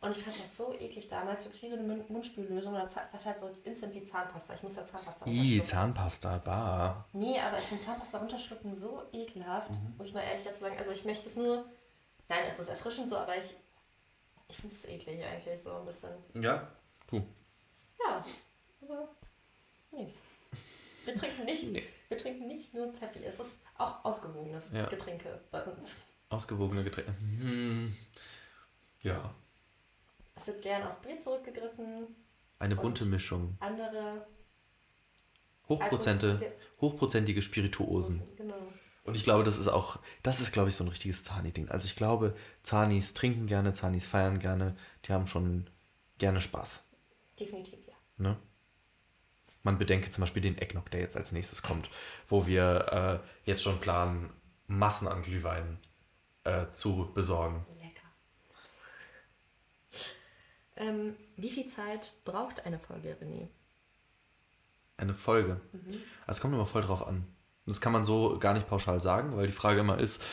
und 0.00 0.16
ich 0.16 0.22
fand 0.22 0.40
das 0.40 0.56
so 0.56 0.72
eklig 0.78 1.08
damals, 1.08 1.44
wirklich 1.44 1.62
wie 1.62 1.68
so 1.68 1.76
eine 1.76 2.04
Mundspüllösung. 2.08 2.72
Oder 2.72 2.84
das 2.84 3.26
halt 3.26 3.40
so 3.40 3.50
instant 3.64 3.92
wie 3.94 4.02
Zahnpasta. 4.02 4.54
Ich 4.54 4.62
muss 4.62 4.76
da 4.76 4.86
Zahnpasta 4.86 5.24
runterschlucken. 5.24 5.64
Zahnpasta, 5.64 6.38
bah. 6.38 7.04
Nee, 7.12 7.40
aber 7.40 7.58
ich 7.58 7.64
finde 7.64 7.82
Zahnpasta 7.84 8.18
runterschlucken 8.18 8.74
so 8.76 9.02
ekelhaft, 9.12 9.70
mhm. 9.70 9.94
muss 9.96 10.08
ich 10.08 10.14
mal 10.14 10.22
ehrlich 10.22 10.44
dazu 10.44 10.60
sagen. 10.60 10.78
Also 10.78 10.92
ich 10.92 11.04
möchte 11.04 11.28
es 11.28 11.34
nur, 11.34 11.64
nein, 12.28 12.44
es 12.48 12.60
ist 12.60 12.68
erfrischend 12.68 13.10
so, 13.10 13.16
aber 13.16 13.36
ich, 13.36 13.56
ich 14.46 14.56
finde 14.56 14.74
es 14.74 14.84
eklig 14.84 15.24
eigentlich 15.24 15.60
so 15.60 15.72
ein 15.72 15.84
bisschen. 15.84 16.10
Ja, 16.34 16.70
tu. 17.08 17.20
Ja, 18.06 18.24
aber 18.82 19.08
nee. 19.90 20.14
Wir 21.04 21.16
trinken 21.16 21.44
nicht, 21.44 21.72
nee. 21.72 21.82
wir 22.06 22.18
trinken 22.18 22.46
nicht 22.46 22.72
nur 22.72 22.92
Pfeffi. 22.92 23.24
Es 23.24 23.40
ist 23.40 23.62
auch 23.76 24.04
ausgewogenes 24.04 24.70
ja. 24.72 24.86
Getränke 24.86 25.40
bei 25.50 25.64
uns. 25.64 26.06
Ausgewogene 26.28 26.84
Getränke. 26.84 27.12
Hm. 27.40 27.96
Ja. 29.02 29.34
Es 30.38 30.46
wird 30.46 30.62
gern 30.62 30.82
auf 30.84 31.00
Bier 31.00 31.18
zurückgegriffen. 31.18 32.14
Eine 32.58 32.76
bunte 32.76 33.04
Mischung. 33.04 33.56
Andere 33.60 34.26
Hochprozente, 35.68 36.56
hochprozentige 36.80 37.42
Spirituosen. 37.42 38.22
Genau. 38.36 38.54
Und 39.04 39.16
ich 39.16 39.24
glaube, 39.24 39.44
das 39.44 39.58
ist 39.58 39.68
auch, 39.68 39.98
das 40.22 40.40
ist, 40.40 40.52
glaube 40.52 40.68
ich, 40.68 40.76
so 40.76 40.84
ein 40.84 40.88
richtiges 40.88 41.24
Zani-Ding. 41.24 41.68
Also 41.68 41.86
ich 41.86 41.96
glaube, 41.96 42.34
Zanis 42.62 43.14
trinken 43.14 43.46
gerne, 43.46 43.74
Zanis 43.74 44.06
feiern 44.06 44.38
gerne, 44.38 44.76
die 45.04 45.12
haben 45.12 45.26
schon 45.26 45.68
gerne 46.18 46.40
Spaß. 46.40 46.86
Definitiv, 47.38 47.78
ja. 47.86 47.94
Ne? 48.16 48.36
man 49.68 49.78
bedenke 49.78 50.08
zum 50.08 50.22
Beispiel 50.22 50.40
den 50.40 50.56
Eggnog, 50.56 50.90
der 50.90 51.00
jetzt 51.00 51.16
als 51.16 51.32
nächstes 51.32 51.62
kommt, 51.62 51.90
wo 52.26 52.46
wir 52.46 53.22
äh, 53.44 53.48
jetzt 53.50 53.62
schon 53.62 53.80
planen, 53.80 54.30
Massen 54.66 55.08
an 55.08 55.22
Glühwein 55.22 55.78
äh, 56.44 56.66
zu 56.72 57.10
besorgen. 57.14 57.66
Ähm, 60.78 61.16
wie 61.36 61.50
viel 61.50 61.66
Zeit 61.66 62.12
braucht 62.24 62.64
eine 62.64 62.78
Folge, 62.78 63.16
René? 63.20 63.48
Eine 64.96 65.14
Folge. 65.14 65.60
Mhm. 65.72 66.00
Das 66.26 66.40
kommt 66.40 66.54
immer 66.54 66.66
voll 66.66 66.82
drauf 66.82 67.06
an. 67.06 67.26
Das 67.66 67.80
kann 67.80 67.92
man 67.92 68.04
so 68.04 68.38
gar 68.38 68.54
nicht 68.54 68.68
pauschal 68.68 69.00
sagen, 69.00 69.36
weil 69.36 69.46
die 69.46 69.52
Frage 69.52 69.80
immer 69.80 69.98
ist, 69.98 70.24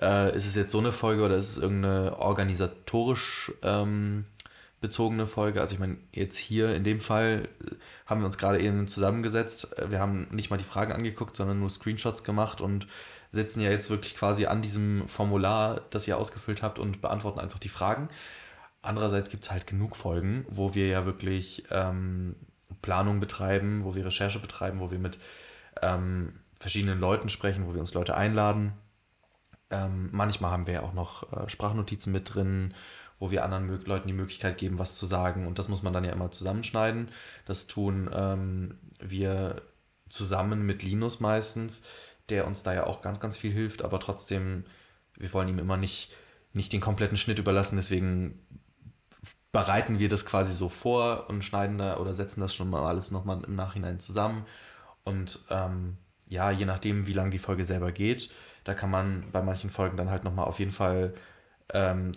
äh, 0.00 0.34
ist 0.34 0.46
es 0.46 0.56
jetzt 0.56 0.72
so 0.72 0.78
eine 0.78 0.92
Folge 0.92 1.22
oder 1.24 1.36
ist 1.36 1.52
es 1.52 1.58
irgendeine 1.58 2.18
organisatorisch 2.18 3.52
ähm, 3.62 4.24
bezogene 4.80 5.26
Folge? 5.26 5.60
Also 5.60 5.74
ich 5.74 5.80
meine, 5.80 5.98
jetzt 6.12 6.36
hier 6.38 6.74
in 6.74 6.82
dem 6.82 7.00
Fall 7.00 7.48
äh, 7.64 7.74
haben 8.06 8.20
wir 8.20 8.26
uns 8.26 8.38
gerade 8.38 8.60
eben 8.60 8.88
zusammengesetzt. 8.88 9.78
Äh, 9.78 9.90
wir 9.90 10.00
haben 10.00 10.26
nicht 10.30 10.50
mal 10.50 10.56
die 10.56 10.64
Fragen 10.64 10.92
angeguckt, 10.92 11.36
sondern 11.36 11.60
nur 11.60 11.70
Screenshots 11.70 12.24
gemacht 12.24 12.60
und 12.60 12.86
sitzen 13.30 13.60
ja 13.60 13.70
jetzt 13.70 13.90
wirklich 13.90 14.16
quasi 14.16 14.46
an 14.46 14.62
diesem 14.62 15.06
Formular, 15.06 15.82
das 15.90 16.08
ihr 16.08 16.18
ausgefüllt 16.18 16.62
habt 16.62 16.78
und 16.78 17.00
beantworten 17.00 17.38
einfach 17.38 17.60
die 17.60 17.68
Fragen. 17.68 18.08
Andererseits 18.82 19.28
gibt 19.28 19.44
es 19.44 19.50
halt 19.50 19.66
genug 19.66 19.96
Folgen, 19.96 20.46
wo 20.48 20.74
wir 20.74 20.88
ja 20.88 21.04
wirklich 21.04 21.64
ähm, 21.70 22.36
Planung 22.80 23.20
betreiben, 23.20 23.84
wo 23.84 23.94
wir 23.94 24.06
Recherche 24.06 24.38
betreiben, 24.38 24.80
wo 24.80 24.90
wir 24.90 24.98
mit 24.98 25.18
ähm, 25.82 26.32
verschiedenen 26.58 26.98
Leuten 26.98 27.28
sprechen, 27.28 27.66
wo 27.66 27.74
wir 27.74 27.80
uns 27.80 27.94
Leute 27.94 28.16
einladen. 28.16 28.72
Ähm, 29.70 30.08
manchmal 30.12 30.50
haben 30.50 30.66
wir 30.66 30.74
ja 30.74 30.82
auch 30.82 30.94
noch 30.94 31.32
äh, 31.32 31.48
Sprachnotizen 31.48 32.12
mit 32.12 32.34
drin, 32.34 32.74
wo 33.18 33.30
wir 33.30 33.44
anderen 33.44 33.84
Leuten 33.84 34.08
die 34.08 34.14
Möglichkeit 34.14 34.58
geben, 34.58 34.78
was 34.78 34.94
zu 34.94 35.06
sagen. 35.06 35.46
Und 35.46 35.58
das 35.58 35.68
muss 35.68 35.82
man 35.82 35.92
dann 35.92 36.04
ja 36.04 36.12
immer 36.12 36.30
zusammenschneiden. 36.30 37.10
Das 37.44 37.66
tun 37.66 38.10
ähm, 38.12 38.78
wir 38.98 39.62
zusammen 40.08 40.64
mit 40.64 40.82
Linus 40.82 41.20
meistens, 41.20 41.82
der 42.30 42.46
uns 42.46 42.62
da 42.62 42.74
ja 42.74 42.86
auch 42.86 43.02
ganz, 43.02 43.20
ganz 43.20 43.36
viel 43.36 43.52
hilft. 43.52 43.82
Aber 43.82 44.00
trotzdem, 44.00 44.64
wir 45.14 45.32
wollen 45.34 45.48
ihm 45.48 45.58
immer 45.58 45.76
nicht, 45.76 46.12
nicht 46.52 46.72
den 46.72 46.80
kompletten 46.80 47.16
Schnitt 47.16 47.38
überlassen. 47.38 47.76
Deswegen 47.76 48.40
bereiten 49.52 49.98
wir 49.98 50.08
das 50.08 50.24
quasi 50.24 50.54
so 50.54 50.68
vor 50.68 51.28
und 51.28 51.42
schneiden 51.44 51.78
da 51.78 51.96
oder 51.98 52.14
setzen 52.14 52.40
das 52.40 52.54
schon 52.54 52.70
mal 52.70 52.86
alles 52.86 53.10
nochmal 53.10 53.42
im 53.44 53.56
Nachhinein 53.56 53.98
zusammen. 53.98 54.46
Und 55.04 55.40
ähm, 55.50 55.96
ja, 56.28 56.50
je 56.50 56.64
nachdem, 56.64 57.06
wie 57.06 57.12
lang 57.12 57.30
die 57.30 57.38
Folge 57.38 57.64
selber 57.64 57.92
geht, 57.92 58.30
da 58.64 58.74
kann 58.74 58.90
man 58.90 59.30
bei 59.32 59.42
manchen 59.42 59.70
Folgen 59.70 59.96
dann 59.96 60.10
halt 60.10 60.24
nochmal 60.24 60.46
auf 60.46 60.58
jeden 60.60 60.70
Fall 60.70 61.14
ähm, 61.74 62.12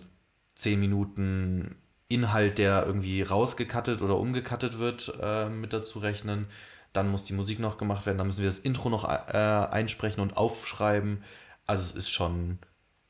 10 0.54 0.78
Minuten 0.78 1.76
Inhalt, 2.08 2.58
der 2.58 2.86
irgendwie 2.86 3.22
rausgekattet 3.22 4.02
oder 4.02 4.16
umgekattet 4.18 4.78
wird, 4.78 5.12
äh, 5.20 5.48
mit 5.48 5.72
dazu 5.72 5.98
rechnen. 5.98 6.46
Dann 6.92 7.10
muss 7.10 7.24
die 7.24 7.32
Musik 7.32 7.58
noch 7.58 7.76
gemacht 7.76 8.06
werden, 8.06 8.18
dann 8.18 8.28
müssen 8.28 8.42
wir 8.42 8.48
das 8.48 8.58
Intro 8.58 8.88
noch 8.88 9.04
äh, 9.04 9.36
einsprechen 9.36 10.22
und 10.22 10.36
aufschreiben. 10.36 11.24
Also 11.66 11.82
es 11.82 11.92
ist 11.92 12.10
schon, 12.10 12.58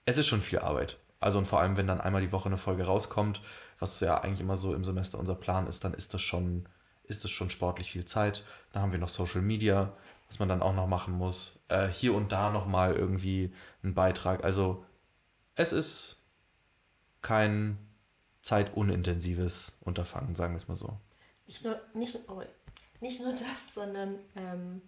es 0.07 0.17
ist 0.17 0.27
schon 0.29 0.41
viel 0.41 0.61
Arbeit. 0.61 0.99
Also 1.25 1.39
und 1.39 1.47
vor 1.47 1.59
allem, 1.59 1.79
wenn 1.79 1.87
dann 1.87 2.03
einmal 2.03 2.21
die 2.21 2.33
Woche 2.33 2.51
eine 2.51 2.59
Folge 2.59 2.85
rauskommt, 2.85 3.41
was 3.79 3.99
ja 4.01 4.21
eigentlich 4.21 4.43
immer 4.43 4.59
so 4.59 4.75
im 4.75 4.85
Semester 4.85 5.19
unser 5.19 5.35
Plan 5.35 5.67
ist, 5.67 5.83
dann 5.83 5.95
ist 5.95 6.13
das 6.13 6.21
schon, 6.21 6.69
ist 7.05 7.25
das 7.25 7.31
schon 7.31 7.49
sportlich 7.49 7.91
viel 7.91 8.05
Zeit. 8.05 8.45
Dann 8.73 8.83
haben 8.83 8.93
wir 8.93 8.99
noch 8.99 9.09
Social 9.09 9.41
Media, 9.41 9.97
was 10.27 10.39
man 10.39 10.51
dann 10.51 10.61
auch 10.61 10.75
noch 10.75 10.87
machen 10.87 11.15
muss. 11.15 11.65
Äh, 11.69 11.89
hier 11.89 12.15
und 12.15 12.31
da 12.31 12.51
nochmal 12.51 12.95
irgendwie 12.95 13.55
einen 13.83 13.95
Beitrag. 13.95 14.45
Also 14.45 14.85
es 15.55 15.73
ist 15.73 16.31
kein 17.23 17.79
zeitunintensives 18.43 19.79
Unterfangen, 19.81 20.35
sagen 20.35 20.53
wir 20.53 20.59
es 20.59 20.69
mal 20.69 20.77
so. 20.77 20.99
Nicht 21.47 21.65
nur, 21.65 21.81
nicht, 21.95 22.19
oh, 22.29 22.43
nicht 23.01 23.23
nur 23.23 23.33
das, 23.33 23.73
sondern 23.73 24.19
ähm, 24.37 24.83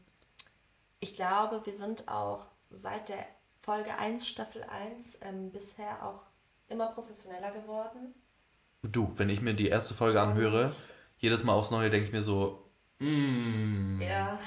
ich 1.01 1.15
glaube, 1.15 1.65
wir 1.65 1.75
sind 1.75 2.09
auch 2.09 2.49
seit 2.69 3.09
der 3.09 3.25
Folge 3.63 3.97
1, 3.97 4.29
Staffel 4.29 4.63
1 4.63 5.19
ähm, 5.23 5.51
bisher 5.51 6.07
auch 6.07 6.26
immer 6.69 6.87
professioneller 6.89 7.53
geworden. 7.53 8.15
Du, 8.83 9.13
wenn 9.17 9.31
ich 9.31 9.41
mir 9.41 9.55
die 9.55 9.69
erste 9.69 9.95
Folge 9.95 10.21
anhöre, 10.21 10.71
jedes 11.19 11.45
Mal 11.45 11.55
aufs 11.55 11.71
Neue 11.71 11.91
denke 11.91 12.07
ich 12.07 12.13
mir 12.13 12.23
so, 12.23 12.71
mm. 12.99 14.01
Ja, 14.01 14.39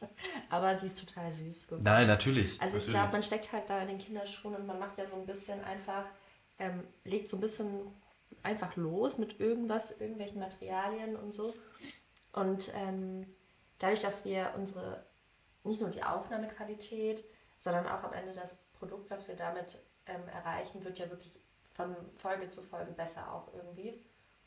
aber 0.50 0.74
die 0.74 0.86
ist 0.86 0.98
total 0.98 1.30
süß 1.30 1.68
geworden. 1.68 1.84
Nein, 1.84 2.06
natürlich. 2.06 2.60
Also 2.60 2.76
ich 2.76 2.84
natürlich. 2.84 3.00
glaube, 3.00 3.12
man 3.12 3.22
steckt 3.22 3.52
halt 3.52 3.68
da 3.68 3.80
in 3.80 3.88
den 3.88 3.98
Kinderschuhen 3.98 4.54
und 4.54 4.66
man 4.66 4.78
macht 4.78 4.98
ja 4.98 5.06
so 5.06 5.16
ein 5.16 5.26
bisschen 5.26 5.62
einfach, 5.64 6.04
ähm, 6.58 6.84
legt 7.04 7.28
so 7.28 7.36
ein 7.36 7.40
bisschen 7.40 7.92
einfach 8.42 8.76
los 8.76 9.18
mit 9.18 9.40
irgendwas, 9.40 10.00
irgendwelchen 10.00 10.40
Materialien 10.40 11.16
und 11.16 11.34
so. 11.34 11.54
Und 12.32 12.72
ähm, 12.74 13.26
dadurch, 13.78 14.02
dass 14.02 14.24
wir 14.24 14.52
unsere, 14.56 15.04
nicht 15.64 15.80
nur 15.80 15.90
die 15.90 16.02
Aufnahmequalität, 16.02 17.24
sondern 17.56 17.86
auch 17.88 18.04
am 18.04 18.12
Ende 18.12 18.34
das 18.34 18.58
Produkt, 18.78 19.10
was 19.10 19.26
wir 19.28 19.36
damit 19.36 19.78
ähm, 20.06 20.28
erreichen, 20.28 20.84
wird 20.84 20.98
ja 20.98 21.10
wirklich 21.10 21.32
von 21.76 21.94
Folge 22.12 22.48
zu 22.48 22.62
Folge 22.62 22.92
besser 22.92 23.32
auch 23.32 23.52
irgendwie. 23.54 24.02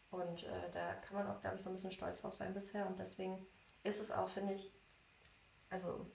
Und 0.09 0.43
äh, 0.43 0.71
da 0.73 0.95
kann 0.95 1.17
man 1.17 1.27
auch, 1.27 1.39
glaube 1.39 1.57
ich, 1.57 1.61
so 1.61 1.69
ein 1.69 1.73
bisschen 1.73 1.91
stolz 1.91 2.21
drauf 2.21 2.33
sein 2.33 2.53
bisher. 2.53 2.87
Und 2.87 2.97
deswegen 2.97 3.45
ist 3.83 4.01
es 4.01 4.11
auch, 4.11 4.27
finde 4.27 4.53
ich, 4.53 4.73
also 5.69 6.09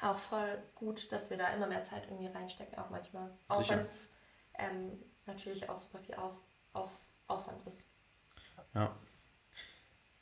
auch 0.00 0.18
voll 0.18 0.62
gut, 0.74 1.10
dass 1.12 1.30
wir 1.30 1.36
da 1.36 1.48
immer 1.54 1.68
mehr 1.68 1.82
Zeit 1.82 2.04
irgendwie 2.08 2.26
reinstecken, 2.26 2.76
auch 2.78 2.90
manchmal. 2.90 3.30
Auch 3.48 3.68
wenn 3.68 3.78
es 3.78 4.14
ähm, 4.58 4.98
natürlich 5.26 5.68
auch 5.70 5.78
super 5.78 6.00
viel 6.00 6.16
auf, 6.16 6.34
auf, 6.72 6.90
Aufwand 7.28 7.64
ist. 7.66 7.86
Ja. 8.74 8.94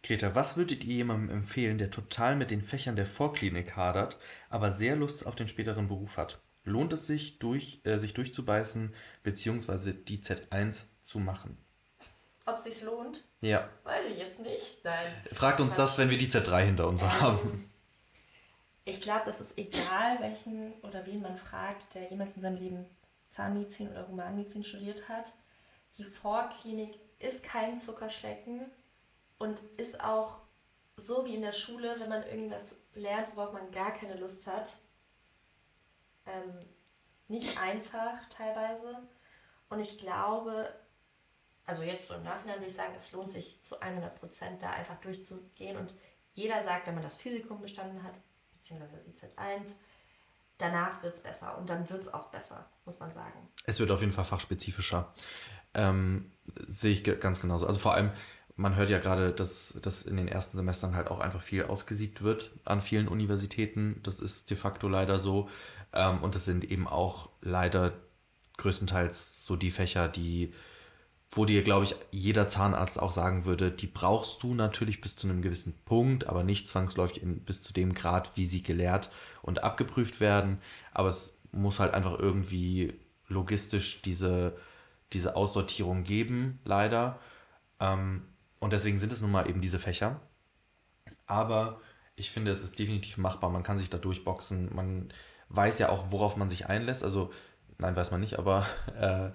Greta, 0.02 0.34
was 0.34 0.58
würdet 0.58 0.84
ihr 0.84 0.96
jemandem 0.96 1.30
empfehlen, 1.30 1.78
der 1.78 1.90
total 1.90 2.36
mit 2.36 2.50
den 2.50 2.60
Fächern 2.60 2.94
der 2.94 3.06
Vorklinik 3.06 3.74
hadert, 3.74 4.18
aber 4.50 4.70
sehr 4.70 4.96
Lust 4.96 5.26
auf 5.26 5.34
den 5.34 5.48
späteren 5.48 5.86
Beruf 5.86 6.18
hat? 6.18 6.42
Lohnt 6.64 6.92
es 6.94 7.06
sich, 7.06 7.38
durch, 7.38 7.80
äh, 7.84 7.98
sich 7.98 8.14
durchzubeißen, 8.14 8.94
beziehungsweise 9.22 9.94
die 9.94 10.18
Z1 10.20 10.86
zu 11.02 11.18
machen? 11.18 11.58
Ob 12.46 12.56
es 12.56 12.64
sich 12.64 12.82
lohnt, 12.82 13.22
Ja. 13.40 13.68
weiß 13.84 14.08
ich 14.10 14.18
jetzt 14.18 14.40
nicht. 14.40 14.82
Nein. 14.84 15.12
Fragt 15.32 15.60
uns 15.60 15.76
das, 15.76 15.96
wenn 15.98 16.10
wir 16.10 16.18
die 16.18 16.28
Z3 16.28 16.64
hinter 16.64 16.88
uns 16.88 17.02
haben. 17.02 17.38
Ähm, 17.42 17.70
ich 18.86 19.00
glaube, 19.00 19.22
das 19.24 19.40
ist 19.40 19.56
egal, 19.58 20.20
welchen 20.20 20.72
oder 20.82 21.06
wen 21.06 21.22
man 21.22 21.38
fragt, 21.38 21.94
der 21.94 22.08
jemals 22.10 22.36
in 22.36 22.42
seinem 22.42 22.56
Leben 22.56 22.86
Zahnmedizin 23.30 23.90
oder 23.90 24.06
Humanmedizin 24.08 24.62
studiert 24.62 25.08
hat. 25.08 25.32
Die 25.96 26.04
Vorklinik 26.04 26.98
ist 27.18 27.44
kein 27.44 27.78
Zuckerschlecken 27.78 28.60
und 29.38 29.60
ist 29.78 30.02
auch 30.02 30.38
so 30.96 31.24
wie 31.24 31.34
in 31.34 31.42
der 31.42 31.52
Schule, 31.52 31.96
wenn 31.98 32.08
man 32.08 32.22
irgendwas 32.24 32.76
lernt, 32.94 33.34
worauf 33.34 33.52
man 33.52 33.70
gar 33.72 33.92
keine 33.92 34.16
Lust 34.16 34.46
hat. 34.46 34.76
Ähm, 36.26 36.60
nicht 37.28 37.58
einfach 37.58 38.28
teilweise. 38.28 38.98
Und 39.68 39.80
ich 39.80 39.98
glaube, 39.98 40.72
also 41.66 41.82
jetzt 41.82 42.08
so 42.08 42.14
im 42.14 42.22
Nachhinein 42.22 42.56
würde 42.56 42.66
ich 42.66 42.74
sagen, 42.74 42.92
es 42.94 43.12
lohnt 43.12 43.32
sich 43.32 43.62
zu 43.64 43.80
100 43.80 44.14
Prozent 44.14 44.62
da 44.62 44.70
einfach 44.70 45.00
durchzugehen. 45.00 45.76
Und 45.76 45.94
jeder 46.34 46.62
sagt, 46.62 46.86
wenn 46.86 46.94
man 46.94 47.02
das 47.02 47.16
Physikum 47.16 47.60
bestanden 47.60 48.02
hat, 48.02 48.14
beziehungsweise 48.54 49.02
die 49.06 49.12
Z1, 49.12 49.76
danach 50.58 51.02
wird 51.02 51.14
es 51.14 51.22
besser. 51.22 51.56
Und 51.58 51.70
dann 51.70 51.88
wird 51.88 52.02
es 52.02 52.12
auch 52.12 52.30
besser, 52.30 52.68
muss 52.84 53.00
man 53.00 53.12
sagen. 53.12 53.48
Es 53.64 53.80
wird 53.80 53.90
auf 53.90 54.00
jeden 54.00 54.12
Fall 54.12 54.24
fachspezifischer. 54.24 55.12
Ähm, 55.74 56.30
sehe 56.66 56.92
ich 56.92 57.20
ganz 57.20 57.40
genauso. 57.40 57.66
Also 57.66 57.80
vor 57.80 57.94
allem, 57.94 58.12
man 58.56 58.76
hört 58.76 58.90
ja 58.90 58.98
gerade, 58.98 59.32
dass, 59.32 59.78
dass 59.82 60.02
in 60.02 60.16
den 60.16 60.28
ersten 60.28 60.56
Semestern 60.56 60.94
halt 60.94 61.08
auch 61.08 61.18
einfach 61.18 61.42
viel 61.42 61.64
ausgesiebt 61.64 62.22
wird 62.22 62.52
an 62.64 62.80
vielen 62.80 63.08
Universitäten. 63.08 64.00
Das 64.02 64.20
ist 64.20 64.50
de 64.50 64.56
facto 64.56 64.88
leider 64.88 65.18
so. 65.18 65.48
Ähm, 65.94 66.22
und 66.22 66.34
das 66.34 66.44
sind 66.44 66.64
eben 66.70 66.86
auch 66.86 67.30
leider 67.40 67.92
größtenteils 68.56 69.44
so 69.44 69.56
die 69.56 69.70
Fächer, 69.70 70.08
die, 70.08 70.52
wo 71.30 71.44
dir, 71.44 71.62
glaube 71.62 71.84
ich, 71.84 71.96
jeder 72.10 72.48
Zahnarzt 72.48 73.00
auch 73.00 73.12
sagen 73.12 73.44
würde, 73.44 73.70
die 73.70 73.86
brauchst 73.86 74.42
du 74.42 74.54
natürlich 74.54 75.00
bis 75.00 75.16
zu 75.16 75.28
einem 75.28 75.42
gewissen 75.42 75.74
Punkt, 75.84 76.26
aber 76.26 76.44
nicht 76.44 76.68
zwangsläufig 76.68 77.22
in, 77.22 77.40
bis 77.40 77.62
zu 77.62 77.72
dem 77.72 77.94
Grad, 77.94 78.36
wie 78.36 78.46
sie 78.46 78.62
gelehrt 78.62 79.10
und 79.42 79.64
abgeprüft 79.64 80.20
werden. 80.20 80.58
Aber 80.92 81.08
es 81.08 81.42
muss 81.52 81.80
halt 81.80 81.94
einfach 81.94 82.18
irgendwie 82.18 82.94
logistisch 83.28 84.02
diese, 84.02 84.56
diese 85.12 85.36
Aussortierung 85.36 86.04
geben, 86.04 86.60
leider. 86.64 87.18
Ähm, 87.80 88.22
und 88.60 88.72
deswegen 88.72 88.98
sind 88.98 89.12
es 89.12 89.20
nun 89.20 89.32
mal 89.32 89.48
eben 89.48 89.60
diese 89.60 89.78
Fächer. 89.78 90.20
Aber 91.26 91.80
ich 92.16 92.30
finde, 92.30 92.50
es 92.50 92.62
ist 92.62 92.78
definitiv 92.78 93.18
machbar. 93.18 93.50
Man 93.50 93.62
kann 93.62 93.78
sich 93.78 93.90
da 93.90 93.98
durchboxen. 93.98 94.74
Man 94.74 95.12
weiß 95.48 95.78
ja 95.78 95.88
auch, 95.90 96.10
worauf 96.10 96.36
man 96.36 96.48
sich 96.48 96.66
einlässt. 96.66 97.02
Also, 97.04 97.32
nein, 97.78 97.96
weiß 97.96 98.10
man 98.10 98.20
nicht, 98.20 98.38
aber 98.38 98.66
äh, 99.00 99.30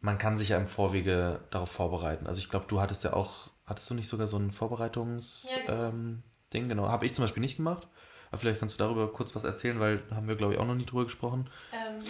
man 0.00 0.18
kann 0.18 0.36
sich 0.36 0.50
ja 0.50 0.56
im 0.58 0.66
Vorwege 0.68 1.40
darauf 1.50 1.70
vorbereiten. 1.70 2.26
Also 2.26 2.38
ich 2.38 2.50
glaube, 2.50 2.66
du 2.68 2.80
hattest 2.80 3.04
ja 3.04 3.12
auch, 3.12 3.50
hattest 3.64 3.90
du 3.90 3.94
nicht 3.94 4.08
sogar 4.08 4.26
so 4.26 4.36
ein 4.36 4.52
Vorbereitungs-Ding? 4.52 5.64
Ja, 5.66 5.72
genau. 5.72 5.88
ähm, 5.88 6.68
genau. 6.68 6.88
Habe 6.88 7.06
ich 7.06 7.14
zum 7.14 7.24
Beispiel 7.24 7.40
nicht 7.40 7.56
gemacht. 7.56 7.88
Aber 8.30 8.38
vielleicht 8.38 8.60
kannst 8.60 8.74
du 8.74 8.84
darüber 8.84 9.12
kurz 9.12 9.34
was 9.34 9.44
erzählen, 9.44 9.80
weil 9.80 9.98
da 10.08 10.16
haben 10.16 10.28
wir, 10.28 10.36
glaube 10.36 10.54
ich, 10.54 10.60
auch 10.60 10.66
noch 10.66 10.74
nie 10.74 10.84
drüber 10.84 11.04
gesprochen. 11.04 11.48
Ähm, 11.72 12.00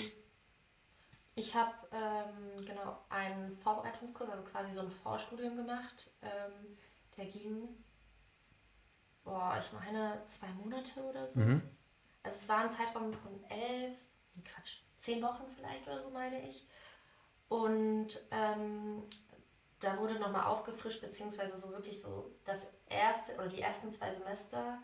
ich 1.34 1.54
habe 1.54 1.72
ähm, 1.92 2.64
genau 2.64 2.98
einen 3.10 3.56
Vorbereitungskurs, 3.58 4.30
also 4.30 4.42
quasi 4.44 4.70
so 4.70 4.80
ein 4.80 4.90
Vorstudium 4.90 5.56
gemacht. 5.56 6.10
Ähm, 6.22 6.76
der 7.16 7.26
ging 7.26 7.68
boah, 9.26 9.58
ich 9.60 9.72
meine 9.72 10.22
zwei 10.28 10.48
Monate 10.48 11.00
oder 11.02 11.28
so. 11.28 11.40
Mhm. 11.40 11.62
Also 12.26 12.38
es 12.38 12.48
war 12.48 12.58
ein 12.58 12.70
Zeitraum 12.70 13.12
von 13.12 13.44
elf, 13.44 13.96
nee, 14.34 14.42
Quatsch, 14.42 14.80
zehn 14.98 15.22
Wochen 15.22 15.46
vielleicht 15.46 15.86
oder 15.86 16.00
so, 16.00 16.10
meine 16.10 16.46
ich. 16.48 16.66
Und 17.48 18.20
ähm, 18.32 19.04
da 19.78 19.96
wurde 19.98 20.18
nochmal 20.18 20.46
aufgefrischt, 20.46 21.00
beziehungsweise 21.00 21.56
so 21.56 21.70
wirklich 21.70 22.00
so 22.00 22.32
das 22.44 22.74
erste 22.88 23.34
oder 23.36 23.46
die 23.46 23.60
ersten 23.60 23.92
zwei 23.92 24.10
Semester, 24.10 24.78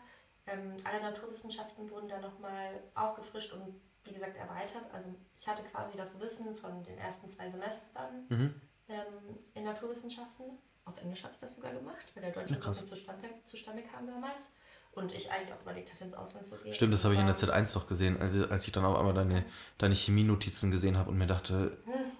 ähm, 0.47 0.77
alle 0.85 1.01
Naturwissenschaften 1.01 1.89
wurden 1.89 2.07
da 2.07 2.19
nochmal 2.21 2.81
aufgefrischt 2.95 3.51
und 3.51 3.81
wie 4.05 4.13
gesagt 4.13 4.37
erweitert. 4.37 4.85
Also 4.93 5.13
ich 5.35 5.45
hatte 5.45 5.63
quasi 5.63 5.97
das 5.97 6.21
Wissen 6.21 6.55
von 6.55 6.81
den 6.83 6.97
ersten 6.97 7.29
zwei 7.29 7.49
Semestern 7.49 8.25
mhm. 8.29 8.61
ähm, 8.87 9.37
in 9.53 9.65
Naturwissenschaften. 9.65 10.57
Auf 10.85 10.97
Englisch 10.97 11.23
habe 11.23 11.33
ich 11.33 11.39
das 11.39 11.55
sogar 11.55 11.73
gemacht, 11.73 12.11
weil 12.13 12.23
der 12.23 12.31
deutsche 12.31 12.55
ja, 12.55 12.73
zustande, 12.73 13.29
zustande 13.45 13.83
kam 13.83 14.07
damals. 14.07 14.53
Und 14.95 15.11
ich 15.11 15.31
eigentlich 15.31 15.51
auch 15.53 15.61
überlegt 15.61 15.91
hatte, 15.91 16.03
ins 16.03 16.13
Ausland 16.13 16.45
zu 16.45 16.55
gehen. 16.57 16.73
Stimmt, 16.73 16.93
das 16.93 17.03
habe 17.03 17.15
ich 17.15 17.19
in 17.19 17.25
der 17.25 17.35
Z1 17.35 17.73
doch 17.73 17.87
gesehen, 17.87 18.21
also 18.21 18.47
als 18.47 18.67
ich 18.67 18.73
dann 18.73 18.85
auch 18.85 18.99
einmal 18.99 19.13
deine, 19.15 19.43
deine 19.79 19.95
Chemienotizen 19.95 20.69
gesehen 20.69 20.97
habe 20.97 21.09
und 21.09 21.17
mir 21.17 21.25
dachte, 21.25 21.77
hm. 21.85 22.11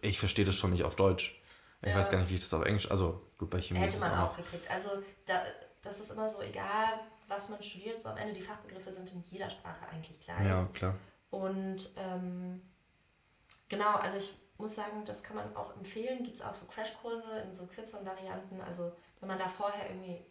ich 0.00 0.18
verstehe 0.18 0.46
das 0.46 0.54
schon 0.54 0.70
nicht 0.70 0.84
auf 0.84 0.96
Deutsch. 0.96 1.40
Ich 1.82 1.88
ja. 1.88 1.96
weiß 1.96 2.10
gar 2.10 2.18
nicht, 2.18 2.30
wie 2.30 2.34
ich 2.34 2.40
das 2.40 2.54
auf 2.54 2.64
Englisch. 2.64 2.90
Also 2.90 3.26
gut, 3.38 3.50
bei 3.50 3.60
Chemie 3.60 3.80
Hätte 3.80 3.94
ist 3.94 4.00
man 4.00 4.12
auch, 4.12 4.32
auch 4.32 4.36
gekriegt. 4.36 4.70
Also 4.70 4.90
da, 5.26 5.42
das 5.82 6.00
ist 6.00 6.10
immer 6.10 6.28
so, 6.28 6.40
egal 6.40 7.00
was 7.28 7.48
man 7.48 7.62
studiert, 7.62 8.00
so 8.02 8.08
am 8.08 8.16
Ende 8.16 8.34
die 8.34 8.42
Fachbegriffe 8.42 8.92
sind 8.92 9.10
in 9.12 9.22
jeder 9.30 9.48
Sprache 9.48 9.86
eigentlich 9.90 10.20
gleich. 10.20 10.46
Ja, 10.46 10.68
klar. 10.72 10.94
Und 11.30 11.90
ähm, 11.96 12.60
genau, 13.68 13.94
also 13.94 14.18
ich 14.18 14.34
muss 14.58 14.74
sagen, 14.74 15.04
das 15.06 15.22
kann 15.22 15.36
man 15.36 15.56
auch 15.56 15.76
empfehlen. 15.76 16.24
Gibt 16.24 16.38
es 16.38 16.44
auch 16.44 16.54
so 16.54 16.66
Crashkurse 16.66 17.38
in 17.44 17.54
so 17.54 17.66
kürzeren 17.66 18.04
Varianten. 18.04 18.60
Also 18.60 18.92
wenn 19.20 19.28
man 19.28 19.38
da 19.38 19.48
vorher 19.48 19.88
irgendwie 19.88 20.24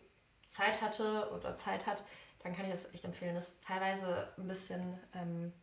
Zeit 0.50 0.82
hatte 0.82 1.30
oder 1.32 1.56
Zeit 1.56 1.88
hat, 1.88 2.04
dann 2.40 2.56
kann 2.56 2.66
ich 2.66 2.72
das 2.72 2.94
echt 2.94 3.06
empfehlen. 3.06 3.36
Das 3.36 3.50
ist 3.50 3.64
teilweise 3.64 4.34
ein 4.38 4.48
bisschen 4.48 5.00
ähm, 5.14 5.54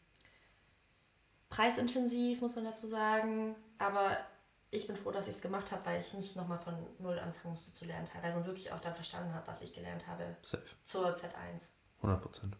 preisintensiv, 1.48 2.40
muss 2.40 2.56
man 2.56 2.64
dazu 2.64 2.86
sagen. 2.86 3.56
Aber 3.78 4.16
ich 4.70 4.86
bin 4.86 4.96
froh, 4.96 5.10
dass 5.10 5.28
ich 5.28 5.36
es 5.36 5.42
gemacht 5.42 5.72
habe, 5.72 5.84
weil 5.86 6.00
ich 6.00 6.12
nicht 6.14 6.36
nochmal 6.36 6.58
von 6.58 6.74
Null 6.98 7.18
anfangen 7.18 7.50
musste 7.50 7.72
zu 7.72 7.84
lernen 7.86 8.06
teilweise 8.06 8.38
und 8.38 8.46
wirklich 8.46 8.72
auch 8.72 8.80
dann 8.80 8.94
verstanden 8.94 9.34
habe, 9.34 9.46
was 9.46 9.62
ich 9.62 9.74
gelernt 9.74 10.06
habe. 10.06 10.36
Safe. 10.42 10.64
Zur 10.84 11.14
Z1. 11.14 11.70
100 11.98 12.20
Prozent. 12.20 12.56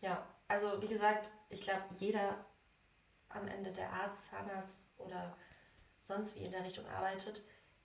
Ja, 0.00 0.26
also 0.48 0.80
wie 0.82 0.88
gesagt, 0.88 1.28
ich 1.48 1.62
glaube, 1.62 1.82
jeder 1.96 2.44
am 3.28 3.46
Ende 3.48 3.72
der 3.72 3.92
Arzt, 3.92 4.30
Zahnarzt 4.30 4.88
oder 4.96 5.36
sonst 6.00 6.34
wie 6.36 6.44
in 6.44 6.52
der 6.52 6.64
Richtung 6.64 6.86
arbeitet, 6.86 7.42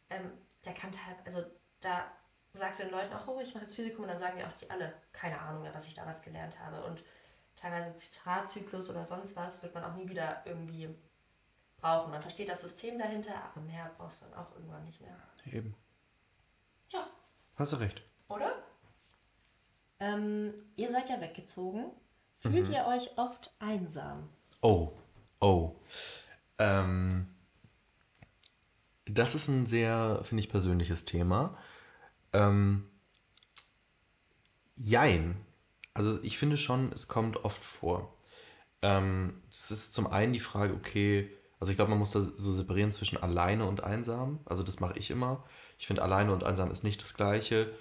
ähm, 0.09 0.31
der 0.63 0.73
kann 0.73 0.91
halt, 1.05 1.17
also 1.25 1.43
da 1.81 2.11
sagst 2.53 2.79
du 2.79 2.83
den 2.83 2.91
Leuten 2.91 3.13
auch, 3.13 3.27
oh, 3.27 3.39
ich 3.41 3.53
mache 3.53 3.63
jetzt 3.63 3.75
Physikum 3.75 4.03
und 4.03 4.09
dann 4.09 4.19
sagen 4.19 4.37
die 4.37 4.43
auch 4.43 4.53
die 4.53 4.69
alle, 4.69 4.93
keine 5.11 5.39
Ahnung 5.39 5.63
mehr, 5.63 5.73
was 5.73 5.87
ich 5.87 5.93
damals 5.93 6.21
gelernt 6.21 6.59
habe. 6.59 6.83
Und 6.83 7.03
teilweise 7.55 7.95
Zitratzyklus 7.95 8.89
oder 8.89 9.05
sonst 9.05 9.35
was 9.35 9.63
wird 9.63 9.73
man 9.73 9.83
auch 9.83 9.95
nie 9.95 10.07
wieder 10.07 10.43
irgendwie 10.45 10.89
brauchen. 11.77 12.11
Man 12.11 12.21
versteht 12.21 12.49
das 12.49 12.61
System 12.61 12.99
dahinter, 12.99 13.33
aber 13.35 13.61
mehr 13.61 13.91
brauchst 13.97 14.21
du 14.21 14.25
dann 14.27 14.39
auch 14.39 14.53
irgendwann 14.55 14.85
nicht 14.85 15.01
mehr. 15.01 15.15
Eben. 15.45 15.75
Ja. 16.89 17.07
Hast 17.55 17.73
du 17.73 17.77
recht. 17.77 18.03
Oder? 18.29 18.63
Ähm, 19.99 20.53
ihr 20.75 20.91
seid 20.91 21.09
ja 21.09 21.19
weggezogen. 21.19 21.91
Fühlt 22.37 22.67
mhm. 22.67 22.73
ihr 22.73 22.85
euch 22.85 23.17
oft 23.17 23.53
einsam? 23.59 24.29
Oh, 24.61 24.91
oh. 25.39 25.75
Ähm, 26.59 27.33
das 29.05 29.33
ist 29.33 29.47
ein 29.47 29.65
sehr, 29.65 30.21
finde 30.23 30.43
ich, 30.43 30.49
persönliches 30.49 31.05
Thema. 31.05 31.57
Ähm, 32.33 32.85
jein. 34.75 35.35
Also 35.93 36.21
ich 36.23 36.37
finde 36.37 36.57
schon, 36.57 36.91
es 36.93 37.07
kommt 37.07 37.43
oft 37.45 37.63
vor. 37.63 38.13
Ähm, 38.81 39.41
es 39.49 39.71
ist 39.71 39.93
zum 39.93 40.07
einen 40.07 40.33
die 40.33 40.39
Frage, 40.39 40.73
okay, 40.73 41.29
also 41.59 41.71
ich 41.71 41.77
glaube, 41.77 41.91
man 41.91 41.99
muss 41.99 42.11
da 42.11 42.19
so 42.19 42.53
separieren 42.53 42.91
zwischen 42.91 43.17
alleine 43.17 43.65
und 43.65 43.83
einsam. 43.83 44.39
Also 44.45 44.63
das 44.63 44.79
mache 44.79 44.99
ich 44.99 45.11
immer. 45.11 45.43
Ich 45.79 45.87
finde, 45.87 46.01
alleine 46.01 46.33
und 46.33 46.43
einsam 46.43 46.71
ist 46.71 46.83
nicht 46.83 47.01
das 47.01 47.13
gleiche. 47.13 47.71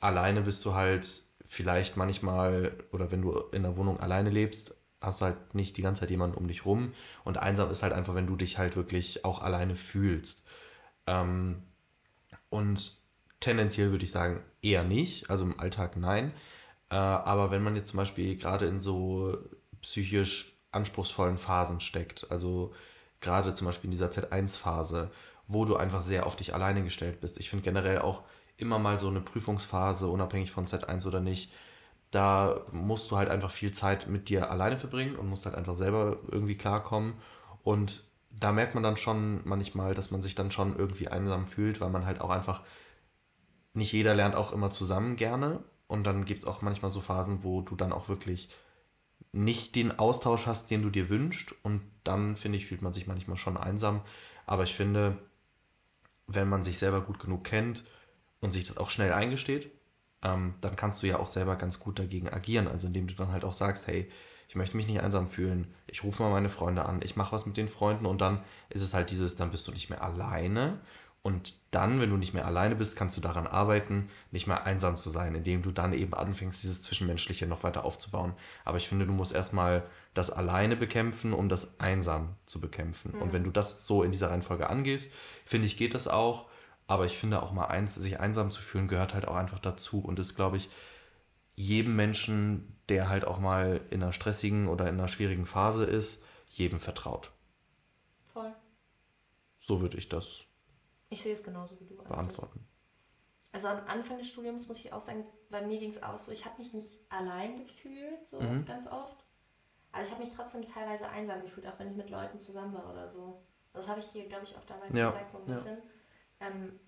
Alleine 0.00 0.42
bist 0.42 0.64
du 0.64 0.74
halt 0.74 1.22
vielleicht 1.46 1.96
manchmal, 1.96 2.76
oder 2.92 3.10
wenn 3.10 3.22
du 3.22 3.32
in 3.52 3.62
der 3.62 3.76
Wohnung 3.76 3.98
alleine 3.98 4.30
lebst, 4.30 4.74
hast 5.00 5.20
du 5.20 5.24
halt 5.26 5.54
nicht 5.54 5.76
die 5.76 5.82
ganze 5.82 6.00
Zeit 6.00 6.10
jemanden 6.10 6.36
um 6.36 6.48
dich 6.48 6.66
rum. 6.66 6.92
Und 7.24 7.38
einsam 7.38 7.70
ist 7.70 7.82
halt 7.82 7.94
einfach, 7.94 8.14
wenn 8.14 8.26
du 8.26 8.36
dich 8.36 8.58
halt 8.58 8.76
wirklich 8.76 9.24
auch 9.24 9.40
alleine 9.40 9.74
fühlst. 9.74 10.44
Ähm, 11.06 11.62
und 12.50 13.00
tendenziell 13.40 13.90
würde 13.90 14.04
ich 14.04 14.12
sagen, 14.12 14.42
eher 14.62 14.84
nicht. 14.84 15.30
Also 15.30 15.44
im 15.44 15.58
Alltag 15.58 15.96
nein. 15.96 16.32
Äh, 16.90 16.96
aber 16.96 17.50
wenn 17.50 17.62
man 17.62 17.76
jetzt 17.76 17.90
zum 17.90 17.98
Beispiel 17.98 18.36
gerade 18.36 18.66
in 18.66 18.80
so 18.80 19.36
psychisch 19.82 20.58
anspruchsvollen 20.72 21.38
Phasen 21.38 21.80
steckt, 21.80 22.30
also 22.30 22.72
gerade 23.20 23.54
zum 23.54 23.66
Beispiel 23.66 23.88
in 23.88 23.92
dieser 23.92 24.10
Z1-Phase, 24.10 25.10
wo 25.46 25.64
du 25.64 25.76
einfach 25.76 26.02
sehr 26.02 26.26
auf 26.26 26.36
dich 26.36 26.54
alleine 26.54 26.84
gestellt 26.84 27.20
bist. 27.20 27.38
Ich 27.38 27.50
finde 27.50 27.64
generell 27.64 27.98
auch 27.98 28.22
immer 28.56 28.78
mal 28.78 28.98
so 28.98 29.08
eine 29.08 29.20
Prüfungsphase, 29.20 30.06
unabhängig 30.06 30.50
von 30.50 30.66
Z1 30.66 31.06
oder 31.06 31.20
nicht, 31.20 31.50
da 32.10 32.60
musst 32.72 33.10
du 33.10 33.16
halt 33.16 33.28
einfach 33.28 33.50
viel 33.50 33.72
Zeit 33.72 34.08
mit 34.08 34.28
dir 34.28 34.50
alleine 34.50 34.76
verbringen 34.76 35.16
und 35.16 35.28
musst 35.28 35.46
halt 35.46 35.54
einfach 35.54 35.74
selber 35.74 36.18
irgendwie 36.30 36.56
klarkommen. 36.56 37.14
Und 37.62 38.04
da 38.30 38.52
merkt 38.52 38.74
man 38.74 38.82
dann 38.82 38.96
schon 38.96 39.42
manchmal, 39.44 39.94
dass 39.94 40.10
man 40.10 40.22
sich 40.22 40.34
dann 40.34 40.50
schon 40.50 40.76
irgendwie 40.76 41.08
einsam 41.08 41.46
fühlt, 41.46 41.80
weil 41.80 41.90
man 41.90 42.06
halt 42.06 42.20
auch 42.20 42.30
einfach, 42.30 42.62
nicht 43.72 43.92
jeder 43.92 44.14
lernt 44.14 44.34
auch 44.34 44.52
immer 44.52 44.70
zusammen 44.70 45.16
gerne. 45.16 45.62
Und 45.86 46.04
dann 46.04 46.24
gibt 46.24 46.42
es 46.42 46.48
auch 46.48 46.62
manchmal 46.62 46.90
so 46.90 47.00
Phasen, 47.00 47.42
wo 47.42 47.62
du 47.62 47.74
dann 47.74 47.92
auch 47.92 48.08
wirklich 48.08 48.48
nicht 49.32 49.76
den 49.76 49.98
Austausch 49.98 50.46
hast, 50.46 50.70
den 50.70 50.82
du 50.82 50.90
dir 50.90 51.08
wünschst. 51.08 51.54
Und 51.62 51.82
dann, 52.04 52.36
finde 52.36 52.58
ich, 52.58 52.66
fühlt 52.66 52.82
man 52.82 52.92
sich 52.92 53.06
manchmal 53.06 53.36
schon 53.36 53.56
einsam. 53.56 54.02
Aber 54.46 54.64
ich 54.64 54.74
finde, 54.74 55.18
wenn 56.26 56.48
man 56.48 56.62
sich 56.62 56.78
selber 56.78 57.00
gut 57.00 57.18
genug 57.18 57.44
kennt 57.44 57.84
und 58.40 58.52
sich 58.52 58.64
das 58.64 58.76
auch 58.76 58.90
schnell 58.90 59.12
eingesteht, 59.12 59.70
ähm, 60.22 60.54
dann 60.60 60.76
kannst 60.76 61.02
du 61.02 61.06
ja 61.06 61.18
auch 61.18 61.28
selber 61.28 61.56
ganz 61.56 61.80
gut 61.80 61.98
dagegen 61.98 62.28
agieren. 62.28 62.68
Also 62.68 62.86
indem 62.86 63.06
du 63.06 63.14
dann 63.14 63.32
halt 63.32 63.44
auch 63.44 63.54
sagst, 63.54 63.86
hey, 63.86 64.08
ich 64.48 64.56
möchte 64.56 64.76
mich 64.76 64.88
nicht 64.88 65.00
einsam 65.00 65.28
fühlen, 65.28 65.72
ich 65.86 66.02
rufe 66.02 66.24
mal 66.24 66.30
meine 66.30 66.48
Freunde 66.48 66.84
an, 66.84 67.00
ich 67.04 67.14
mache 67.14 67.32
was 67.32 67.46
mit 67.46 67.56
den 67.56 67.68
Freunden 67.68 68.04
und 68.04 68.20
dann 68.20 68.42
ist 68.68 68.82
es 68.82 68.94
halt 68.94 69.10
dieses, 69.10 69.36
dann 69.36 69.52
bist 69.52 69.68
du 69.68 69.72
nicht 69.72 69.90
mehr 69.90 70.02
alleine 70.02 70.80
und 71.22 71.54
dann, 71.70 72.00
wenn 72.00 72.10
du 72.10 72.16
nicht 72.16 72.32
mehr 72.32 72.46
alleine 72.46 72.74
bist, 72.74 72.96
kannst 72.96 73.16
du 73.16 73.20
daran 73.20 73.46
arbeiten, 73.46 74.08
nicht 74.30 74.46
mehr 74.46 74.64
einsam 74.64 74.96
zu 74.96 75.10
sein, 75.10 75.34
indem 75.34 75.60
du 75.60 75.70
dann 75.70 75.92
eben 75.92 76.14
anfängst, 76.14 76.62
dieses 76.62 76.80
Zwischenmenschliche 76.80 77.46
noch 77.46 77.62
weiter 77.62 77.84
aufzubauen. 77.84 78.34
Aber 78.64 78.78
ich 78.78 78.88
finde, 78.88 79.06
du 79.06 79.12
musst 79.12 79.34
erstmal 79.34 79.84
das 80.14 80.30
alleine 80.30 80.76
bekämpfen, 80.76 81.34
um 81.34 81.50
das 81.50 81.78
einsam 81.78 82.36
zu 82.46 82.60
bekämpfen. 82.60 83.12
Mhm. 83.14 83.22
Und 83.22 83.32
wenn 83.34 83.44
du 83.44 83.50
das 83.50 83.86
so 83.86 84.02
in 84.02 84.12
dieser 84.12 84.30
Reihenfolge 84.30 84.70
angehst, 84.70 85.12
finde 85.44 85.66
ich, 85.66 85.76
geht 85.76 85.94
das 85.94 86.08
auch. 86.08 86.48
Aber 86.86 87.04
ich 87.04 87.18
finde 87.18 87.42
auch 87.42 87.52
mal 87.52 87.66
eins, 87.66 87.94
sich 87.94 88.18
einsam 88.18 88.50
zu 88.50 88.62
fühlen, 88.62 88.88
gehört 88.88 89.12
halt 89.12 89.28
auch 89.28 89.36
einfach 89.36 89.58
dazu. 89.58 90.00
Und 90.00 90.18
ist, 90.18 90.36
glaube 90.36 90.56
ich, 90.56 90.70
jedem 91.54 91.96
Menschen, 91.96 92.78
der 92.88 93.10
halt 93.10 93.26
auch 93.26 93.38
mal 93.38 93.82
in 93.90 94.02
einer 94.02 94.14
stressigen 94.14 94.68
oder 94.68 94.88
in 94.88 94.94
einer 94.94 95.06
schwierigen 95.08 95.44
Phase 95.44 95.84
ist, 95.84 96.24
jedem 96.48 96.80
vertraut. 96.80 97.30
Voll. 98.32 98.52
So 99.58 99.82
würde 99.82 99.98
ich 99.98 100.08
das 100.08 100.46
ich 101.10 101.22
sehe 101.22 101.32
es 101.32 101.42
genauso 101.42 101.78
wie 101.78 101.84
du. 101.84 101.96
Beantworten. 101.96 102.66
Also 103.52 103.68
am 103.68 103.84
Anfang 103.86 104.18
des 104.18 104.28
Studiums 104.28 104.68
muss 104.68 104.78
ich 104.78 104.92
auch 104.92 105.00
sagen, 105.00 105.26
bei 105.50 105.60
mir 105.60 105.78
ging 105.78 105.90
es 105.90 106.02
auch 106.02 106.18
so, 106.18 106.30
ich 106.30 106.44
habe 106.46 106.58
mich 106.58 106.72
nicht 106.72 107.00
allein 107.08 107.58
gefühlt, 107.58 108.28
so 108.28 108.40
mhm. 108.40 108.64
ganz 108.64 108.86
oft. 108.86 109.24
Aber 109.92 110.02
ich 110.02 110.10
habe 110.12 110.22
mich 110.22 110.30
trotzdem 110.30 110.64
teilweise 110.64 111.08
einsam 111.08 111.42
gefühlt, 111.42 111.66
auch 111.66 111.78
wenn 111.78 111.90
ich 111.90 111.96
mit 111.96 112.10
Leuten 112.10 112.40
zusammen 112.40 112.72
war 112.72 112.90
oder 112.90 113.10
so. 113.10 113.42
Das 113.72 113.88
habe 113.88 114.00
ich 114.00 114.06
dir, 114.06 114.26
glaube 114.28 114.44
ich, 114.44 114.56
auch 114.56 114.64
damals 114.64 114.94
ja. 114.94 115.06
gesagt, 115.06 115.32
so 115.32 115.38
ein 115.38 115.46
bisschen. 115.46 115.78
Ja. 116.40 116.46
Ähm, 116.46 116.80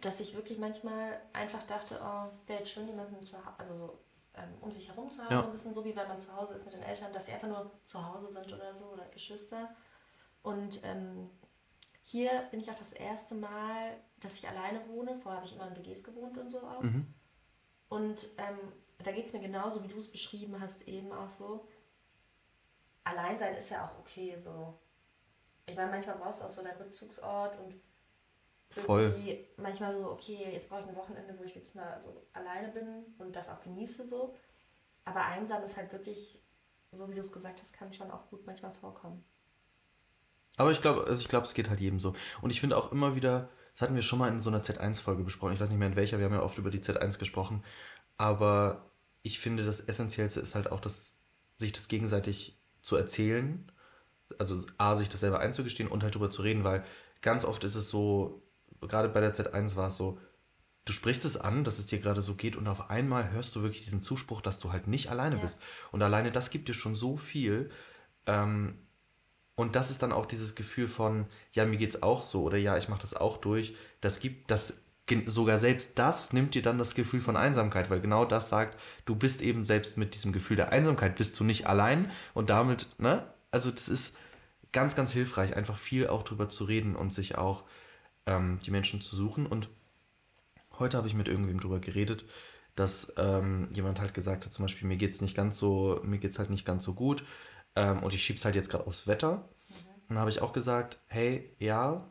dass 0.00 0.20
ich 0.20 0.36
wirklich 0.36 0.58
manchmal 0.58 1.20
einfach 1.32 1.64
dachte, 1.64 2.00
oh, 2.00 2.30
wäre 2.46 2.60
jetzt 2.60 2.70
schon 2.70 2.86
jemanden 2.86 3.20
zu 3.24 3.36
also 3.58 3.74
so 3.74 3.98
ähm, 4.34 4.54
um 4.60 4.70
sich 4.70 4.88
herum 4.88 5.10
zu 5.10 5.22
haben, 5.22 5.32
ja. 5.32 5.40
so 5.40 5.46
ein 5.46 5.52
bisschen 5.52 5.74
so 5.74 5.84
wie 5.84 5.96
wenn 5.96 6.06
man 6.06 6.18
zu 6.18 6.34
Hause 6.34 6.54
ist 6.54 6.64
mit 6.64 6.74
den 6.74 6.82
Eltern, 6.82 7.12
dass 7.12 7.26
sie 7.26 7.32
einfach 7.32 7.48
nur 7.48 7.70
zu 7.84 8.06
Hause 8.06 8.28
sind 8.28 8.52
oder 8.52 8.72
so 8.72 8.86
oder 8.86 9.06
Geschwister. 9.06 9.74
Und 10.42 10.80
ähm, 10.84 11.28
hier 12.04 12.30
bin 12.50 12.60
ich 12.60 12.70
auch 12.70 12.76
das 12.76 12.92
erste 12.92 13.34
Mal, 13.34 13.96
dass 14.20 14.38
ich 14.38 14.48
alleine 14.48 14.86
wohne. 14.88 15.14
Vorher 15.14 15.40
habe 15.40 15.46
ich 15.46 15.54
immer 15.54 15.68
in 15.68 15.76
WGs 15.76 16.02
gewohnt 16.04 16.36
und 16.38 16.50
so 16.50 16.60
auch. 16.60 16.82
Mhm. 16.82 17.06
Und 17.88 18.28
ähm, 18.38 18.72
da 18.98 19.12
geht 19.12 19.26
es 19.26 19.32
mir 19.32 19.40
genauso, 19.40 19.82
wie 19.82 19.88
du 19.88 19.98
es 19.98 20.10
beschrieben 20.10 20.60
hast, 20.60 20.86
eben 20.86 21.12
auch 21.12 21.30
so. 21.30 21.66
Allein 23.04 23.38
sein 23.38 23.54
ist 23.54 23.70
ja 23.70 23.86
auch 23.86 23.98
okay, 23.98 24.36
so. 24.38 24.78
Ich 25.66 25.76
meine, 25.76 25.90
manchmal 25.90 26.16
brauchst 26.16 26.40
du 26.40 26.44
auch 26.44 26.50
so 26.50 26.62
deinen 26.62 26.80
Rückzugsort 26.80 27.58
und 27.58 27.74
Voll. 28.68 29.02
irgendwie 29.02 29.46
manchmal 29.56 29.94
so, 29.94 30.10
okay, 30.10 30.50
jetzt 30.52 30.68
brauche 30.68 30.80
ich 30.80 30.86
ein 30.86 30.96
Wochenende, 30.96 31.36
wo 31.38 31.42
ich 31.42 31.54
wirklich 31.54 31.74
mal 31.74 32.00
so 32.02 32.26
alleine 32.32 32.68
bin 32.68 33.04
und 33.18 33.34
das 33.34 33.48
auch 33.48 33.60
genieße 33.62 34.08
so. 34.08 34.34
Aber 35.04 35.24
einsam 35.24 35.62
ist 35.62 35.76
halt 35.76 35.92
wirklich, 35.92 36.40
so 36.92 37.08
wie 37.10 37.14
du 37.14 37.20
es 37.20 37.32
gesagt 37.32 37.60
hast, 37.60 37.72
kann 37.72 37.92
schon 37.92 38.10
auch 38.10 38.28
gut 38.28 38.46
manchmal 38.46 38.72
vorkommen. 38.72 39.24
Aber 40.60 40.72
ich 40.72 40.82
glaube, 40.82 41.06
also 41.06 41.22
ich 41.22 41.28
glaube, 41.28 41.46
es 41.46 41.54
geht 41.54 41.70
halt 41.70 41.80
jedem 41.80 42.00
so. 42.00 42.14
Und 42.42 42.50
ich 42.50 42.60
finde 42.60 42.76
auch 42.76 42.92
immer 42.92 43.16
wieder, 43.16 43.48
das 43.72 43.80
hatten 43.80 43.94
wir 43.94 44.02
schon 44.02 44.18
mal 44.18 44.28
in 44.28 44.40
so 44.40 44.50
einer 44.50 44.62
Z1-Folge 44.62 45.22
besprochen. 45.22 45.54
Ich 45.54 45.60
weiß 45.60 45.70
nicht 45.70 45.78
mehr 45.78 45.88
in 45.88 45.96
welcher, 45.96 46.18
wir 46.18 46.26
haben 46.26 46.34
ja 46.34 46.42
oft 46.42 46.58
über 46.58 46.68
die 46.68 46.80
Z1 46.80 47.18
gesprochen. 47.18 47.64
Aber 48.18 48.90
ich 49.22 49.40
finde, 49.40 49.64
das 49.64 49.80
Essentiellste 49.80 50.38
ist 50.38 50.54
halt 50.54 50.70
auch, 50.70 50.80
das, 50.80 51.24
sich 51.56 51.72
das 51.72 51.88
gegenseitig 51.88 52.60
zu 52.82 52.96
erzählen. 52.96 53.72
Also 54.38 54.66
A, 54.76 54.96
sich 54.96 55.08
das 55.08 55.20
selber 55.20 55.40
einzugestehen 55.40 55.88
und 55.88 56.02
halt 56.02 56.14
drüber 56.14 56.28
zu 56.28 56.42
reden, 56.42 56.62
weil 56.62 56.84
ganz 57.22 57.46
oft 57.46 57.64
ist 57.64 57.74
es 57.74 57.88
so, 57.88 58.42
gerade 58.82 59.08
bei 59.08 59.20
der 59.20 59.34
Z1 59.34 59.76
war 59.76 59.86
es 59.86 59.96
so, 59.96 60.18
du 60.84 60.92
sprichst 60.92 61.24
es 61.24 61.38
an, 61.38 61.64
dass 61.64 61.78
es 61.78 61.86
dir 61.86 62.00
gerade 62.00 62.20
so 62.20 62.34
geht 62.34 62.56
und 62.56 62.68
auf 62.68 62.90
einmal 62.90 63.30
hörst 63.30 63.56
du 63.56 63.62
wirklich 63.62 63.84
diesen 63.84 64.02
Zuspruch, 64.02 64.42
dass 64.42 64.58
du 64.58 64.72
halt 64.72 64.88
nicht 64.88 65.08
alleine 65.08 65.36
ja. 65.36 65.40
bist. 65.40 65.62
Und 65.90 66.02
alleine 66.02 66.30
das 66.30 66.50
gibt 66.50 66.68
dir 66.68 66.74
schon 66.74 66.94
so 66.94 67.16
viel. 67.16 67.70
Ähm, 68.26 68.78
und 69.60 69.76
das 69.76 69.90
ist 69.90 70.02
dann 70.02 70.12
auch 70.12 70.26
dieses 70.26 70.54
Gefühl 70.54 70.88
von, 70.88 71.26
ja, 71.52 71.64
mir 71.64 71.76
geht's 71.76 72.02
auch 72.02 72.22
so 72.22 72.42
oder 72.42 72.58
ja, 72.58 72.76
ich 72.76 72.88
mache 72.88 73.00
das 73.00 73.14
auch 73.14 73.36
durch. 73.38 73.74
Das 74.00 74.20
gibt, 74.20 74.50
das 74.50 74.82
sogar 75.26 75.58
selbst 75.58 75.98
das 75.98 76.32
nimmt 76.32 76.54
dir 76.54 76.62
dann 76.62 76.78
das 76.78 76.94
Gefühl 76.94 77.20
von 77.20 77.36
Einsamkeit, 77.36 77.90
weil 77.90 78.00
genau 78.00 78.24
das 78.24 78.48
sagt, 78.48 78.78
du 79.06 79.16
bist 79.16 79.42
eben 79.42 79.64
selbst 79.64 79.98
mit 79.98 80.14
diesem 80.14 80.32
Gefühl 80.32 80.56
der 80.56 80.70
Einsamkeit 80.70 81.16
bist 81.16 81.38
du 81.40 81.44
nicht 81.44 81.66
allein 81.66 82.10
und 82.32 82.48
damit, 82.48 82.88
ne? 82.98 83.26
Also 83.50 83.72
das 83.72 83.88
ist 83.88 84.16
ganz, 84.72 84.94
ganz 84.94 85.12
hilfreich, 85.12 85.56
einfach 85.56 85.76
viel 85.76 86.06
auch 86.06 86.22
drüber 86.22 86.48
zu 86.48 86.62
reden 86.64 86.94
und 86.94 87.12
sich 87.12 87.36
auch 87.36 87.64
ähm, 88.26 88.60
die 88.64 88.70
Menschen 88.70 89.00
zu 89.00 89.16
suchen 89.16 89.46
und 89.46 89.68
Heute 90.80 90.96
habe 90.96 91.06
ich 91.06 91.14
mit 91.14 91.28
irgendwem 91.28 91.60
drüber 91.60 91.78
geredet, 91.78 92.24
dass 92.74 93.12
ähm, 93.18 93.68
jemand 93.70 94.00
halt 94.00 94.14
gesagt 94.14 94.46
hat, 94.46 94.52
zum 94.52 94.64
Beispiel, 94.64 94.88
mir 94.88 94.96
geht 94.96 95.12
es 95.12 95.20
nicht 95.20 95.36
ganz 95.36 95.58
so, 95.58 96.00
mir 96.02 96.18
geht's 96.18 96.38
halt 96.38 96.48
nicht 96.48 96.64
ganz 96.64 96.84
so 96.84 96.94
gut 96.94 97.22
ähm, 97.76 98.02
und 98.02 98.14
ich 98.14 98.22
schiebe 98.22 98.38
es 98.38 98.44
halt 98.44 98.54
jetzt 98.54 98.70
gerade 98.70 98.86
aufs 98.86 99.06
Wetter. 99.06 99.36
Mhm. 99.68 99.74
Dann 100.08 100.18
habe 100.18 100.30
ich 100.30 100.42
auch 100.42 100.52
gesagt, 100.52 100.98
hey, 101.06 101.54
ja, 101.58 102.04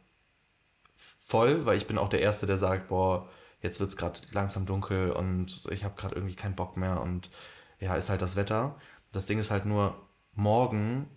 voll, 0.96 1.66
weil 1.66 1.78
ich 1.78 1.88
bin 1.88 1.98
auch 1.98 2.10
der 2.10 2.22
Erste, 2.22 2.46
der 2.46 2.58
sagt, 2.58 2.90
boah, 2.90 3.30
jetzt 3.62 3.80
wird 3.80 3.90
es 3.90 3.98
gerade 3.98 4.20
langsam 4.32 4.66
dunkel 4.66 5.12
und 5.12 5.68
ich 5.72 5.84
habe 5.84 5.96
gerade 5.96 6.16
irgendwie 6.16 6.36
keinen 6.36 6.56
Bock 6.56 6.78
mehr 6.78 7.02
und 7.02 7.30
ja, 7.80 7.96
ist 7.96 8.10
halt 8.10 8.22
das 8.22 8.36
Wetter. 8.36 8.76
Das 9.12 9.26
Ding 9.26 9.40
ist 9.40 9.52
halt 9.52 9.66
nur, 9.66 9.96
morgen 10.34 11.08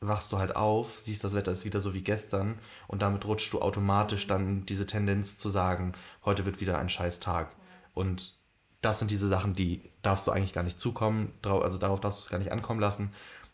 wachst 0.00 0.32
du 0.32 0.38
halt 0.38 0.56
auf, 0.56 0.98
siehst, 0.98 1.24
das 1.24 1.34
Wetter 1.34 1.52
ist 1.52 1.64
wieder 1.64 1.80
so 1.80 1.92
wie 1.92 2.02
gestern 2.02 2.58
und 2.88 3.02
damit 3.02 3.26
rutschst 3.26 3.52
du 3.52 3.60
automatisch 3.60 4.26
dann 4.26 4.64
diese 4.64 4.86
Tendenz 4.86 5.36
zu 5.36 5.50
sagen, 5.50 5.92
heute 6.24 6.46
wird 6.46 6.60
wieder 6.60 6.78
ein 6.78 6.88
scheiß 6.88 7.20
Tag. 7.20 7.54
Und 7.92 8.38
das 8.80 8.98
sind 8.98 9.10
diese 9.10 9.28
Sachen, 9.28 9.54
die 9.54 9.90
darfst 10.00 10.26
du 10.26 10.30
eigentlich 10.30 10.54
gar 10.54 10.64
nicht 10.64 10.80
zukommen, 10.80 11.34
also 11.42 11.76
darauf 11.76 12.00
darfst 12.00 12.20
du 12.20 12.24
es 12.24 12.30
gar 12.30 12.38
nicht 12.38 12.52
ankommen 12.52 12.80
lassen. 12.80 13.12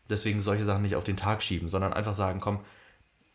Deswegen 0.08 0.40
solche 0.40 0.64
Sachen 0.64 0.82
nicht 0.82 0.96
auf 0.96 1.04
den 1.04 1.16
Tag 1.16 1.42
schieben, 1.42 1.68
sondern 1.68 1.92
einfach 1.92 2.14
sagen, 2.14 2.40
komm, 2.40 2.64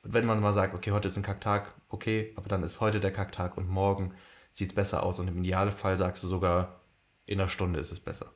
wenn 0.03 0.25
man 0.25 0.39
mal 0.39 0.53
sagt, 0.53 0.73
okay, 0.73 0.91
heute 0.91 1.07
ist 1.07 1.17
ein 1.17 1.23
Kacktag, 1.23 1.75
okay, 1.89 2.33
aber 2.35 2.49
dann 2.49 2.63
ist 2.63 2.79
heute 2.79 2.99
der 2.99 3.11
Kacktag 3.11 3.57
und 3.57 3.69
morgen 3.69 4.13
sieht 4.51 4.71
es 4.71 4.75
besser 4.75 5.03
aus 5.03 5.19
und 5.19 5.27
im 5.27 5.39
Idealfall 5.39 5.97
sagst 5.97 6.23
du 6.23 6.27
sogar, 6.27 6.81
in 7.25 7.39
einer 7.39 7.49
Stunde 7.49 7.79
ist 7.79 7.91
es 7.91 7.99
besser. 7.99 8.33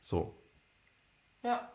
So. 0.00 0.40
Ja. 1.42 1.72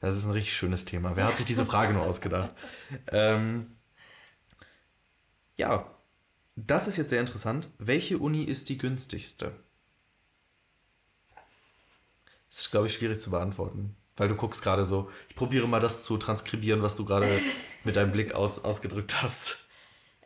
Das 0.00 0.16
ist 0.16 0.24
ein 0.24 0.32
richtig 0.32 0.56
schönes 0.56 0.84
Thema. 0.84 1.16
Wer 1.16 1.26
hat 1.26 1.36
sich 1.36 1.46
diese 1.46 1.64
Frage 1.64 1.92
nur 1.92 2.02
ausgedacht? 2.04 2.50
ähm, 3.08 3.76
ja, 5.56 5.86
das 6.56 6.88
ist 6.88 6.96
jetzt 6.96 7.10
sehr 7.10 7.20
interessant. 7.20 7.68
Welche 7.78 8.18
Uni 8.18 8.42
ist 8.42 8.68
die 8.68 8.78
günstigste? 8.78 9.52
Das 12.52 12.60
ist, 12.60 12.70
glaube 12.70 12.86
ich, 12.86 12.92
schwierig 12.92 13.18
zu 13.18 13.30
beantworten. 13.30 13.96
Weil 14.14 14.28
du 14.28 14.36
guckst 14.36 14.62
gerade 14.62 14.84
so. 14.84 15.10
Ich 15.30 15.34
probiere 15.34 15.66
mal 15.66 15.80
das 15.80 16.04
zu 16.04 16.18
transkribieren, 16.18 16.82
was 16.82 16.96
du 16.96 17.06
gerade 17.06 17.26
mit 17.84 17.96
deinem 17.96 18.12
Blick 18.12 18.34
aus, 18.34 18.62
ausgedrückt 18.62 19.22
hast. 19.22 19.68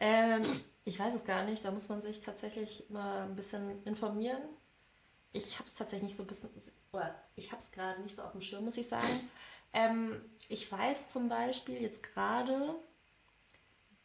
Ähm, 0.00 0.42
ich 0.84 0.98
weiß 0.98 1.14
es 1.14 1.24
gar 1.24 1.44
nicht. 1.44 1.64
Da 1.64 1.70
muss 1.70 1.88
man 1.88 2.02
sich 2.02 2.20
tatsächlich 2.20 2.82
mal 2.88 3.28
ein 3.28 3.36
bisschen 3.36 3.80
informieren. 3.84 4.42
Ich 5.30 5.54
habe 5.60 5.68
es 5.68 5.74
tatsächlich 5.74 6.08
nicht 6.08 6.16
so 6.16 6.24
ein 6.24 6.26
bisschen. 6.26 6.50
Oder 6.90 7.14
ich 7.36 7.52
habe 7.52 7.62
es 7.62 7.70
gerade 7.70 8.02
nicht 8.02 8.16
so 8.16 8.22
auf 8.22 8.32
dem 8.32 8.40
Schirm, 8.40 8.64
muss 8.64 8.76
ich 8.76 8.88
sagen. 8.88 9.30
Ähm, 9.72 10.20
ich 10.48 10.70
weiß 10.70 11.08
zum 11.08 11.28
Beispiel 11.28 11.80
jetzt 11.80 12.02
gerade, 12.02 12.74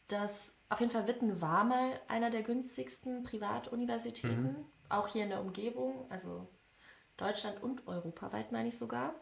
dass 0.06 0.58
auf 0.68 0.78
jeden 0.78 0.92
Fall 0.92 1.08
Witten 1.08 1.40
war 1.40 1.64
mal 1.64 1.98
einer 2.06 2.30
der 2.30 2.44
günstigsten 2.44 3.24
Privatuniversitäten, 3.24 4.44
mhm. 4.44 4.66
auch 4.90 5.08
hier 5.08 5.24
in 5.24 5.30
der 5.30 5.40
Umgebung, 5.40 6.06
also 6.08 6.46
Deutschland 7.16 7.62
und 7.62 7.86
europaweit 7.86 8.52
meine 8.52 8.68
ich 8.68 8.78
sogar. 8.78 9.14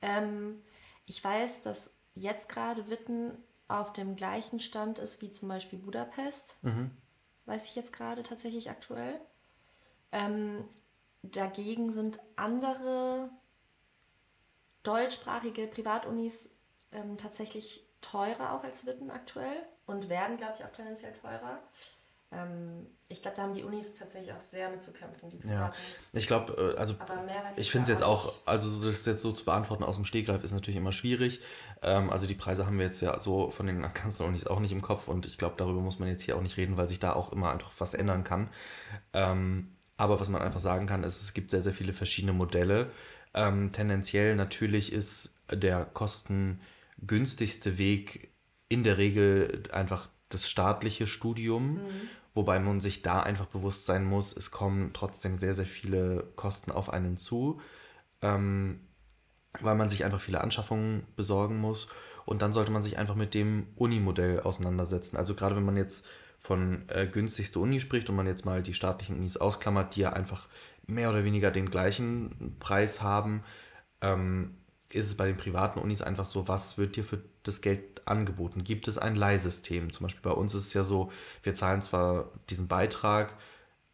Ähm, 0.00 0.62
ich 1.06 1.22
weiß, 1.22 1.62
dass 1.62 1.96
jetzt 2.14 2.48
gerade 2.48 2.88
Witten 2.90 3.36
auf 3.68 3.92
dem 3.92 4.16
gleichen 4.16 4.60
Stand 4.60 4.98
ist 4.98 5.22
wie 5.22 5.30
zum 5.30 5.48
Beispiel 5.48 5.78
Budapest. 5.78 6.62
Mhm. 6.62 6.90
Weiß 7.46 7.68
ich 7.68 7.76
jetzt 7.76 7.92
gerade 7.92 8.22
tatsächlich 8.22 8.70
aktuell. 8.70 9.20
Ähm, 10.12 10.68
dagegen 11.22 11.90
sind 11.90 12.20
andere 12.36 13.30
deutschsprachige 14.82 15.66
Privatunis 15.66 16.54
ähm, 16.92 17.16
tatsächlich 17.16 17.86
teurer 18.00 18.52
auch 18.52 18.64
als 18.64 18.84
Witten 18.84 19.10
aktuell 19.10 19.66
und 19.86 20.08
werden, 20.08 20.36
glaube 20.36 20.54
ich, 20.58 20.64
auch 20.64 20.72
tendenziell 20.72 21.12
teurer. 21.12 21.62
Ähm, 22.32 22.86
ich 23.08 23.20
glaube, 23.20 23.36
da 23.36 23.42
haben 23.42 23.52
die 23.52 23.62
Unis 23.62 23.94
tatsächlich 23.94 24.32
auch 24.32 24.40
sehr 24.40 24.70
mit 24.70 24.82
zu 24.82 24.92
kämpfen. 24.92 25.28
Die 25.28 25.46
ja, 25.46 25.72
ich 26.12 26.26
glaube, 26.26 26.74
äh, 26.74 26.78
also 26.78 26.94
ich 27.56 27.70
finde 27.70 27.82
es 27.82 27.88
jetzt 27.88 28.02
auch, 28.02 28.34
also 28.46 28.84
das 28.86 29.04
jetzt 29.04 29.20
so 29.20 29.32
zu 29.32 29.44
beantworten 29.44 29.84
aus 29.84 29.96
dem 29.96 30.06
Stegreif 30.06 30.42
ist 30.42 30.52
natürlich 30.52 30.78
immer 30.78 30.92
schwierig. 30.92 31.40
Ähm, 31.82 32.08
also 32.10 32.26
die 32.26 32.34
Preise 32.34 32.64
haben 32.64 32.78
wir 32.78 32.86
jetzt 32.86 33.02
ja 33.02 33.18
so 33.18 33.50
von 33.50 33.66
den 33.66 33.82
ganzen 33.94 34.24
Unis 34.24 34.46
auch 34.46 34.60
nicht 34.60 34.72
im 34.72 34.80
Kopf 34.80 35.08
und 35.08 35.26
ich 35.26 35.36
glaube, 35.36 35.56
darüber 35.58 35.80
muss 35.80 35.98
man 35.98 36.08
jetzt 36.08 36.22
hier 36.22 36.36
auch 36.36 36.42
nicht 36.42 36.56
reden, 36.56 36.78
weil 36.78 36.88
sich 36.88 37.00
da 37.00 37.12
auch 37.12 37.32
immer 37.32 37.52
einfach 37.52 37.72
was 37.78 37.92
ändern 37.92 38.24
kann. 38.24 38.48
Ähm, 39.12 39.76
aber 39.98 40.18
was 40.18 40.30
man 40.30 40.40
einfach 40.42 40.60
sagen 40.60 40.86
kann, 40.86 41.04
ist, 41.04 41.22
es 41.22 41.34
gibt 41.34 41.50
sehr, 41.50 41.62
sehr 41.62 41.74
viele 41.74 41.92
verschiedene 41.92 42.32
Modelle. 42.32 42.90
Tendenziell 43.34 44.36
natürlich 44.36 44.92
ist 44.92 45.38
der 45.50 45.86
kostengünstigste 45.86 47.78
Weg 47.78 48.32
in 48.68 48.84
der 48.84 48.98
Regel 48.98 49.62
einfach 49.72 50.08
das 50.32 50.48
staatliche 50.48 51.06
Studium, 51.06 51.74
mhm. 51.74 52.08
Wobei 52.34 52.58
man 52.58 52.80
sich 52.80 53.02
da 53.02 53.20
einfach 53.20 53.46
bewusst 53.46 53.86
sein 53.86 54.04
muss, 54.04 54.36
es 54.36 54.50
kommen 54.50 54.92
trotzdem 54.92 55.36
sehr, 55.36 55.54
sehr 55.54 55.66
viele 55.66 56.24
Kosten 56.36 56.70
auf 56.70 56.90
einen 56.90 57.16
zu, 57.16 57.60
ähm, 58.22 58.80
weil 59.60 59.74
man 59.74 59.88
sich 59.88 60.04
einfach 60.04 60.20
viele 60.20 60.40
Anschaffungen 60.40 61.06
besorgen 61.16 61.58
muss. 61.58 61.88
Und 62.24 62.40
dann 62.40 62.52
sollte 62.52 62.72
man 62.72 62.82
sich 62.82 62.98
einfach 62.98 63.16
mit 63.16 63.34
dem 63.34 63.66
Uni-Modell 63.76 64.40
auseinandersetzen. 64.40 65.16
Also 65.16 65.34
gerade 65.34 65.56
wenn 65.56 65.64
man 65.64 65.76
jetzt 65.76 66.06
von 66.38 66.88
äh, 66.88 67.06
günstigste 67.06 67.60
Uni 67.60 67.80
spricht 67.80 68.08
und 68.08 68.16
man 68.16 68.26
jetzt 68.26 68.44
mal 68.44 68.62
die 68.62 68.74
staatlichen 68.74 69.16
Unis 69.16 69.36
ausklammert, 69.36 69.94
die 69.96 70.00
ja 70.00 70.12
einfach 70.12 70.48
mehr 70.86 71.10
oder 71.10 71.24
weniger 71.24 71.50
den 71.50 71.70
gleichen 71.70 72.56
Preis 72.58 73.02
haben, 73.02 73.44
ähm, 74.00 74.56
ist 74.94 75.06
es 75.06 75.16
bei 75.16 75.26
den 75.26 75.36
privaten 75.36 75.78
Unis 75.78 76.02
einfach 76.02 76.26
so, 76.26 76.48
was 76.48 76.78
wird 76.78 76.96
dir 76.96 77.04
für 77.04 77.22
das 77.42 77.60
Geld 77.60 78.06
angeboten? 78.06 78.64
Gibt 78.64 78.88
es 78.88 78.98
ein 78.98 79.16
Leihsystem? 79.16 79.92
Zum 79.92 80.04
Beispiel 80.04 80.22
bei 80.22 80.36
uns 80.36 80.54
ist 80.54 80.66
es 80.68 80.74
ja 80.74 80.84
so, 80.84 81.10
wir 81.42 81.54
zahlen 81.54 81.82
zwar 81.82 82.30
diesen 82.50 82.68
Beitrag, 82.68 83.36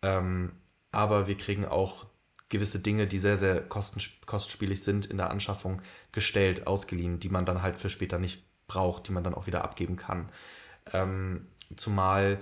ähm, 0.03 0.53
aber 0.93 1.29
wir 1.29 1.37
kriegen 1.37 1.65
auch 1.65 2.07
gewisse 2.49 2.81
Dinge, 2.81 3.07
die 3.07 3.19
sehr, 3.19 3.37
sehr 3.37 3.61
kostspielig 3.61 4.83
sind 4.83 5.07
in 5.07 5.19
der 5.19 5.31
Anschaffung, 5.31 5.83
gestellt, 6.13 6.67
ausgeliehen, 6.67 7.21
die 7.21 7.29
man 7.29 7.45
dann 7.45 7.63
halt 7.63 7.79
für 7.79 7.91
später 7.91 8.19
nicht 8.19 8.43
braucht, 8.67 9.09
die 9.09 9.13
man 9.13 9.25
dann 9.25 9.35
auch 9.35 9.47
wieder 9.47 9.65
abgeben 9.65 9.97
kann. 9.97 10.31
Ähm, 10.93 11.47
zumal 11.77 12.41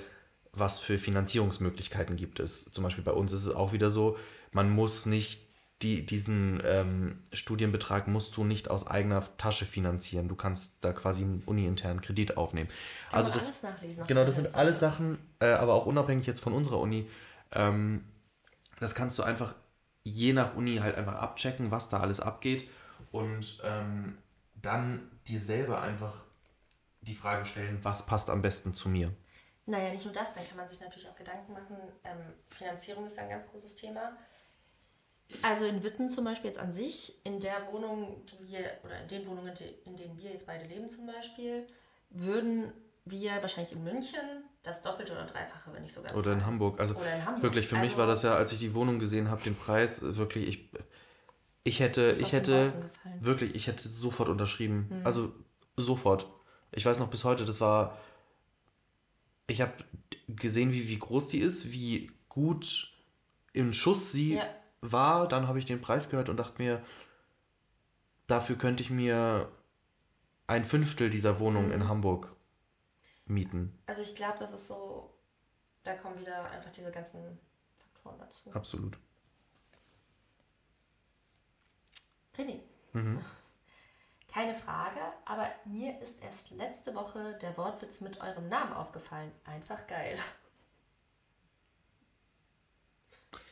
was 0.53 0.79
für 0.81 0.99
Finanzierungsmöglichkeiten 0.99 2.17
gibt 2.17 2.41
es. 2.41 2.71
Zum 2.71 2.85
Beispiel 2.85 3.05
bei 3.05 3.13
uns 3.13 3.33
ist 3.33 3.45
es 3.45 3.55
auch 3.55 3.73
wieder 3.73 3.91
so, 3.91 4.17
man 4.53 4.71
muss 4.71 5.07
nicht 5.07 5.46
die, 5.83 6.07
diesen 6.07 6.63
ähm, 6.65 7.23
Studienbetrag 7.33 8.09
musst 8.09 8.37
du 8.37 8.45
nicht 8.45 8.71
aus 8.71 8.87
eigener 8.87 9.23
Tasche 9.37 9.67
finanzieren. 9.67 10.27
Du 10.29 10.35
kannst 10.35 10.83
da 10.83 10.93
quasi 10.93 11.25
einen 11.25 11.43
uni-internen 11.45 12.01
Kredit 12.01 12.39
aufnehmen. 12.39 12.71
Kann 13.11 13.19
also 13.19 13.33
das, 13.33 13.45
alles 13.45 13.63
nachlesen. 13.63 14.07
Genau, 14.07 14.25
das 14.25 14.37
sind 14.37 14.55
alles 14.55 14.81
Sachen, 14.81 15.19
äh, 15.41 15.49
aber 15.49 15.75
auch 15.75 15.87
unabhängig 15.87 16.27
jetzt 16.27 16.41
von 16.41 16.55
unserer 16.55 16.79
Uni. 16.79 17.11
Ähm, 17.53 18.05
das 18.81 18.95
kannst 18.95 19.19
du 19.19 19.23
einfach 19.23 19.55
je 20.03 20.33
nach 20.33 20.55
Uni 20.55 20.77
halt 20.79 20.97
einfach 20.97 21.17
abchecken, 21.17 21.71
was 21.71 21.89
da 21.89 22.01
alles 22.01 22.21
abgeht 22.21 22.69
und 23.13 23.61
ähm, 23.65 24.17
dann 24.55 25.11
dir 25.27 25.41
selber 25.41 25.83
einfach 25.83 26.25
die 27.03 27.15
Frage 27.15 27.45
stellen, 27.45 27.79
was 27.83 28.07
passt 28.07 28.31
am 28.31 28.41
besten 28.41 28.73
zu 28.73 28.89
mir. 28.89 29.13
Naja, 29.67 29.91
nicht 29.91 30.05
nur 30.05 30.15
das, 30.15 30.33
dann 30.33 30.47
kann 30.47 30.57
man 30.57 30.69
sich 30.69 30.81
natürlich 30.81 31.09
auch 31.09 31.17
Gedanken 31.17 31.53
machen. 31.53 31.77
Ähm, 32.05 32.35
Finanzierung 32.51 33.05
ist 33.07 33.19
ein 33.19 33.29
ganz 33.29 33.49
großes 33.49 33.77
Thema. 33.77 34.17
Also 35.43 35.67
in 35.67 35.83
Witten 35.83 36.09
zum 36.09 36.25
Beispiel 36.25 36.49
jetzt 36.49 36.59
an 36.59 36.73
sich, 36.73 37.15
in 37.25 37.41
der 37.41 37.67
Wohnung, 37.73 38.23
die 38.27 38.53
wir, 38.53 38.61
oder 38.85 39.01
in 39.03 39.09
den 39.09 39.27
Wohnungen, 39.27 39.53
in 39.85 39.97
denen 39.97 40.17
wir 40.19 40.31
jetzt 40.31 40.47
beide 40.47 40.67
leben 40.67 40.89
zum 40.89 41.07
Beispiel, 41.07 41.67
würden 42.11 42.73
wir 43.05 43.33
wahrscheinlich 43.43 43.73
in 43.73 43.85
München 43.85 44.21
das 44.63 44.83
Doppelte 44.83 45.13
oder 45.13 45.27
Dreifache, 45.27 45.73
wenn 45.73 45.83
nicht 45.83 45.95
sogar. 45.95 46.17
Oder 46.17 46.33
in 46.33 46.47
Hamburg. 46.47 46.81
Also 46.81 46.95
oder 46.95 47.15
in 47.15 47.25
Hamburg. 47.25 47.43
wirklich, 47.43 47.67
für 47.67 47.77
also, 47.77 47.89
mich 47.89 47.97
war 47.99 48.07
das 48.07 48.23
ja, 48.23 48.35
als 48.35 48.53
ich 48.53 48.61
die 48.61 48.75
Wohnung 48.75 48.99
gesehen 48.99 49.31
habe, 49.31 49.43
den 49.43 49.57
Preis, 49.57 50.01
wirklich, 50.03 50.49
ich, 50.49 50.71
ich 51.65 51.81
hätte, 51.81 52.13
ich 52.13 52.33
hätte, 52.33 52.73
wirklich, 53.21 53.55
ich 53.55 53.67
hätte 53.67 53.89
sofort 53.89 54.29
unterschrieben. 54.29 54.87
Mhm. 54.91 55.07
Also 55.07 55.33
sofort. 55.77 56.27
Ich 56.73 56.85
weiß 56.85 56.99
noch 56.99 57.09
bis 57.09 57.25
heute, 57.25 57.45
das 57.45 57.61
war 57.61 57.97
ich 59.47 59.61
habe 59.61 59.73
gesehen, 60.29 60.73
wie, 60.73 60.89
wie 60.89 60.99
groß 60.99 61.29
die 61.29 61.39
ist, 61.39 61.73
wie 61.73 62.11
gut 62.29 62.93
im 63.53 63.73
Schuss 63.73 64.13
sie 64.13 64.35
Ja. 64.35 64.47
War. 64.81 65.29
Dann 65.29 65.49
habe 65.49 65.59
ich 65.59 65.65
den 65.65 65.81
Preis 65.81 66.09
gehört 66.09 66.29
und 66.29 66.37
dachte 66.37 66.63
mir, 66.63 66.83
dafür 68.27 68.57
könnte 68.57 68.83
ich 68.83 68.91
mir 68.91 69.51
ein 70.47 70.65
Fünftel 70.65 71.11
dieser 71.11 71.41
Wohnung 71.41 71.71
in 71.73 71.89
Hamburg 71.89 72.35
mieten. 73.27 73.77
Also 73.87 74.03
ich 74.03 74.15
glaube, 74.15 74.39
das 74.39 74.53
ist 74.53 74.67
so, 74.67 75.13
da 75.83 75.95
kommen 75.95 76.19
wieder 76.19 76.51
einfach 76.51 76.71
diese 76.71 76.91
ganzen 76.91 77.39
Faktoren 77.79 78.19
dazu. 78.19 78.53
Absolut. 78.53 78.99
René. 82.37 82.61
Keine 84.33 84.55
Frage, 84.55 85.01
aber 85.25 85.49
mir 85.65 85.99
ist 86.03 86.23
erst 86.23 86.51
letzte 86.51 86.95
Woche 86.95 87.39
der 87.41 87.57
Wortwitz 87.57 88.03
mit 88.03 88.21
eurem 88.21 88.49
Namen 88.49 88.75
aufgefallen. 88.75 89.33
Einfach 89.45 89.87
geil. 89.87 90.19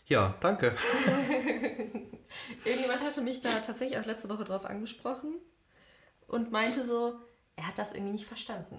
Ja, 0.07 0.35
danke. 0.41 0.75
Irgendjemand 2.65 3.03
hatte 3.03 3.21
mich 3.23 3.41
da 3.41 3.49
tatsächlich 3.65 3.99
auch 3.99 4.07
letzte 4.07 4.29
Woche 4.29 4.45
drauf 4.45 4.65
angesprochen 4.65 5.37
und 6.27 6.51
meinte 6.53 6.83
so, 6.83 7.15
er 7.57 7.69
hat 7.69 7.79
das 7.79 7.93
irgendwie 7.93 8.13
nicht 8.13 8.27
verstanden. 8.27 8.79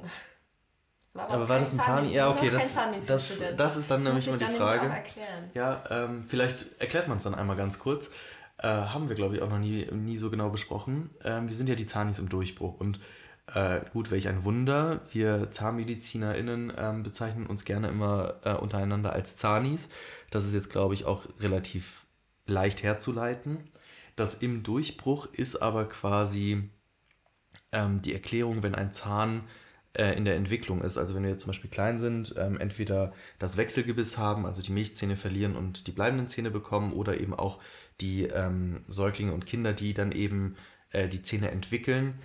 War 1.14 1.30
Aber 1.30 1.48
war 1.48 1.60
das 1.60 1.72
ein 1.72 1.80
Zahn? 1.80 2.10
Ja, 2.12 2.30
okay, 2.30 2.50
das, 2.50 2.76
das, 3.08 3.38
das 3.56 3.78
ist 3.78 3.90
dann 3.90 4.04
Das 4.04 4.14
nämlich 4.14 4.28
ich 4.28 4.36
die 4.36 4.58
Frage. 4.58 4.94
Ja, 5.54 5.84
ähm, 5.90 6.24
vielleicht 6.24 6.80
erklärt 6.80 7.08
man 7.08 7.18
es 7.18 7.24
dann 7.24 7.34
einmal 7.34 7.56
ganz 7.56 7.80
kurz. 7.80 8.12
Äh, 8.58 8.68
haben 8.68 9.08
wir, 9.08 9.16
glaube 9.16 9.36
ich, 9.36 9.42
auch 9.42 9.50
noch 9.50 9.60
nie, 9.60 9.86
nie 9.92 10.18
so 10.18 10.30
genau 10.30 10.50
besprochen. 10.50 11.10
Ähm, 11.24 11.48
wir 11.48 11.56
sind 11.56 11.70
ja 11.70 11.76
die 11.76 11.88
Zanis 11.88 12.20
im 12.20 12.28
Durchbruch 12.28 12.80
und 12.82 13.00
äh, 13.54 13.82
gut, 13.92 14.12
welch 14.12 14.28
ein 14.28 14.44
Wunder. 14.44 15.02
Wir 15.12 15.52
ZahnmedizinerInnen 15.52 16.74
ähm, 16.78 17.04
bezeichnen 17.04 17.46
uns 17.46 17.66
gerne 17.66 17.90
immer 17.90 18.36
äh, 18.44 18.54
untereinander 18.54 19.14
als 19.14 19.36
Zanis. 19.36 19.90
Das 20.32 20.46
ist 20.46 20.54
jetzt, 20.54 20.70
glaube 20.70 20.94
ich, 20.94 21.06
auch 21.06 21.28
relativ 21.40 22.06
leicht 22.48 22.84
herzuleiten. 22.84 23.70
Das 24.16 24.36
im 24.36 24.64
Durchbruch 24.64 25.28
ist 25.32 25.58
aber 25.62 25.88
quasi 25.90 26.70
ähm, 27.72 28.02
die 28.02 28.14
Erklärung, 28.14 28.64
wenn 28.64 28.76
ein 28.76 28.94
Zahn 28.94 29.44
äh, 29.94 30.16
in 30.18 30.26
der 30.26 30.36
Entwicklung 30.36 30.82
ist. 30.82 30.98
Also 30.98 31.16
wenn 31.16 31.24
wir 31.24 31.38
zum 31.38 31.48
Beispiel 31.48 31.70
klein 31.70 32.00
sind, 32.00 32.34
ähm, 32.38 32.60
entweder 32.60 33.14
das 33.40 33.58
Wechselgebiss 33.58 34.18
haben, 34.18 34.46
also 34.46 34.62
die 34.62 34.72
Milchzähne 34.72 35.16
verlieren 35.16 35.56
und 35.56 35.88
die 35.88 35.92
bleibenden 35.92 36.28
Zähne 36.28 36.52
bekommen, 36.52 36.94
oder 36.94 37.20
eben 37.20 37.34
auch 37.34 37.60
die 38.02 38.24
ähm, 38.24 38.82
Säuglinge 38.88 39.34
und 39.34 39.46
Kinder, 39.46 39.74
die 39.74 39.94
dann 39.94 40.12
eben 40.12 40.56
äh, 40.92 41.08
die 41.08 41.22
Zähne 41.22 41.52
entwickeln. 41.52 42.16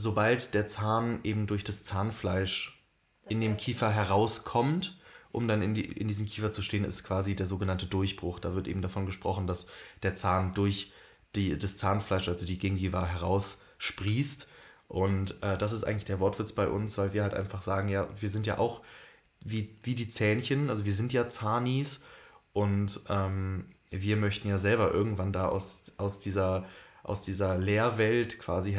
Sobald 0.00 0.54
der 0.54 0.68
Zahn 0.68 1.18
eben 1.24 1.48
durch 1.48 1.64
das 1.64 1.82
Zahnfleisch 1.82 2.80
Das 3.24 3.32
in 3.32 3.40
dem 3.40 3.56
Kiefer 3.56 3.90
herauskommt, 3.90 4.96
um 5.32 5.48
dann 5.48 5.60
in, 5.60 5.74
die, 5.74 5.86
in 5.86 6.06
diesem 6.06 6.24
Kiefer 6.24 6.52
zu 6.52 6.62
stehen, 6.62 6.84
ist 6.84 7.02
quasi 7.02 7.34
der 7.34 7.46
sogenannte 7.46 7.86
Durchbruch. 7.86 8.38
Da 8.38 8.54
wird 8.54 8.68
eben 8.68 8.80
davon 8.80 9.06
gesprochen, 9.06 9.48
dass 9.48 9.66
der 10.04 10.14
Zahn 10.14 10.54
durch 10.54 10.92
die, 11.34 11.58
das 11.58 11.76
Zahnfleisch, 11.76 12.28
also 12.28 12.44
die 12.44 12.58
Gingiva, 12.60 13.06
heraussprießt. 13.06 14.46
Und 14.86 15.42
äh, 15.42 15.58
das 15.58 15.72
ist 15.72 15.82
eigentlich 15.82 16.04
der 16.04 16.20
Wortwitz 16.20 16.52
bei 16.52 16.68
uns, 16.68 16.96
weil 16.96 17.12
wir 17.12 17.24
halt 17.24 17.34
einfach 17.34 17.62
sagen, 17.62 17.88
ja, 17.88 18.06
wir 18.20 18.28
sind 18.28 18.46
ja 18.46 18.58
auch 18.58 18.82
wie, 19.40 19.80
wie 19.82 19.96
die 19.96 20.08
Zähnchen, 20.08 20.70
also 20.70 20.84
wir 20.84 20.94
sind 20.94 21.12
ja 21.12 21.28
Zahnis 21.28 22.04
und 22.52 23.00
ähm, 23.08 23.66
wir 23.90 24.16
möchten 24.16 24.48
ja 24.48 24.58
selber 24.58 24.92
irgendwann 24.92 25.32
da 25.32 25.48
aus, 25.48 25.92
aus, 25.96 26.20
dieser, 26.20 26.66
aus 27.02 27.22
dieser 27.22 27.58
Leerwelt 27.58 28.38
quasi 28.38 28.74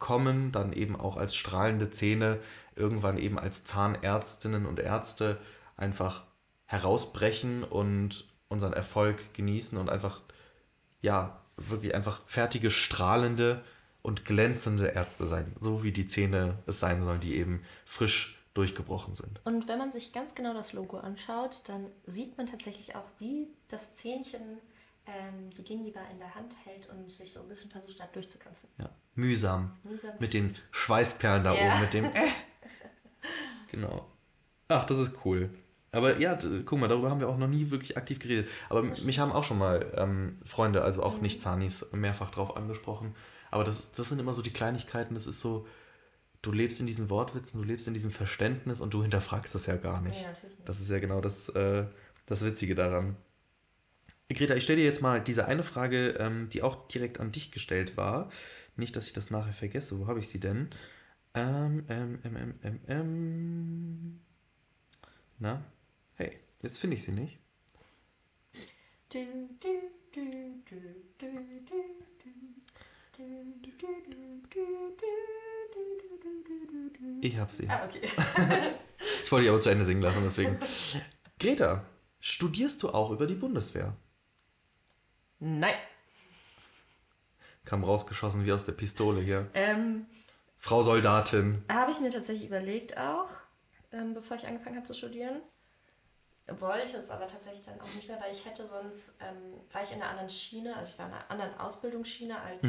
herauskommen, 0.00 0.52
dann 0.52 0.72
eben 0.72 0.96
auch 0.96 1.16
als 1.16 1.34
strahlende 1.36 1.90
Zähne, 1.90 2.40
irgendwann 2.74 3.18
eben 3.18 3.38
als 3.38 3.64
Zahnärztinnen 3.64 4.66
und 4.66 4.80
Ärzte 4.80 5.38
einfach 5.76 6.24
herausbrechen 6.66 7.64
und 7.64 8.26
unseren 8.48 8.72
Erfolg 8.72 9.34
genießen 9.34 9.78
und 9.78 9.90
einfach, 9.90 10.20
ja, 11.02 11.40
wirklich 11.56 11.94
einfach 11.94 12.22
fertige, 12.26 12.70
strahlende 12.70 13.62
und 14.02 14.24
glänzende 14.24 14.88
Ärzte 14.88 15.26
sein, 15.26 15.46
so 15.58 15.82
wie 15.82 15.92
die 15.92 16.06
Zähne 16.06 16.58
es 16.66 16.80
sein 16.80 17.02
sollen, 17.02 17.20
die 17.20 17.36
eben 17.36 17.62
frisch 17.84 18.38
durchgebrochen 18.54 19.14
sind. 19.14 19.40
Und 19.44 19.68
wenn 19.68 19.78
man 19.78 19.92
sich 19.92 20.12
ganz 20.12 20.34
genau 20.34 20.54
das 20.54 20.72
Logo 20.72 20.96
anschaut, 20.96 21.62
dann 21.66 21.86
sieht 22.06 22.36
man 22.36 22.46
tatsächlich 22.46 22.96
auch, 22.96 23.08
wie 23.18 23.48
das 23.68 23.94
Zähnchen 23.94 24.58
ähm, 25.06 25.50
die 25.56 25.62
Gingiva 25.62 26.00
in 26.12 26.18
der 26.18 26.34
Hand 26.34 26.54
hält 26.64 26.88
und 26.88 27.10
sich 27.10 27.32
so 27.32 27.40
ein 27.40 27.48
bisschen 27.48 27.70
versucht 27.70 28.00
hat 28.00 28.14
durchzukämpfen. 28.14 28.68
Ja, 28.78 28.90
mühsam. 29.14 29.72
Mühsam. 29.82 30.12
Mit 30.18 30.34
den 30.34 30.54
Schweißperlen 30.70 31.44
da 31.44 31.54
Ja. 31.54 31.72
oben, 31.72 31.80
mit 31.80 31.92
dem. 31.94 32.04
genau. 33.70 34.06
Ach, 34.68 34.84
das 34.84 34.98
ist 34.98 35.14
cool. 35.24 35.50
Aber 35.92 36.18
ja, 36.20 36.38
guck 36.64 36.78
mal, 36.78 36.86
darüber 36.86 37.10
haben 37.10 37.18
wir 37.18 37.28
auch 37.28 37.36
noch 37.36 37.48
nie 37.48 37.70
wirklich 37.70 37.96
aktiv 37.96 38.20
geredet. 38.20 38.48
Aber 38.68 38.82
mich 38.82 39.18
haben 39.18 39.32
auch 39.32 39.42
schon 39.42 39.58
mal 39.58 39.92
ähm, 39.96 40.38
Freunde, 40.44 40.82
also 40.82 41.02
auch 41.02 41.20
nicht 41.20 41.42
Zanis, 41.42 41.84
mehrfach 41.92 42.30
drauf 42.30 42.56
angesprochen. 42.56 43.16
Aber 43.50 43.64
das, 43.64 43.90
das 43.90 44.08
sind 44.08 44.20
immer 44.20 44.32
so 44.32 44.42
die 44.42 44.52
Kleinigkeiten. 44.52 45.14
Das 45.14 45.26
ist 45.26 45.40
so, 45.40 45.66
du 46.42 46.52
lebst 46.52 46.78
in 46.78 46.86
diesen 46.86 47.10
Wortwitzen, 47.10 47.60
du 47.60 47.66
lebst 47.66 47.88
in 47.88 47.94
diesem 47.94 48.12
Verständnis 48.12 48.80
und 48.80 48.94
du 48.94 49.02
hinterfragst 49.02 49.52
das 49.56 49.66
ja 49.66 49.74
gar 49.76 50.00
nicht. 50.00 50.22
Natürlich 50.22 50.56
nicht. 50.58 50.68
Das 50.68 50.80
ist 50.80 50.90
ja 50.90 51.00
genau 51.00 51.20
das, 51.20 51.48
äh, 51.50 51.86
das 52.26 52.44
Witzige 52.44 52.76
daran. 52.76 53.16
Greta, 54.34 54.54
ich 54.54 54.64
stelle 54.64 54.78
dir 54.78 54.84
jetzt 54.84 55.02
mal 55.02 55.20
diese 55.20 55.46
eine 55.46 55.62
Frage, 55.64 56.10
ähm, 56.18 56.48
die 56.50 56.62
auch 56.62 56.86
direkt 56.88 57.18
an 57.18 57.32
dich 57.32 57.50
gestellt 57.50 57.96
war. 57.96 58.30
Nicht, 58.76 58.94
dass 58.94 59.06
ich 59.06 59.12
das 59.12 59.30
nachher 59.30 59.52
vergesse. 59.52 59.98
Wo 59.98 60.06
habe 60.06 60.20
ich 60.20 60.28
sie 60.28 60.40
denn? 60.40 60.70
Ähm, 61.34 61.84
ähm, 61.88 62.18
ähm, 62.24 62.36
ähm, 62.36 62.54
ähm. 62.62 62.80
ähm. 62.88 64.20
Na? 65.38 65.64
Hey, 66.14 66.38
jetzt 66.62 66.78
finde 66.78 66.96
ich 66.96 67.04
sie 67.04 67.12
nicht. 67.12 67.38
Ich 77.22 77.36
habe 77.36 77.52
sie. 77.52 77.68
Ah, 77.68 77.84
okay. 77.84 78.00
ich 79.24 79.32
wollte 79.32 79.42
dich 79.42 79.50
aber 79.50 79.60
zu 79.60 79.70
Ende 79.70 79.84
singen 79.84 80.02
lassen, 80.02 80.22
deswegen. 80.22 80.58
Greta, 81.38 81.84
studierst 82.20 82.82
du 82.82 82.90
auch 82.90 83.10
über 83.10 83.26
die 83.26 83.34
Bundeswehr? 83.34 83.96
Nein. 85.40 85.74
Kam 87.64 87.84
rausgeschossen 87.84 88.44
wie 88.44 88.52
aus 88.52 88.64
der 88.64 88.72
Pistole 88.72 89.20
hier. 89.20 89.48
Ähm, 89.54 90.06
Frau 90.58 90.82
Soldatin. 90.82 91.64
Habe 91.70 91.90
ich 91.92 92.00
mir 92.00 92.10
tatsächlich 92.10 92.48
überlegt 92.48 92.96
auch, 92.98 93.28
ähm, 93.92 94.14
bevor 94.14 94.36
ich 94.36 94.46
angefangen 94.46 94.76
habe 94.76 94.86
zu 94.86 94.94
studieren. 94.94 95.40
Wollte 96.58 96.96
es 96.96 97.10
aber 97.10 97.28
tatsächlich 97.28 97.64
dann 97.64 97.80
auch 97.80 97.94
nicht 97.94 98.08
mehr, 98.08 98.20
weil 98.20 98.32
ich 98.32 98.44
hätte 98.44 98.66
sonst, 98.66 99.14
ähm, 99.20 99.60
war 99.72 99.82
ich 99.82 99.92
in 99.92 100.02
einer 100.02 100.10
anderen 100.10 100.30
Schiene, 100.30 100.76
also 100.76 100.92
ich 100.92 100.98
war 100.98 101.06
in 101.06 101.12
einer 101.14 101.30
anderen 101.30 101.58
Ausbildungsschiene 101.60 102.38
als 102.40 102.62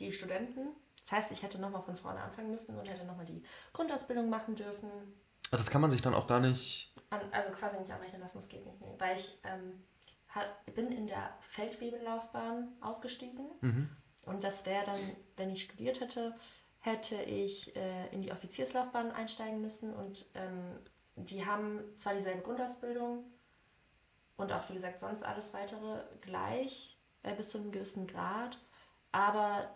die 0.00 0.12
Studenten. 0.12 0.68
Das 1.02 1.12
heißt, 1.12 1.32
ich 1.32 1.42
hätte 1.42 1.58
nochmal 1.58 1.82
von 1.82 1.96
vorne 1.96 2.20
anfangen 2.20 2.50
müssen 2.50 2.76
und 2.78 2.86
hätte 2.86 3.04
nochmal 3.04 3.26
die 3.26 3.42
Grundausbildung 3.72 4.28
machen 4.28 4.56
dürfen. 4.56 4.88
Ah, 5.50 5.56
Das 5.56 5.70
kann 5.70 5.80
man 5.80 5.90
sich 5.92 6.02
dann 6.02 6.14
auch 6.14 6.26
gar 6.26 6.40
nicht. 6.40 6.92
An, 7.10 7.20
also 7.30 7.50
quasi 7.52 7.78
nicht 7.78 7.92
abrechnen 7.92 8.20
lassen, 8.20 8.38
das 8.38 8.48
geht 8.48 8.66
nicht. 8.66 8.80
Nee. 8.80 8.94
Weil 8.98 9.16
ich 9.16 9.38
ähm, 9.44 9.84
bin 10.74 10.90
in 10.92 11.06
der 11.06 11.36
Feldwebellaufbahn 11.40 12.72
aufgestiegen. 12.80 13.46
Und 14.26 14.44
das 14.44 14.66
wäre 14.66 14.84
dann, 14.84 15.00
wenn 15.36 15.50
ich 15.50 15.64
studiert 15.64 16.00
hätte, 16.00 16.34
hätte 16.80 17.16
ich 17.16 17.74
äh, 17.76 18.08
in 18.08 18.22
die 18.22 18.32
Offizierslaufbahn 18.32 19.12
einsteigen 19.12 19.60
müssen. 19.60 19.94
Und 19.94 20.26
ähm, 20.34 20.78
die 21.16 21.46
haben 21.46 21.80
zwar 21.96 22.14
dieselbe 22.14 22.42
Grundausbildung 22.42 23.24
und 24.36 24.52
auch, 24.52 24.68
wie 24.68 24.74
gesagt, 24.74 25.00
sonst 25.00 25.22
alles 25.22 25.54
weitere 25.54 26.02
gleich 26.20 26.98
äh, 27.22 27.34
bis 27.34 27.50
zu 27.50 27.58
einem 27.58 27.72
gewissen 27.72 28.06
Grad. 28.06 28.58
Aber 29.12 29.68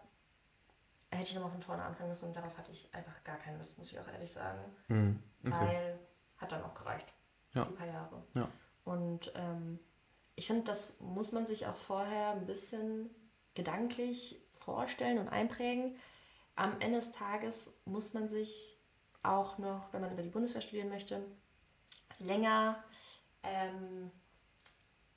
hätte 1.10 1.24
ich 1.24 1.34
nochmal 1.34 1.52
von 1.52 1.62
vorne 1.62 1.82
anfangen 1.82 2.08
müssen 2.08 2.26
und 2.26 2.36
darauf 2.36 2.56
hatte 2.58 2.72
ich 2.72 2.92
einfach 2.94 3.22
gar 3.24 3.36
keine 3.36 3.58
Lust, 3.58 3.78
muss 3.78 3.90
ich 3.92 3.98
auch 3.98 4.08
ehrlich 4.08 4.32
sagen. 4.32 4.60
Hm, 4.88 5.22
okay. 5.44 5.52
Weil 5.52 5.98
hat 6.36 6.52
dann 6.52 6.64
auch 6.64 6.74
gereicht. 6.74 7.12
Ja. 7.54 7.64
Die 7.64 7.74
paar 7.74 7.86
Jahre. 7.86 8.22
Ja. 8.34 8.48
Und 8.84 9.32
ähm, 9.34 9.78
ich 10.38 10.46
finde, 10.46 10.62
das 10.64 10.98
muss 11.00 11.32
man 11.32 11.46
sich 11.46 11.66
auch 11.66 11.76
vorher 11.76 12.30
ein 12.30 12.46
bisschen 12.46 13.10
gedanklich 13.54 14.40
vorstellen 14.58 15.18
und 15.18 15.28
einprägen. 15.28 15.96
Am 16.54 16.80
Ende 16.80 16.98
des 16.98 17.12
Tages 17.12 17.74
muss 17.84 18.14
man 18.14 18.28
sich 18.28 18.76
auch 19.22 19.58
noch, 19.58 19.92
wenn 19.92 20.00
man 20.00 20.12
über 20.12 20.22
die 20.22 20.28
Bundeswehr 20.28 20.60
studieren 20.60 20.88
möchte, 20.90 21.24
länger 22.20 22.82
ähm, 23.42 24.10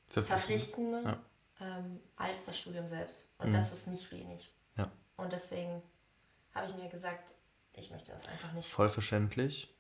verpflichten 0.10 1.04
Ja. 1.04 1.20
ähm, 1.60 2.00
als 2.16 2.46
das 2.46 2.58
Studium 2.58 2.88
selbst. 2.88 3.28
Und 3.38 3.50
Mhm. 3.50 3.54
das 3.54 3.72
ist 3.72 3.88
nicht 3.88 4.12
wenig. 4.12 4.52
Ja. 4.76 4.92
Und 5.18 5.34
deswegen 5.34 5.82
habe 6.54 6.68
ich 6.70 6.76
mir 6.76 6.90
gesagt, 6.90 7.34
ich 7.74 7.92
möchte 7.92 8.12
das 8.12 8.28
einfach 8.28 8.52
nicht. 8.54 8.70
Voll 8.70 8.90
verständlich. 8.90 9.74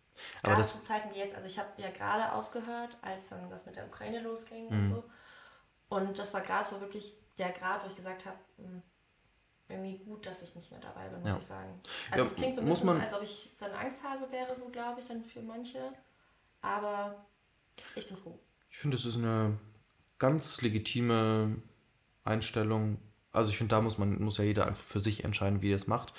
Aber 0.43 0.49
Gerade 0.49 0.61
das, 0.61 0.73
zu 0.77 0.83
Zeiten 0.83 1.13
wie 1.13 1.17
jetzt, 1.19 1.33
also 1.35 1.47
ich 1.47 1.57
habe 1.57 1.69
ja 1.77 1.89
gerade 1.89 2.31
aufgehört, 2.33 2.95
als 3.01 3.29
dann 3.29 3.49
das 3.49 3.65
mit 3.65 3.75
der 3.75 3.87
Ukraine 3.87 4.19
losging 4.21 4.65
Mhm. 4.65 4.71
und 4.71 4.87
so. 4.89 5.03
Und 5.91 6.17
das 6.17 6.33
war 6.33 6.39
gerade 6.39 6.69
so 6.69 6.79
wirklich 6.79 7.13
der 7.37 7.51
Grad, 7.51 7.83
wo 7.83 7.89
ich 7.89 7.95
gesagt 7.97 8.25
habe, 8.25 8.37
hm, 8.57 8.81
irgendwie 9.67 9.97
gut, 10.05 10.25
dass 10.25 10.41
ich 10.41 10.55
nicht 10.55 10.71
mehr 10.71 10.79
dabei 10.79 11.09
bin, 11.09 11.19
muss 11.21 11.31
Ja. 11.31 11.37
ich 11.37 11.43
sagen. 11.43 11.81
Also 12.11 12.23
Ja, 12.23 12.29
es 12.31 12.35
klingt 12.37 12.55
so 12.55 12.61
ein 12.61 12.67
bisschen, 12.67 12.85
man- 12.85 13.01
als 13.01 13.13
ob 13.13 13.21
ich 13.21 13.51
dann 13.59 13.71
Angsthase 13.73 14.31
wäre, 14.31 14.55
so 14.55 14.69
glaube 14.69 15.01
ich, 15.01 15.05
dann 15.05 15.21
für 15.23 15.41
manche. 15.41 15.91
Aber 16.61 17.25
ich 17.95 18.07
bin 18.07 18.15
froh. 18.15 18.39
Ich 18.69 18.77
finde, 18.77 18.95
es 18.95 19.03
ist 19.05 19.17
eine 19.17 19.59
ganz 20.17 20.61
legitime 20.61 21.61
Einstellung. 22.23 22.97
Also 23.33 23.51
ich 23.51 23.57
finde, 23.57 23.75
da 23.75 23.81
muss 23.81 23.97
man, 23.97 24.21
muss 24.21 24.37
ja 24.37 24.43
jeder 24.45 24.67
einfach 24.67 24.83
für 24.83 25.01
sich 25.01 25.23
entscheiden, 25.25 25.61
wie 25.61 25.71
er 25.73 25.75
es 25.77 25.87
macht. 25.87 26.13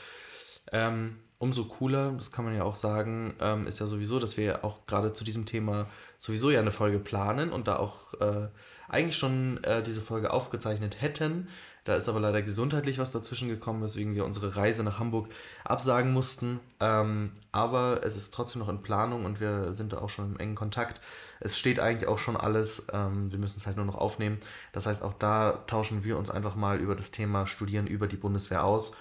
Ähm, 0.70 1.18
umso 1.42 1.64
cooler, 1.64 2.12
das 2.12 2.30
kann 2.30 2.44
man 2.44 2.54
ja 2.54 2.62
auch 2.62 2.76
sagen, 2.76 3.34
ähm, 3.40 3.66
ist 3.66 3.80
ja 3.80 3.88
sowieso, 3.88 4.20
dass 4.20 4.36
wir 4.36 4.64
auch 4.64 4.86
gerade 4.86 5.12
zu 5.12 5.24
diesem 5.24 5.44
Thema 5.44 5.88
sowieso 6.16 6.52
ja 6.52 6.60
eine 6.60 6.70
Folge 6.70 7.00
planen 7.00 7.50
und 7.50 7.66
da 7.66 7.76
auch 7.78 8.14
äh, 8.20 8.46
eigentlich 8.88 9.16
schon 9.16 9.62
äh, 9.64 9.82
diese 9.82 10.02
Folge 10.02 10.32
aufgezeichnet 10.32 11.02
hätten. 11.02 11.48
Da 11.82 11.96
ist 11.96 12.08
aber 12.08 12.20
leider 12.20 12.42
gesundheitlich 12.42 12.98
was 12.98 13.10
dazwischen 13.10 13.48
gekommen, 13.48 13.82
weswegen 13.82 14.14
wir 14.14 14.24
unsere 14.24 14.54
Reise 14.54 14.84
nach 14.84 15.00
Hamburg 15.00 15.30
absagen 15.64 16.12
mussten. 16.12 16.60
Ähm, 16.78 17.32
aber 17.50 18.04
es 18.04 18.14
ist 18.14 18.32
trotzdem 18.32 18.60
noch 18.60 18.68
in 18.68 18.82
Planung 18.82 19.24
und 19.24 19.40
wir 19.40 19.74
sind 19.74 19.92
da 19.92 19.98
auch 19.98 20.10
schon 20.10 20.26
im 20.26 20.38
engen 20.38 20.54
Kontakt. 20.54 21.00
Es 21.40 21.58
steht 21.58 21.80
eigentlich 21.80 22.08
auch 22.08 22.20
schon 22.20 22.36
alles. 22.36 22.86
Ähm, 22.92 23.32
wir 23.32 23.40
müssen 23.40 23.58
es 23.58 23.66
halt 23.66 23.78
nur 23.78 23.86
noch 23.86 23.96
aufnehmen. 23.98 24.38
Das 24.70 24.86
heißt, 24.86 25.02
auch 25.02 25.14
da 25.14 25.64
tauschen 25.66 26.04
wir 26.04 26.18
uns 26.18 26.30
einfach 26.30 26.54
mal 26.54 26.78
über 26.78 26.94
das 26.94 27.10
Thema 27.10 27.48
Studieren 27.48 27.88
über 27.88 28.06
die 28.06 28.16
Bundeswehr 28.16 28.62
aus 28.62 28.92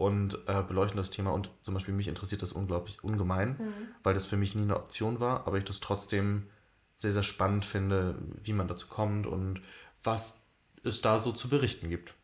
und 0.00 0.38
äh, 0.46 0.62
beleuchten 0.62 0.96
das 0.96 1.10
Thema. 1.10 1.30
Und 1.30 1.50
zum 1.60 1.74
Beispiel 1.74 1.92
mich 1.92 2.08
interessiert 2.08 2.40
das 2.40 2.52
unglaublich 2.52 3.04
ungemein, 3.04 3.58
weil 4.02 4.14
das 4.14 4.24
für 4.24 4.38
mich 4.38 4.54
nie 4.54 4.62
eine 4.62 4.76
Option 4.76 5.20
war, 5.20 5.46
aber 5.46 5.58
ich 5.58 5.64
das 5.64 5.80
trotzdem 5.80 6.48
sehr, 6.96 7.12
sehr 7.12 7.22
spannend 7.22 7.66
finde, 7.66 8.18
wie 8.42 8.54
man 8.54 8.66
dazu 8.66 8.88
kommt 8.88 9.26
und 9.26 9.60
was 10.02 10.48
es 10.84 11.02
da 11.02 11.18
so 11.18 11.32
zu 11.32 11.50
berichten 11.50 11.90
gibt. 11.90 12.14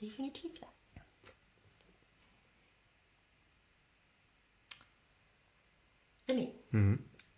Definitiv, 0.00 0.58
ja. 0.58 0.68
René, 6.28 6.48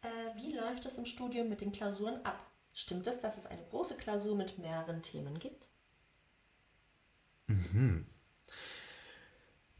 äh, 0.02 0.08
wie 0.36 0.56
läuft 0.56 0.86
es 0.86 0.98
im 0.98 1.06
Studium 1.06 1.48
mit 1.48 1.60
den 1.60 1.72
Klausuren 1.72 2.24
ab? 2.24 2.46
Stimmt 2.72 3.08
es, 3.08 3.18
dass 3.18 3.38
es 3.38 3.46
eine 3.46 3.64
große 3.70 3.96
Klausur 3.96 4.36
mit 4.36 4.58
mehreren 4.58 5.02
Themen 5.02 5.38
gibt? 5.40 5.68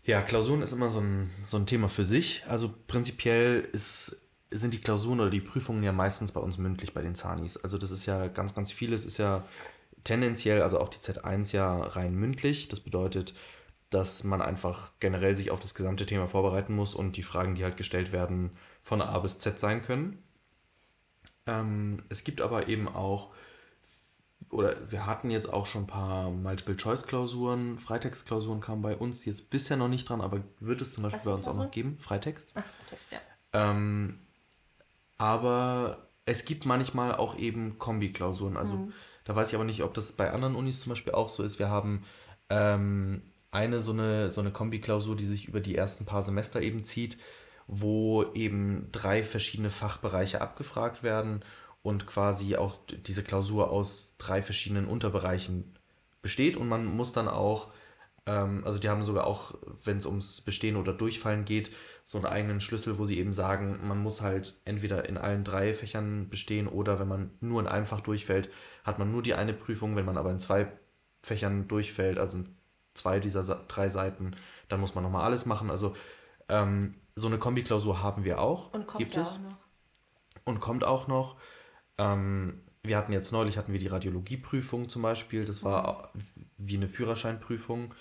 Ja, 0.05 0.23
Klausuren 0.23 0.63
ist 0.63 0.73
immer 0.73 0.89
so 0.89 1.01
ein, 1.01 1.31
so 1.43 1.57
ein 1.57 1.67
Thema 1.67 1.89
für 1.89 2.05
sich. 2.05 2.45
Also 2.49 2.75
prinzipiell 2.87 3.69
ist, 3.73 4.29
sind 4.51 4.75
die 4.75 4.81
Klausuren 4.81 5.21
oder 5.21 5.31
die 5.31 5.41
Prüfungen 5.41 5.83
ja 5.83 5.93
meistens 5.93 6.33
bei 6.33 6.41
uns 6.41 6.59
mündlich 6.59 6.95
bei 6.95 7.03
den 7.03 7.15
Zanis. 7.15 7.57
Also 7.57 7.79
das 7.79 7.91
ist 7.91 8.07
ja 8.07 8.29
ganz, 8.29 8.55
ganz 8.55 8.73
vieles 8.73 9.05
ist 9.05 9.19
ja 9.19 9.45
tendenziell, 10.05 10.63
also 10.63 10.81
auch 10.81 10.89
die 10.89 10.99
Z1 10.99 11.55
ja 11.55 11.81
rein 11.81 12.15
mündlich. 12.15 12.69
Das 12.69 12.81
bedeutet, 12.81 13.35
dass 13.91 14.25
man 14.25 14.41
einfach 14.41 14.93
generell 15.01 15.37
sich 15.37 15.51
auf 15.51 15.61
das 15.61 15.75
gesamte 15.75 16.07
Thema 16.07 16.27
vorbereiten 16.27 16.75
muss 16.75 16.95
und 16.95 17.17
die 17.17 17.23
Fragen, 17.23 17.55
die 17.55 17.65
halt 17.65 17.77
gestellt 17.77 18.13
werden, 18.13 18.53
von 18.81 19.03
A 19.03 19.19
bis 19.19 19.39
Z 19.39 19.59
sein 19.59 19.83
können. 19.83 20.23
Ähm, 21.47 22.03
es 22.09 22.25
gibt 22.25 22.41
aber 22.41 22.69
eben 22.69 22.89
auch 22.89 23.31
oder 24.51 24.75
wir 24.91 25.07
hatten 25.07 25.31
jetzt 25.31 25.53
auch 25.53 25.67
schon 25.67 25.85
ein 25.85 25.87
paar 25.87 26.31
Multiple-Choice-Klausuren, 26.31 27.79
Freitextklausuren 27.79 28.61
kamen 28.61 28.83
bei 28.83 28.97
uns 28.97 29.25
jetzt 29.25 29.51
bisher 29.51 29.77
noch 29.77 29.89
nicht 29.89 30.09
dran, 30.09 30.21
aber 30.21 30.41
wird 30.59 30.83
es 30.83 30.93
zum 30.93 31.05
Beispiel 31.05 31.19
Was 31.19 31.25
bei 31.25 31.33
uns 31.33 31.47
auch 31.47 31.53
noch 31.53 31.71
Klausuren? 31.71 31.71
geben, 31.71 31.99
Freitext. 31.99 32.53
Ach, 32.55 32.65
Text, 32.89 33.13
ja. 33.13 33.19
Ähm, 33.53 34.19
aber 35.19 36.09
es 36.27 36.45
gibt 36.45 36.67
manchmal 36.67 37.15
auch 37.15 37.39
eben 37.39 37.79
Kombi-Klausuren. 37.79 38.57
Also 38.57 38.91
da 39.25 39.37
weiß 39.37 39.51
ich 39.51 39.55
aber 39.55 39.65
nicht, 39.65 39.83
ob 39.83 39.95
das 39.95 40.13
bei 40.13 40.31
anderen 40.31 40.57
Unis 40.57 40.81
zum 40.81 40.91
Beispiel 40.91 41.13
auch 41.13 41.29
so 41.29 41.43
ist. 41.43 41.59
Wir 41.59 41.69
haben 41.69 42.05
ähm, 42.49 43.23
eine 43.53 43.83
so 43.83 43.93
eine, 43.93 44.31
so 44.31 44.41
eine 44.41 44.51
Kombi-Klausur, 44.51 45.17
die 45.17 45.27
sich 45.27 45.47
über 45.47 45.61
die 45.61 45.77
ersten 45.77 46.07
paar 46.07 46.23
Semester 46.23 46.61
eben 46.61 46.85
zieht, 46.85 47.19
wo 47.67 48.25
eben 48.35 48.89
drei 48.91 49.23
verschiedene 49.23 49.71
Fachbereiche 49.71 50.41
abgefragt 50.41 51.03
werden 51.03 51.45
und 51.83 52.07
quasi 52.07 52.57
auch 52.57 52.79
diese 53.07 53.23
Klausur 53.23 53.71
aus 53.71 54.17
drei 54.19 54.43
verschiedenen 54.43 54.87
Unterbereichen 54.87 55.79
besteht 56.23 56.57
und 56.57 56.69
man 56.69 56.85
muss 56.85 57.13
dann 57.13 57.29
auch, 57.29 57.73
ähm, 58.27 58.63
also 58.65 58.79
die 58.79 58.89
haben 58.89 59.03
sogar 59.03 59.27
auch, 59.27 59.55
wenn 59.85 59.97
es 59.97 60.07
ums 60.07 60.43
Bestehen 60.43 60.77
oder 60.77 60.93
Durchfallen 60.93 61.45
geht, 61.45 61.71
so 62.05 62.19
einen 62.19 62.27
eigenen 62.27 62.61
Schlüssel, 62.61 62.99
wo 62.99 63.05
sie 63.05 63.19
eben 63.19 63.33
sagen, 63.33 63.81
man 63.87 63.99
muss 63.99 64.21
halt 64.21 64.61
entweder 64.65 65.09
in 65.09 65.17
allen 65.17 65.45
drei 65.45 65.73
Fächern 65.73 66.29
bestehen 66.29 66.69
oder 66.69 67.01
wenn 67.01 67.09
man 67.09 67.31
nur 67.41 67.61
in 67.61 67.67
einem 67.67 67.87
Fach 67.87 68.01
durchfällt, 68.01 68.51
hat 68.85 68.99
man 68.99 69.11
nur 69.11 69.23
die 69.23 69.35
eine 69.35 69.55
Prüfung, 69.55 69.97
wenn 69.97 70.05
man 70.05 70.19
aber 70.19 70.31
in 70.31 70.39
zwei 70.41 70.71
Fächern 71.23 71.69
durchfällt, 71.69 72.19
also 72.19 72.39
in 72.39 72.57
zwei 72.95 73.21
dieser 73.21 73.43
drei 73.69 73.89
Seiten, 73.89 74.33
dann 74.69 74.81
muss 74.81 74.95
man 74.95 75.05
nochmal 75.05 75.25
alles 75.25 75.47
machen. 75.47 75.71
Also 75.71 75.95
ähm, 76.49 76.97
so 77.15 77.29
eine 77.29 77.39
Kombiklausur 77.39 78.03
haben 78.03 78.25
wir 78.25 78.41
auch. 78.41 78.73
Und 78.73 78.87
kommt 78.87 78.99
gibt 78.99 79.17
es 79.17 79.37
auch 79.37 79.41
noch. 79.41 79.57
und 80.45 80.61
kommt 80.61 80.85
auch 80.85 81.07
noch. 81.09 81.37
Ähm, 82.01 82.63
wir 82.83 82.97
hatten 82.97 83.13
jetzt 83.13 83.31
neulich 83.31 83.59
hatten 83.59 83.73
wir 83.73 83.79
die 83.79 83.89
Radiologieprüfung 83.89 84.89
zum 84.89 85.03
Beispiel. 85.03 85.45
Das 85.45 85.63
war 85.63 86.13
wie 86.57 86.77
eine 86.77 86.89
Führerscheinprüfung. 86.89 87.95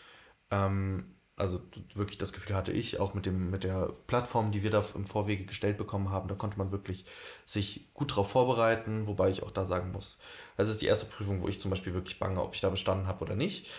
Ähm, 0.52 1.16
also 1.36 1.62
wirklich 1.93 2.18
das 2.18 2.34
Gefühl 2.34 2.56
hatte 2.56 2.72
ich 2.72 3.00
auch 3.00 3.14
mit 3.14 3.26
dem 3.26 3.50
mit 3.50 3.64
der 3.64 3.93
Plattform, 4.08 4.52
die 4.52 4.64
wir 4.64 4.72
da 4.72 4.84
im 4.95 5.06
Vorwege 5.06 5.45
gestellt 5.45 5.78
bekommen 5.78 6.12
haben. 6.12 6.30
Da 6.30 6.36
konnte 6.36 6.58
man 6.58 6.72
wirklich 6.72 7.06
sich 7.45 7.93
gut 7.93 8.16
drauf 8.16 8.32
vorbereiten. 8.32 9.08
Wobei 9.08 9.30
ich 9.30 9.43
auch 9.43 9.52
da 9.52 9.66
sagen 9.66 9.91
muss, 9.91 10.20
das 10.56 10.70
ist 10.70 10.82
die 10.82 10.88
erste 10.88 11.06
Prüfung, 11.06 11.41
wo 11.41 11.47
ich 11.50 11.60
zum 11.60 11.70
Beispiel 11.70 11.93
wirklich 11.93 12.20
bange, 12.20 12.41
ob 12.41 12.56
ich 12.56 12.62
da 12.62 12.70
bestanden 12.70 13.08
habe 13.08 13.24
oder 13.24 13.36
nicht. 13.36 13.70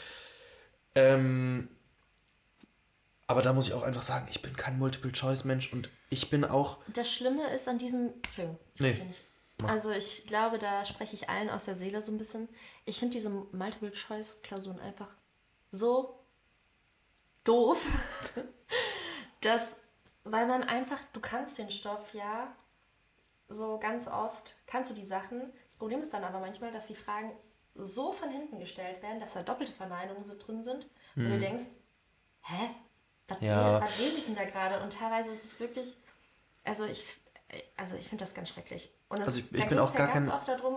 Ähm, 0.95 1.69
aber 3.27 3.43
da 3.43 3.53
muss 3.53 3.69
ich 3.69 3.75
auch 3.75 3.83
einfach 3.83 4.03
sagen, 4.03 4.27
ich 4.31 4.43
bin 4.43 4.57
kein 4.57 4.79
Multiple-Choice-Mensch 4.79 5.73
und 5.73 5.89
ich 6.11 6.31
bin 6.31 6.45
auch 6.45 6.79
Das 6.93 7.11
Schlimme 7.13 7.49
ist 7.55 7.69
an 7.69 7.79
diesen. 7.79 8.15
Entschuldigung, 8.25 8.59
ich 8.75 8.81
Nee, 8.81 8.93
nicht. 9.05 9.23
Also 9.67 9.91
ich 9.91 10.27
glaube, 10.27 10.59
da 10.59 10.85
spreche 10.85 11.15
ich 11.15 11.29
allen 11.29 11.51
aus 11.51 11.65
der 11.65 11.77
Seele 11.77 12.01
so 12.01 12.13
ein 12.13 12.19
bisschen. 12.19 12.49
Ich 12.85 12.99
finde 12.99 13.13
diese 13.13 13.31
Multiple-Choice-Klausuren 13.31 14.81
einfach 14.81 15.09
so 15.73 16.19
doof, 17.45 17.87
dass, 19.41 19.77
weil 20.25 20.47
man 20.47 20.63
einfach, 20.65 20.99
du 21.13 21.21
kannst 21.21 21.59
den 21.59 21.71
Stoff 21.71 22.15
ja 22.15 22.55
so 23.49 23.79
ganz 23.79 24.07
oft, 24.09 24.57
kannst 24.67 24.91
du 24.91 24.95
die 24.95 25.03
Sachen. 25.03 25.53
Das 25.65 25.77
Problem 25.77 26.01
ist 26.01 26.13
dann 26.13 26.25
aber 26.25 26.39
manchmal, 26.41 26.71
dass 26.71 26.87
die 26.87 26.95
Fragen 26.95 27.33
so 27.75 28.13
von 28.13 28.31
hinten 28.31 28.59
gestellt 28.59 29.03
werden, 29.03 29.21
dass 29.21 29.35
da 29.35 29.43
doppelte 29.43 29.73
Verneinungen 29.73 30.25
so 30.25 30.37
drin 30.39 30.63
sind 30.63 30.87
und 31.17 31.31
du 31.31 31.39
denkst, 31.39 31.65
hä? 32.43 32.71
Was, 33.29 33.41
Ja. 33.41 33.81
was 33.81 33.99
lese 33.99 34.19
ich 34.19 34.27
denn 34.27 34.35
da 34.35 34.45
gerade? 34.45 34.83
Und 34.83 34.93
teilweise 34.93 35.31
ist 35.31 35.45
es 35.45 35.61
wirklich, 35.61 35.97
also 36.65 36.85
ich, 36.85 37.07
also 37.77 37.97
ich 37.97 38.09
finde 38.09 38.23
das 38.23 38.35
ganz 38.35 38.49
schrecklich. 38.51 38.91
Und 39.09 39.21
es, 39.21 39.27
Also 39.29 39.39
ich- 39.41 39.53
ich 39.53 39.61
da 39.63 39.67
bin 39.69 39.79
auch 39.79 39.93
gar 39.95 40.09
ja 40.09 40.15
ganz 40.15 40.27
kein- 40.27 40.35
oft 40.35 40.49
darum, 40.49 40.77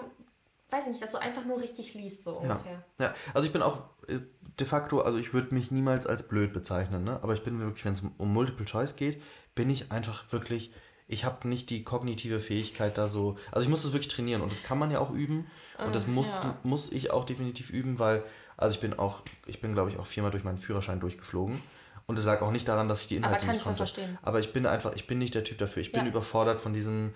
weiß 0.69 0.86
ich 0.86 0.91
nicht, 0.93 1.03
dass 1.03 1.11
du 1.11 1.17
einfach 1.19 1.45
nur 1.45 1.61
richtig 1.61 1.93
liest, 1.93 2.24
so 2.24 2.38
ungefähr. 2.38 2.84
Ja, 2.99 3.13
also 3.34 3.45
ich 3.45 3.53
bin 3.53 3.61
auch 3.61 3.84
äh, 4.07 4.19
de 4.59 4.67
facto, 4.67 5.01
also 5.01 5.17
ich 5.17 5.34
würde 5.34 5.53
mich 5.53 5.71
niemals 5.71 6.05
als 6.07 6.24
blöd 6.28 6.51
bezeichnen, 6.53 7.03
ne? 7.03 7.19
aber 7.24 7.34
ich 7.34 7.43
bin 7.43 7.59
wirklich, 7.59 7.86
wenn 7.86 7.93
es 7.93 8.01
um, 8.17 8.34
Multiple 8.34 8.65
Choice 8.65 8.95
geht, 8.95 9.21
bin 9.55 9.69
ich 9.69 9.91
einfach 9.91 10.32
wirklich, 10.32 10.71
ich 11.07 11.26
habe 11.26 11.47
nicht 11.47 11.69
die 11.69 11.84
kognitive 11.84 12.39
Fähigkeit 12.39 12.97
da 12.97 13.07
so, 13.07 13.38
also 13.51 13.63
ich 13.63 13.69
muss 13.69 13.84
das 13.84 13.93
wirklich 13.93 14.13
trainieren 14.13 14.41
und 14.41 14.51
das 14.51 14.61
kann 14.63 14.78
man 14.80 14.89
ja 14.91 14.99
auch 14.99 15.11
üben 15.11 15.47
und 15.86 15.93
das 15.95 16.07
muss, 16.07 16.38
ja. 16.38 16.57
muss 16.63 16.91
ich 16.91 17.11
auch 17.11 17.24
definitiv 17.26 17.69
üben, 17.69 17.97
weil, 17.99 18.24
also 18.57 18.76
ich 18.76 18.82
bin 18.82 18.97
auch, 18.97 19.21
ich 19.45 19.61
bin 19.61 19.74
glaube 19.74 19.89
ich 19.91 19.97
auch 19.97 20.05
viermal 20.07 20.32
durch 20.32 20.43
meinen 20.43 20.57
Führerschein 20.57 20.99
durchgeflogen 20.99 21.61
und 22.06 22.20
es 22.20 22.26
lag 22.26 22.41
auch 22.41 22.51
nicht 22.51 22.68
daran, 22.68 22.88
dass 22.88 23.01
ich 23.01 23.08
die 23.08 23.16
Inhalte 23.16 23.39
kann 23.39 23.47
nicht 23.49 23.58
ich 23.58 23.64
konnte. 23.64 23.78
verstehen. 23.78 24.18
Aber 24.22 24.39
ich 24.39 24.54
bin 24.54 24.66
einfach, 24.66 24.93
ich 24.95 25.08
bin 25.08 25.18
nicht 25.20 25.36
der 25.36 25.43
Typ 25.43 25.58
dafür, 25.58 25.82
ich 25.82 25.91
bin 25.91 26.01
Ja. 26.04 26.08
überfordert 26.10 26.60
von 26.60 26.74
diesem, 26.74 27.14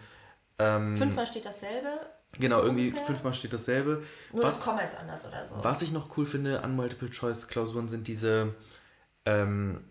ähm, 0.59 0.97
Fünfmal 0.97 1.27
steht 1.27 1.45
dasselbe, 1.45 1.87
genau, 2.39 2.59
so 2.59 2.63
irgendwie 2.65 2.87
ungefähr. 2.87 3.05
fünfmal 3.05 3.33
steht 3.33 3.53
dasselbe. 3.53 4.03
nur 4.33 4.43
Was- 4.43 4.55
das 4.57 4.63
Komma 4.65 4.79
ist 4.81 4.97
anders 4.97 5.27
oder 5.27 5.45
so. 5.45 5.55
was 5.61 5.81
ich 5.81 5.91
noch 5.91 6.17
cool 6.17 6.25
finde 6.25 6.63
an 6.63 6.75
Multiple-Choice-Klausuren 6.75 7.87
sind 7.87 8.07
diese, 8.07 8.55
ähm, 9.25 9.83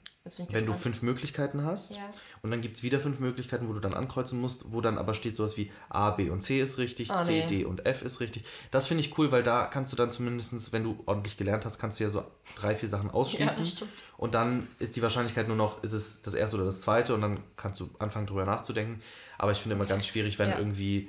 Wenn 0.51 0.67
du 0.67 0.73
fünf 0.75 1.03
Möglichkeiten 1.03 1.65
hast 1.65 1.97
Ja. 1.97 2.03
und 2.43 2.51
dann 2.51 2.61
gibt 2.61 2.77
es 2.79 2.83
wieder 2.83 2.99
fünf 3.01 3.21
Möglichkeiten, 3.21 3.69
wo 3.69 3.73
du 3.73 3.81
dann 3.81 3.95
ankreuzen 3.95 4.41
musst, 4.41 4.73
wo 4.73 4.81
dann 4.81 4.99
aber 4.99 5.15
steht 5.15 5.37
sowas 5.37 5.57
wie 5.57 5.71
A, 5.89 6.11
B 6.11 6.31
und 6.31 6.43
C 6.43 6.61
ist 6.61 6.79
richtig, 6.79 7.11
Oh, 7.13 7.21
C, 7.21 7.41
nee. 7.43 7.47
D 7.47 7.65
und 7.65 7.87
F 7.87 8.03
ist 8.03 8.21
richtig. 8.21 8.45
Das 8.71 8.87
finde 8.87 9.03
ich 9.03 9.17
cool, 9.19 9.31
weil 9.33 9.43
da 9.43 9.67
kannst 9.67 9.93
du 9.93 9.97
dann 9.97 10.11
zumindest, 10.11 10.73
wenn 10.73 10.85
du 10.85 11.03
ordentlich 11.07 11.37
gelernt 11.37 11.65
hast, 11.65 11.79
kannst 11.79 12.01
du 12.01 12.05
ja 12.05 12.11
so 12.11 12.25
drei, 12.57 12.75
vier 12.75 12.89
Sachen 12.89 13.11
ausschließen. 13.13 13.67
stimmt. 13.67 13.91
und 14.17 14.35
dann 14.35 14.67
ist 14.79 14.97
die 14.97 15.03
Wahrscheinlichkeit 15.03 15.49
nur 15.49 15.57
noch, 15.57 15.83
ist 15.85 15.93
es 15.93 16.23
das 16.23 16.35
erste 16.35 16.57
oder 16.57 16.65
das 16.67 16.81
zweite 16.81 17.15
und 17.15 17.21
dann 17.21 17.39
kannst 17.57 17.81
du 17.81 17.91
anfangen 17.99 18.27
drüber 18.27 18.45
nachzudenken. 18.45 19.03
Aber 19.39 19.53
ich 19.53 19.59
finde 19.59 19.77
immer 19.77 19.87
ganz 19.87 20.07
schwierig, 20.07 20.39
wenn 20.39 20.51
Ja. 20.51 20.59
irgendwie 20.59 21.09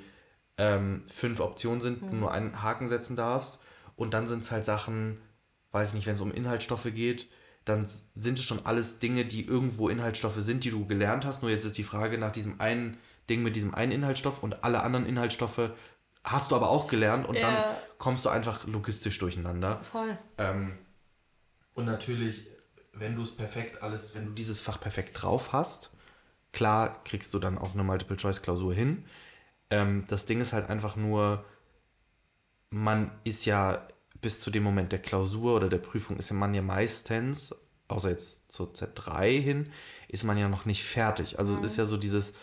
ähm, 0.58 1.04
fünf 1.08 1.40
Optionen 1.40 1.80
sind, 1.80 2.00
Hm. 2.02 2.10
du 2.10 2.16
nur 2.16 2.32
einen 2.32 2.62
Haken 2.62 2.88
setzen 2.88 3.14
darfst 3.16 3.58
und 3.96 4.12
dann 4.12 4.26
sind 4.26 4.42
es 4.42 4.50
halt 4.50 4.64
Sachen, 4.64 5.18
weiß 5.72 5.90
ich 5.90 5.94
nicht, 5.94 6.06
wenn 6.06 6.14
es 6.14 6.20
um 6.20 6.32
Inhaltsstoffe 6.32 6.88
geht, 6.94 7.28
dann 7.68 7.86
sind 8.14 8.38
es 8.38 8.44
schon 8.44 8.64
alles 8.64 8.98
Dinge, 8.98 9.24
die 9.24 9.44
irgendwo 9.44 9.88
Inhaltsstoffe 9.88 10.38
sind, 10.38 10.64
die 10.64 10.70
du 10.70 10.86
gelernt 10.86 11.24
hast. 11.24 11.42
Nur 11.42 11.50
jetzt 11.50 11.64
ist 11.64 11.76
die 11.78 11.84
Frage 11.84 12.18
nach 12.18 12.32
diesem 12.32 12.60
einen 12.60 12.96
Ding 13.28 13.42
mit 13.42 13.56
diesem 13.56 13.74
einen 13.74 13.92
Inhaltsstoff 13.92 14.42
und 14.42 14.64
alle 14.64 14.82
anderen 14.82 15.06
Inhaltsstoffe 15.06 15.70
hast 16.24 16.50
du 16.50 16.56
aber 16.56 16.70
auch 16.70 16.88
gelernt 16.88 17.26
und 17.26 17.36
dann 17.36 17.54
Ja. 17.54 17.78
kommst 17.98 18.24
du 18.24 18.28
einfach 18.30 18.66
logistisch 18.66 19.18
durcheinander. 19.18 19.80
Voll. 19.80 20.16
Ähm, 20.38 20.72
und 21.74 21.84
natürlich, 21.84 22.46
wenn 22.92 23.14
du 23.14 23.22
es 23.22 23.36
perfekt 23.36 23.82
alles, 23.82 24.14
wenn 24.14 24.26
du 24.26 24.32
dieses 24.32 24.60
Fach 24.60 24.80
perfekt 24.80 25.22
drauf 25.22 25.52
hast, 25.52 25.90
klar 26.52 27.02
kriegst 27.04 27.32
du 27.34 27.38
dann 27.38 27.58
auch 27.58 27.74
eine 27.74 27.84
Multiple-Choice-Klausur 27.84 28.74
hin. 28.74 29.04
Ähm, 29.70 30.04
das 30.08 30.26
Ding 30.26 30.40
ist 30.40 30.52
halt 30.52 30.70
einfach 30.70 30.96
nur, 30.96 31.44
man 32.70 33.10
ist 33.24 33.44
ja 33.44 33.86
bis 34.20 34.40
zu 34.40 34.50
dem 34.50 34.62
Moment 34.62 34.92
der 34.92 34.98
Klausur 35.00 35.56
oder 35.56 35.68
der 35.68 35.78
Prüfung 35.78 36.16
ist 36.16 36.30
man 36.32 36.54
ja 36.54 36.62
meistens, 36.62 37.54
außer 37.88 38.10
jetzt 38.10 38.50
zur 38.52 38.72
Z3 38.72 39.40
hin, 39.40 39.70
ist 40.08 40.24
man 40.24 40.38
ja 40.38 40.48
noch 40.48 40.64
nicht 40.64 40.84
fertig. 40.84 41.38
Also 41.38 41.54
es 41.54 41.72
ist 41.72 41.76
ja 41.76 41.84
so 41.84 41.96
dieses, 41.96 42.34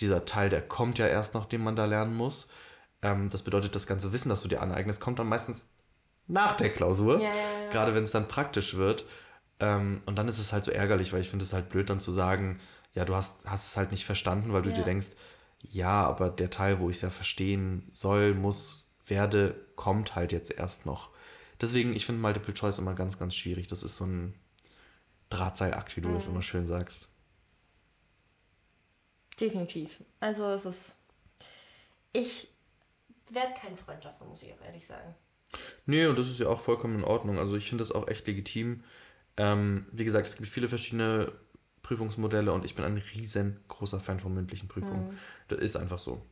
dieser 0.00 0.24
Teil, 0.24 0.48
der 0.48 0.62
kommt 0.62 0.98
ja 0.98 1.06
erst 1.06 1.34
noch, 1.34 1.46
den 1.46 1.62
man 1.62 1.76
da 1.76 1.84
lernen 1.84 2.14
muss. 2.14 2.48
Ähm, 3.02 3.28
das 3.30 3.42
bedeutet, 3.42 3.74
das 3.74 3.86
ganze 3.86 4.12
Wissen, 4.12 4.28
das 4.28 4.42
du 4.42 4.48
dir 4.48 4.62
aneignest, 4.62 5.00
kommt 5.00 5.18
dann 5.18 5.28
meistens 5.28 5.64
nach 6.26 6.54
der 6.54 6.70
Klausur. 6.70 7.20
Ja, 7.20 7.28
ja, 7.28 7.34
ja. 7.34 7.70
Gerade 7.70 7.94
wenn 7.94 8.02
es 8.02 8.10
dann 8.10 8.28
praktisch 8.28 8.76
wird. 8.76 9.04
Ähm, 9.60 10.02
und 10.06 10.16
dann 10.16 10.28
ist 10.28 10.38
es 10.38 10.52
halt 10.52 10.64
so 10.64 10.70
ärgerlich, 10.70 11.12
weil 11.12 11.20
ich 11.20 11.30
finde 11.30 11.44
es 11.44 11.52
halt 11.52 11.68
blöd, 11.68 11.90
dann 11.90 12.00
zu 12.00 12.12
sagen, 12.12 12.60
ja, 12.94 13.04
du 13.04 13.14
hast, 13.14 13.48
hast 13.48 13.68
es 13.68 13.76
halt 13.76 13.90
nicht 13.90 14.04
verstanden, 14.04 14.52
weil 14.52 14.62
du 14.62 14.72
dir 14.72 14.84
denkst, 14.84 15.08
ja, 15.60 16.06
aber 16.06 16.30
der 16.30 16.50
Teil, 16.50 16.78
wo 16.78 16.90
ich 16.90 16.96
es 16.96 17.02
ja 17.02 17.10
verstehen 17.10 17.88
soll, 17.90 18.34
muss, 18.34 18.94
werde, 19.06 19.54
kommt 19.76 20.14
halt 20.14 20.32
jetzt 20.32 20.52
erst 20.52 20.86
noch. 20.86 21.10
Deswegen, 21.60 21.94
ich 21.94 22.06
finde 22.06 22.20
Multiple 22.20 22.52
Choice 22.54 22.78
immer 22.78 22.94
ganz, 22.94 23.18
ganz 23.18 23.34
schwierig. 23.34 23.66
Das 23.68 23.82
ist 23.82 23.96
so 23.96 24.04
ein 24.06 24.34
Drahtseilakt, 25.30 25.96
wie 25.96 26.00
du 26.00 26.08
Mhm. 26.08 26.14
das 26.14 26.26
immer 26.26 26.42
schön 26.42 26.66
sagst. 26.66 27.08
Definitiv. 29.40 30.02
Also 30.20 30.50
es 30.50 30.64
ist. 30.64 30.98
Ich 32.12 32.48
werde 33.30 33.54
kein 33.60 33.76
Freund 33.76 34.04
davon, 34.04 34.28
muss 34.28 34.42
ich 34.42 34.52
auch 34.52 34.64
ehrlich 34.64 34.86
sagen. 34.86 35.14
Nee, 35.86 36.06
und 36.06 36.18
das 36.18 36.28
ist 36.28 36.38
ja 36.38 36.48
auch 36.48 36.60
vollkommen 36.60 36.96
in 36.98 37.04
Ordnung. 37.04 37.38
Also 37.38 37.56
ich 37.56 37.68
finde 37.68 37.82
das 37.82 37.90
auch 37.92 38.06
echt 38.08 38.26
legitim. 38.26 38.84
Ähm, 39.36 39.86
wie 39.90 40.04
gesagt, 40.04 40.26
es 40.28 40.36
gibt 40.36 40.48
viele 40.48 40.68
verschiedene 40.68 41.32
Prüfungsmodelle 41.82 42.52
und 42.52 42.64
ich 42.64 42.74
bin 42.76 42.84
ein 42.84 42.98
riesengroßer 42.98 43.98
Fan 44.00 44.20
von 44.20 44.32
mündlichen 44.32 44.68
Prüfungen. 44.68 45.18
Das 45.48 45.58
ist 45.60 45.76
einfach 45.76 45.98
so. 45.98 46.24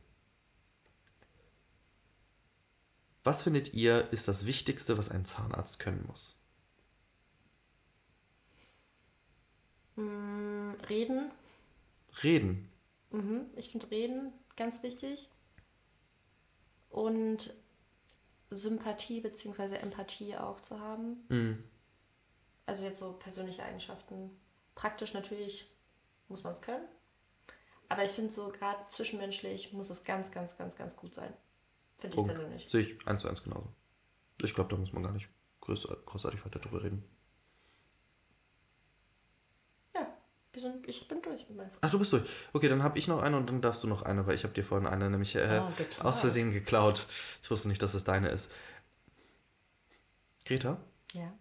Was 3.23 3.43
findet 3.43 3.73
ihr 3.73 4.11
ist 4.11 4.27
das 4.27 4.45
Wichtigste, 4.45 4.97
was 4.97 5.09
ein 5.09 5.25
Zahnarzt 5.25 5.79
können 5.79 6.05
muss? 6.07 6.39
Mm, 9.95 10.71
Reden. 10.89 11.31
Reden. 12.21 12.69
Mhm. 13.11 13.45
Ich 13.55 13.69
finde 13.69 13.89
Reden 13.91 14.33
ganz 14.55 14.83
wichtig. 14.83 15.29
Und 16.89 17.53
Sympathie 18.49 19.21
bzw. 19.21 19.77
Empathie 19.77 20.35
auch 20.35 20.59
zu 20.59 20.79
haben. 20.79 21.25
Mhm. 21.29 21.63
Also 22.65 22.85
jetzt 22.85 22.99
so 22.99 23.13
persönliche 23.13 23.63
Eigenschaften. 23.63 24.31
Praktisch 24.75 25.13
natürlich 25.13 25.71
muss 26.27 26.43
man 26.43 26.53
es 26.53 26.61
können. 26.61 26.87
Aber 27.89 28.03
ich 28.03 28.11
finde 28.11 28.31
so 28.31 28.49
gerade 28.49 28.87
zwischenmenschlich 28.89 29.73
muss 29.73 29.89
es 29.89 30.03
ganz, 30.03 30.31
ganz, 30.31 30.57
ganz, 30.57 30.75
ganz 30.75 30.95
gut 30.95 31.15
sein. 31.15 31.33
Finde 31.97 32.19
ich 32.19 32.25
persönlich. 32.25 32.69
Sehe 32.69 32.81
ich 32.81 33.07
eins 33.07 33.21
zu 33.21 33.29
eins 33.29 33.43
genauso. 33.43 33.73
Ich 34.41 34.53
glaube, 34.53 34.69
da 34.69 34.75
muss 34.77 34.91
man 34.93 35.03
gar 35.03 35.13
nicht 35.13 35.29
groß- 35.61 35.87
großartig 36.05 36.43
weiter 36.45 36.59
drüber 36.59 36.83
reden. 36.83 37.03
Ja, 39.95 40.07
wir 40.51 40.61
sind, 40.61 40.85
ich 40.87 41.07
bin 41.07 41.21
durch 41.21 41.47
mit. 41.49 41.65
Ach, 41.81 41.89
du 41.91 41.99
bist 41.99 42.11
durch. 42.11 42.23
Okay, 42.51 42.67
dann 42.67 42.83
habe 42.83 42.99
ich 42.99 43.07
noch 43.07 43.21
eine 43.21 43.37
und 43.37 43.49
dann 43.49 43.61
darfst 43.61 43.83
du 43.83 43.87
noch 43.87 44.01
eine, 44.01 44.27
weil 44.27 44.35
ich 44.35 44.43
habe 44.43 44.53
dir 44.53 44.63
vorhin 44.65 44.87
eine 44.87 45.09
nämlich 45.09 45.35
äh, 45.35 45.61
geklaut. 45.77 46.05
aus 46.05 46.19
Versehen 46.21 46.51
geklaut. 46.51 47.05
Ich 47.41 47.49
wusste 47.49 47.69
nicht, 47.69 47.81
dass 47.81 47.93
es 47.93 48.03
deine 48.03 48.27
ist. 48.29 48.51
Greta, 50.45 50.77
Ja. 51.13 51.33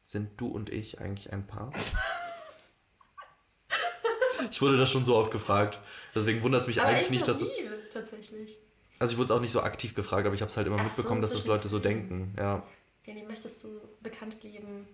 sind 0.00 0.40
du 0.40 0.46
und 0.46 0.70
ich 0.70 1.00
eigentlich 1.00 1.32
ein 1.32 1.46
Paar? 1.48 1.72
ich 4.50 4.62
wurde 4.62 4.78
das 4.78 4.88
schon 4.90 5.04
so 5.04 5.16
oft 5.16 5.32
gefragt. 5.32 5.80
Deswegen 6.14 6.40
wundert 6.42 6.60
es 6.62 6.66
mich 6.68 6.80
Aber 6.80 6.90
eigentlich 6.90 7.04
ich 7.06 7.10
nicht, 7.10 7.26
dass... 7.26 7.40
nie, 7.42 7.67
tatsächlich. 7.98 8.58
Also 8.98 9.12
ich 9.12 9.18
wurde 9.18 9.26
es 9.26 9.30
auch 9.32 9.40
nicht 9.40 9.52
so 9.52 9.60
aktiv 9.60 9.94
gefragt, 9.94 10.26
aber 10.26 10.34
ich 10.34 10.40
habe 10.40 10.50
es 10.50 10.56
halt 10.56 10.66
immer 10.66 10.76
Ach 10.76 10.82
so, 10.82 10.88
mitbekommen, 10.88 11.22
dass 11.22 11.32
das 11.32 11.46
Leute 11.46 11.68
so 11.68 11.78
denken. 11.78 12.34
Ja. 12.36 12.66
René, 13.06 13.26
möchtest 13.26 13.62
du 13.64 13.80
bekannt 14.00 14.40
geben? 14.40 14.88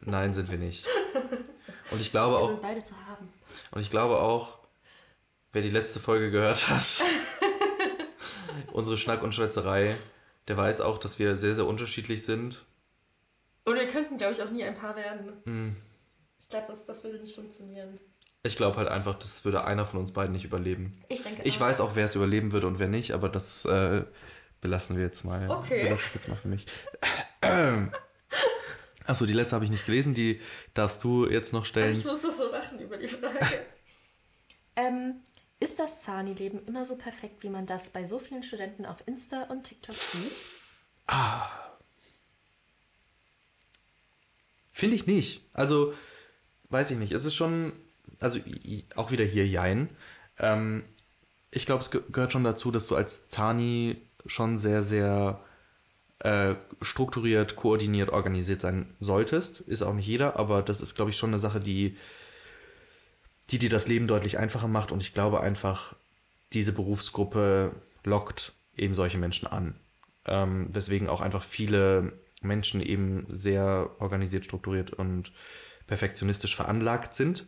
Nein, 0.00 0.34
sind 0.34 0.50
wir 0.50 0.58
nicht. 0.58 0.86
Und 1.90 2.00
ich 2.00 2.10
glaube 2.10 2.34
Wir 2.34 2.40
auch, 2.40 2.48
sind 2.48 2.62
beide 2.62 2.82
zu 2.82 2.94
haben. 3.06 3.32
Und 3.70 3.80
ich 3.80 3.90
glaube 3.90 4.18
auch, 4.18 4.58
wer 5.52 5.62
die 5.62 5.70
letzte 5.70 6.00
Folge 6.00 6.30
gehört 6.30 6.68
hat, 6.68 7.02
unsere 8.72 8.96
Schnack 8.96 9.22
und 9.22 9.34
Schwätzerei, 9.34 9.96
der 10.48 10.56
weiß 10.56 10.80
auch, 10.80 10.98
dass 10.98 11.18
wir 11.18 11.36
sehr, 11.38 11.54
sehr 11.54 11.66
unterschiedlich 11.66 12.24
sind. 12.24 12.64
Und 13.64 13.76
wir 13.76 13.86
könnten, 13.86 14.16
glaube 14.16 14.32
ich, 14.32 14.42
auch 14.42 14.50
nie 14.50 14.64
ein 14.64 14.74
Paar 14.74 14.96
werden. 14.96 15.32
Hm. 15.44 15.76
Ich 16.40 16.48
glaube, 16.48 16.66
das, 16.68 16.84
das 16.84 17.04
würde 17.04 17.18
nicht 17.18 17.34
funktionieren. 17.34 18.00
Ich 18.44 18.56
glaube 18.56 18.76
halt 18.78 18.88
einfach, 18.88 19.14
das 19.14 19.44
würde 19.44 19.64
einer 19.64 19.86
von 19.86 20.00
uns 20.00 20.12
beiden 20.12 20.32
nicht 20.32 20.44
überleben. 20.44 20.92
Ich 21.08 21.22
denke 21.22 21.42
Ich 21.44 21.56
auch. 21.56 21.60
weiß 21.60 21.80
auch, 21.80 21.94
wer 21.94 22.06
es 22.06 22.16
überleben 22.16 22.52
würde 22.52 22.66
und 22.66 22.80
wer 22.80 22.88
nicht, 22.88 23.12
aber 23.12 23.28
das 23.28 23.64
äh, 23.66 24.02
belassen 24.60 24.96
wir 24.96 25.04
jetzt 25.04 25.24
mal. 25.24 25.48
Okay. 25.48 25.84
Belasse 25.84 26.08
ich 26.08 26.14
jetzt 26.16 26.28
mal 26.28 26.34
für 26.36 26.48
mich. 26.48 26.66
Achso, 29.06 29.26
die 29.26 29.32
letzte 29.32 29.54
habe 29.54 29.64
ich 29.64 29.70
nicht 29.70 29.86
gelesen, 29.86 30.14
die 30.14 30.40
darfst 30.74 31.02
du 31.04 31.28
jetzt 31.28 31.52
noch 31.52 31.62
Ich 31.62 31.68
stellen. 31.68 32.02
muss 32.04 32.22
das 32.22 32.36
so 32.38 32.50
lachen 32.50 32.80
über 32.80 32.96
die 32.96 33.06
Frage. 33.08 33.38
ähm, 34.76 35.20
ist 35.60 35.78
das 35.78 36.00
Zani-Leben 36.00 36.66
immer 36.66 36.84
so 36.84 36.96
perfekt, 36.96 37.44
wie 37.44 37.48
man 37.50 37.66
das 37.66 37.90
bei 37.90 38.02
so 38.04 38.18
vielen 38.18 38.42
Studenten 38.42 38.86
auf 38.86 39.04
Insta 39.06 39.44
und 39.44 39.64
TikTok 39.64 39.94
sieht? 39.94 40.32
Finde 44.72 44.96
ich 44.96 45.06
nicht. 45.06 45.44
Also, 45.52 45.94
weiß 46.70 46.90
ich 46.92 46.98
nicht. 46.98 47.12
Es 47.12 47.24
ist 47.24 47.34
schon, 47.36 47.72
also 48.22 48.40
auch 48.96 49.10
wieder 49.10 49.24
hier 49.24 49.46
Jein. 49.46 49.90
Ähm, 50.38 50.84
ich 51.50 51.66
glaube, 51.66 51.80
es 51.80 51.90
ge 51.90 52.00
gehört 52.10 52.32
schon 52.32 52.44
dazu, 52.44 52.70
dass 52.70 52.86
du 52.86 52.96
als 52.96 53.28
Zani 53.28 53.96
schon 54.26 54.56
sehr, 54.56 54.82
sehr 54.82 55.40
äh, 56.20 56.54
strukturiert, 56.80 57.56
koordiniert, 57.56 58.10
organisiert 58.10 58.60
sein 58.60 58.94
solltest. 59.00 59.60
Ist 59.60 59.82
auch 59.82 59.94
nicht 59.94 60.06
jeder, 60.06 60.38
aber 60.38 60.62
das 60.62 60.80
ist, 60.80 60.94
glaube 60.94 61.10
ich, 61.10 61.16
schon 61.16 61.30
eine 61.30 61.40
Sache, 61.40 61.60
die, 61.60 61.96
die 63.50 63.58
dir 63.58 63.70
das 63.70 63.88
Leben 63.88 64.06
deutlich 64.06 64.38
einfacher 64.38 64.68
macht. 64.68 64.92
Und 64.92 65.02
ich 65.02 65.14
glaube 65.14 65.40
einfach, 65.40 65.94
diese 66.52 66.72
Berufsgruppe 66.72 67.72
lockt 68.04 68.52
eben 68.76 68.94
solche 68.94 69.18
Menschen 69.18 69.46
an. 69.48 69.74
Ähm, 70.24 70.68
weswegen 70.70 71.08
auch 71.08 71.20
einfach 71.20 71.42
viele 71.42 72.12
Menschen 72.40 72.80
eben 72.80 73.26
sehr 73.28 73.90
organisiert, 73.98 74.44
strukturiert 74.44 74.92
und 74.92 75.32
perfektionistisch 75.86 76.54
veranlagt 76.54 77.14
sind. 77.14 77.46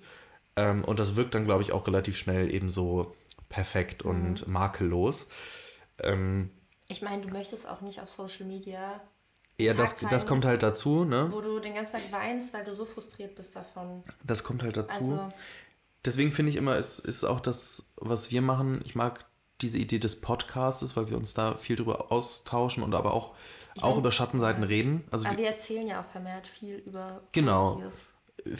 Ähm, 0.56 0.84
und 0.84 0.98
das 0.98 1.16
wirkt 1.16 1.34
dann, 1.34 1.44
glaube 1.44 1.62
ich, 1.62 1.72
auch 1.72 1.86
relativ 1.86 2.16
schnell 2.16 2.52
eben 2.52 2.70
so 2.70 3.14
perfekt 3.48 4.02
und 4.02 4.46
makellos. 4.46 5.28
Ähm, 5.98 6.50
Ich 6.88 7.02
meine, 7.02 7.22
du 7.22 7.28
möchtest 7.28 7.68
auch 7.68 7.80
nicht 7.80 8.00
auf 8.00 8.08
Social 8.08 8.46
Media, 8.46 9.00
ja, 9.58 9.72
Tag 9.72 9.78
das, 9.78 9.96
das 10.10 10.26
kommt 10.26 10.44
halt 10.44 10.62
dazu, 10.64 11.04
ne? 11.04 11.28
wo 11.30 11.40
du 11.40 11.60
den 11.60 11.74
ganzen 11.74 12.00
Tag 12.00 12.10
weinst, 12.12 12.52
weil 12.54 12.64
du 12.64 12.72
so 12.72 12.84
frustriert 12.84 13.36
bist 13.36 13.54
davon. 13.54 14.02
Das 14.24 14.42
kommt 14.44 14.62
halt 14.62 14.76
dazu. 14.76 14.96
Also, 15.12 15.28
Deswegen 16.04 16.32
finde 16.32 16.50
ich 16.50 16.56
immer, 16.56 16.76
es 16.76 16.98
ist 16.98 17.24
auch 17.24 17.40
das, 17.40 17.94
was 17.96 18.30
wir 18.30 18.42
machen. 18.42 18.82
Ich 18.84 18.94
mag 18.94 19.24
diese 19.62 19.78
Idee 19.78 19.98
des 19.98 20.20
Podcasts, 20.20 20.96
weil 20.96 21.08
wir 21.08 21.16
uns 21.16 21.32
da 21.32 21.56
viel 21.56 21.76
drüber 21.76 22.12
austauschen 22.12 22.82
und 22.82 22.94
aber 22.94 23.14
auch, 23.14 23.34
Ich 23.74 23.82
auch 23.82 23.90
mein- 23.90 23.98
über 24.00 24.12
Schattenseiten 24.12 24.64
reden. 24.64 25.04
Also 25.10 25.24
aber 25.26 25.38
wir, 25.38 25.44
wir 25.44 25.50
erzählen 25.52 25.86
ja 25.86 26.00
auch 26.02 26.04
vermehrt 26.04 26.46
viel 26.46 26.74
über 26.76 27.22
Genau. 27.32 27.74
Positives. 27.76 28.02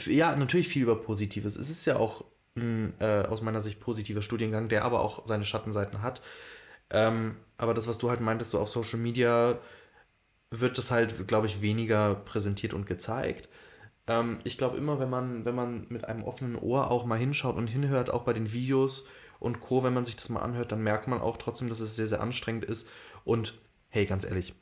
Ja, 0.07 0.35
natürlich 0.35 0.67
viel 0.67 0.83
über 0.83 1.01
Positives. 1.01 1.55
Es 1.55 1.69
ist 1.69 1.85
ja 1.85 1.97
auch 1.97 2.25
ein, 2.55 2.93
äh, 2.99 3.23
aus 3.27 3.41
meiner 3.41 3.61
Sicht 3.61 3.79
positiver 3.79 4.21
Studiengang, 4.21 4.69
der 4.69 4.85
aber 4.85 5.01
auch 5.01 5.25
seine 5.25 5.45
Schattenseiten 5.45 6.01
hat. 6.01 6.21
Ähm, 6.89 7.37
aber 7.57 7.73
das, 7.73 7.87
was 7.87 7.97
du 7.97 8.09
halt 8.09 8.21
meintest, 8.21 8.51
so 8.51 8.59
auf 8.59 8.69
Social 8.69 8.99
Media 8.99 9.59
wird 10.51 10.77
das 10.77 10.91
halt, 10.91 11.27
glaube 11.27 11.47
ich, 11.47 11.61
weniger 11.61 12.15
präsentiert 12.15 12.73
und 12.73 12.85
gezeigt. 12.85 13.49
Ähm, 14.07 14.39
ich 14.43 14.57
glaube 14.57 14.77
immer, 14.77 14.99
wenn 14.99 15.09
man, 15.09 15.45
wenn 15.45 15.55
man 15.55 15.87
mit 15.89 16.05
einem 16.05 16.23
offenen 16.23 16.55
Ohr 16.55 16.91
auch 16.91 17.05
mal 17.05 17.19
hinschaut 17.19 17.55
und 17.55 17.67
hinhört, 17.67 18.11
auch 18.11 18.23
bei 18.23 18.33
den 18.33 18.53
Videos 18.53 19.07
und 19.39 19.59
Co., 19.59 19.83
wenn 19.83 19.93
man 19.93 20.05
sich 20.05 20.15
das 20.15 20.29
mal 20.29 20.41
anhört, 20.41 20.71
dann 20.71 20.83
merkt 20.83 21.07
man 21.07 21.21
auch 21.21 21.37
trotzdem, 21.37 21.69
dass 21.69 21.79
es 21.79 21.95
sehr, 21.95 22.07
sehr 22.07 22.21
anstrengend 22.21 22.65
ist. 22.65 22.89
Und 23.23 23.59
hey, 23.89 24.05
ganz 24.05 24.25
ehrlich, 24.25 24.53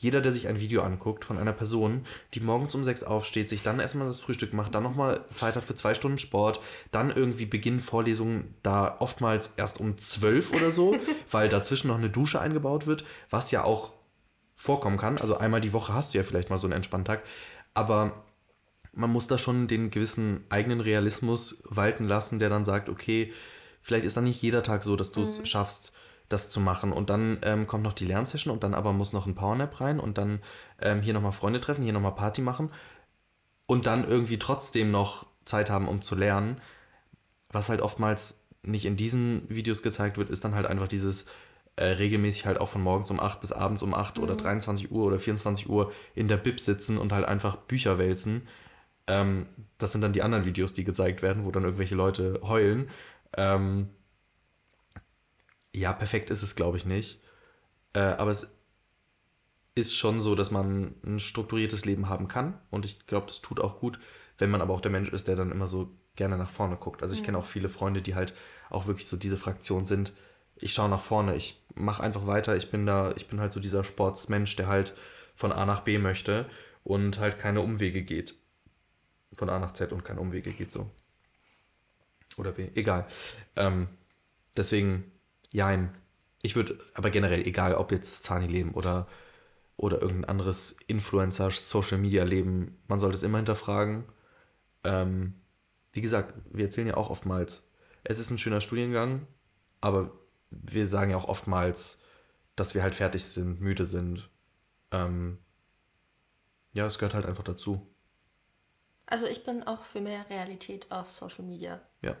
jeder, 0.00 0.20
der 0.20 0.30
sich 0.30 0.46
ein 0.46 0.60
Video 0.60 0.82
anguckt 0.82 1.24
von 1.24 1.38
einer 1.38 1.52
Person, 1.52 2.04
die 2.34 2.40
morgens 2.40 2.74
um 2.74 2.84
sechs 2.84 3.02
aufsteht, 3.02 3.48
sich 3.48 3.62
dann 3.62 3.80
erstmal 3.80 4.06
das 4.06 4.20
Frühstück 4.20 4.52
macht, 4.52 4.74
dann 4.74 4.84
nochmal 4.84 5.24
Zeit 5.30 5.56
hat 5.56 5.64
für 5.64 5.74
zwei 5.74 5.94
Stunden 5.94 6.18
Sport, 6.18 6.60
dann 6.92 7.10
irgendwie 7.10 7.46
beginnen 7.46 7.80
Vorlesungen 7.80 8.54
da 8.62 8.96
oftmals 9.00 9.54
erst 9.56 9.80
um 9.80 9.98
zwölf 9.98 10.52
oder 10.52 10.70
so, 10.70 10.96
weil 11.30 11.48
dazwischen 11.48 11.88
noch 11.88 11.98
eine 11.98 12.10
Dusche 12.10 12.40
eingebaut 12.40 12.86
wird, 12.86 13.04
was 13.28 13.50
ja 13.50 13.64
auch 13.64 13.92
vorkommen 14.54 14.98
kann. 14.98 15.18
Also 15.18 15.36
einmal 15.36 15.60
die 15.60 15.72
Woche 15.72 15.92
hast 15.92 16.14
du 16.14 16.18
ja 16.18 16.24
vielleicht 16.24 16.50
mal 16.50 16.58
so 16.58 16.66
einen 16.66 16.74
entspannten 16.74 17.06
Tag, 17.06 17.24
aber 17.74 18.24
man 18.92 19.10
muss 19.10 19.26
da 19.26 19.36
schon 19.38 19.66
den 19.66 19.90
gewissen 19.90 20.44
eigenen 20.48 20.80
Realismus 20.80 21.62
walten 21.64 22.04
lassen, 22.04 22.38
der 22.38 22.50
dann 22.50 22.64
sagt, 22.64 22.88
okay, 22.88 23.32
vielleicht 23.80 24.04
ist 24.04 24.16
dann 24.16 24.24
nicht 24.24 24.42
jeder 24.42 24.62
Tag 24.62 24.84
so, 24.84 24.96
dass 24.96 25.12
du 25.12 25.22
es 25.22 25.48
schaffst, 25.48 25.92
das 26.28 26.50
zu 26.50 26.60
machen. 26.60 26.92
Und 26.92 27.10
dann 27.10 27.38
ähm, 27.42 27.66
kommt 27.66 27.84
noch 27.84 27.92
die 27.92 28.06
Lernsession 28.06 28.52
und 28.52 28.62
dann 28.62 28.74
aber 28.74 28.92
muss 28.92 29.12
noch 29.12 29.26
ein 29.26 29.34
Powernap 29.34 29.80
rein 29.80 30.00
und 30.00 30.18
dann 30.18 30.40
ähm, 30.80 31.00
hier 31.00 31.14
nochmal 31.14 31.32
Freunde 31.32 31.60
treffen, 31.60 31.84
hier 31.84 31.92
nochmal 31.92 32.14
Party 32.14 32.42
machen 32.42 32.70
und 33.66 33.86
dann 33.86 34.06
irgendwie 34.06 34.38
trotzdem 34.38 34.90
noch 34.90 35.26
Zeit 35.44 35.70
haben, 35.70 35.88
um 35.88 36.02
zu 36.02 36.14
lernen. 36.14 36.60
Was 37.50 37.68
halt 37.68 37.80
oftmals 37.80 38.44
nicht 38.62 38.84
in 38.84 38.96
diesen 38.96 39.48
Videos 39.48 39.82
gezeigt 39.82 40.18
wird, 40.18 40.30
ist 40.30 40.44
dann 40.44 40.54
halt 40.54 40.66
einfach 40.66 40.88
dieses 40.88 41.26
äh, 41.76 41.84
regelmäßig 41.84 42.44
halt 42.44 42.60
auch 42.60 42.68
von 42.68 42.82
morgens 42.82 43.10
um 43.10 43.20
8 43.20 43.40
bis 43.40 43.52
abends 43.52 43.82
um 43.82 43.94
8 43.94 44.18
mhm. 44.18 44.24
oder 44.24 44.36
23 44.36 44.90
Uhr 44.90 45.06
oder 45.06 45.18
24 45.18 45.68
Uhr 45.68 45.92
in 46.14 46.28
der 46.28 46.36
Bib 46.36 46.60
sitzen 46.60 46.98
und 46.98 47.12
halt 47.12 47.24
einfach 47.24 47.56
Bücher 47.56 47.98
wälzen. 47.98 48.48
Ähm, 49.06 49.46
das 49.78 49.92
sind 49.92 50.02
dann 50.02 50.12
die 50.12 50.22
anderen 50.22 50.44
Videos, 50.44 50.74
die 50.74 50.84
gezeigt 50.84 51.22
werden, 51.22 51.44
wo 51.44 51.50
dann 51.50 51.64
irgendwelche 51.64 51.94
Leute 51.94 52.40
heulen. 52.42 52.90
Ähm, 53.36 53.88
ja, 55.74 55.92
perfekt 55.92 56.30
ist 56.30 56.42
es, 56.42 56.56
glaube 56.56 56.76
ich, 56.76 56.84
nicht. 56.84 57.20
Äh, 57.92 58.00
aber 58.00 58.30
es 58.30 58.54
ist 59.74 59.94
schon 59.94 60.20
so, 60.20 60.34
dass 60.34 60.50
man 60.50 60.94
ein 61.04 61.20
strukturiertes 61.20 61.84
Leben 61.84 62.08
haben 62.08 62.28
kann. 62.28 62.58
Und 62.70 62.84
ich 62.84 63.06
glaube, 63.06 63.26
das 63.26 63.40
tut 63.40 63.60
auch 63.60 63.80
gut, 63.80 63.98
wenn 64.38 64.50
man 64.50 64.60
aber 64.60 64.74
auch 64.74 64.80
der 64.80 64.90
Mensch 64.90 65.10
ist, 65.12 65.28
der 65.28 65.36
dann 65.36 65.52
immer 65.52 65.66
so 65.66 65.90
gerne 66.16 66.36
nach 66.36 66.50
vorne 66.50 66.76
guckt. 66.76 67.02
Also 67.02 67.14
ich 67.14 67.20
mhm. 67.20 67.26
kenne 67.26 67.38
auch 67.38 67.46
viele 67.46 67.68
Freunde, 67.68 68.02
die 68.02 68.14
halt 68.14 68.34
auch 68.70 68.86
wirklich 68.86 69.06
so 69.06 69.16
diese 69.16 69.36
Fraktion 69.36 69.86
sind. 69.86 70.12
Ich 70.56 70.74
schaue 70.74 70.88
nach 70.88 71.00
vorne, 71.00 71.36
ich 71.36 71.64
mache 71.74 72.02
einfach 72.02 72.26
weiter. 72.26 72.56
Ich 72.56 72.70
bin 72.70 72.86
da, 72.86 73.12
ich 73.16 73.28
bin 73.28 73.40
halt 73.40 73.52
so 73.52 73.60
dieser 73.60 73.84
Sportsmensch, 73.84 74.56
der 74.56 74.66
halt 74.66 74.94
von 75.34 75.52
A 75.52 75.64
nach 75.64 75.80
B 75.80 75.98
möchte 75.98 76.46
und 76.82 77.20
halt 77.20 77.38
keine 77.38 77.60
Umwege 77.60 78.02
geht. 78.02 78.34
Von 79.34 79.48
A 79.48 79.58
nach 79.60 79.72
Z 79.72 79.92
und 79.92 80.04
keine 80.04 80.20
Umwege 80.20 80.52
geht 80.52 80.72
so. 80.72 80.90
Oder 82.36 82.52
B, 82.52 82.70
egal. 82.74 83.06
Ähm, 83.54 83.88
deswegen 84.56 85.12
Jein. 85.52 85.94
Ich 86.42 86.56
würde, 86.56 86.78
aber 86.94 87.10
generell, 87.10 87.46
egal 87.46 87.74
ob 87.74 87.92
jetzt 87.92 88.24
Zani-Leben 88.24 88.72
oder, 88.74 89.06
oder 89.76 90.00
irgendein 90.00 90.30
anderes 90.30 90.76
Influencer-Social-Media-Leben, 90.86 92.78
man 92.86 93.00
sollte 93.00 93.16
es 93.16 93.22
immer 93.22 93.38
hinterfragen. 93.38 94.04
Ähm, 94.84 95.34
wie 95.92 96.00
gesagt, 96.00 96.34
wir 96.50 96.66
erzählen 96.66 96.88
ja 96.88 96.96
auch 96.96 97.10
oftmals, 97.10 97.70
es 98.04 98.18
ist 98.18 98.30
ein 98.30 98.38
schöner 98.38 98.60
Studiengang, 98.60 99.26
aber 99.80 100.12
wir 100.50 100.86
sagen 100.86 101.10
ja 101.10 101.16
auch 101.16 101.28
oftmals, 101.28 102.00
dass 102.56 102.74
wir 102.74 102.82
halt 102.82 102.94
fertig 102.94 103.24
sind, 103.24 103.60
müde 103.60 103.86
sind. 103.86 104.30
Ähm, 104.90 105.38
ja, 106.72 106.86
es 106.86 106.98
gehört 106.98 107.14
halt 107.14 107.26
einfach 107.26 107.44
dazu. 107.44 107.86
Also 109.06 109.26
ich 109.26 109.44
bin 109.44 109.62
auch 109.62 109.84
für 109.84 110.00
mehr 110.00 110.28
Realität 110.28 110.90
auf 110.90 111.10
Social 111.10 111.44
Media. 111.44 111.80
Ja. 112.02 112.16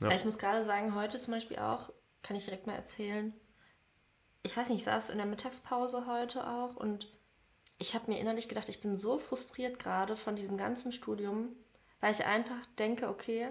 ja. 0.00 0.10
Ich 0.10 0.24
muss 0.24 0.38
gerade 0.38 0.62
sagen, 0.62 0.94
heute 0.94 1.20
zum 1.20 1.34
Beispiel 1.34 1.58
auch, 1.58 1.92
kann 2.22 2.36
ich 2.36 2.44
direkt 2.44 2.66
mal 2.66 2.74
erzählen. 2.74 3.32
Ich 4.42 4.56
weiß 4.56 4.68
nicht, 4.70 4.78
ich 4.78 4.84
saß 4.84 5.10
in 5.10 5.18
der 5.18 5.26
Mittagspause 5.26 6.06
heute 6.06 6.46
auch 6.46 6.76
und 6.76 7.12
ich 7.78 7.94
habe 7.94 8.10
mir 8.10 8.18
innerlich 8.18 8.48
gedacht, 8.48 8.68
ich 8.68 8.80
bin 8.80 8.96
so 8.96 9.18
frustriert 9.18 9.78
gerade 9.78 10.16
von 10.16 10.36
diesem 10.36 10.56
ganzen 10.56 10.92
Studium, 10.92 11.56
weil 12.00 12.12
ich 12.12 12.24
einfach 12.24 12.66
denke, 12.78 13.08
okay, 13.08 13.48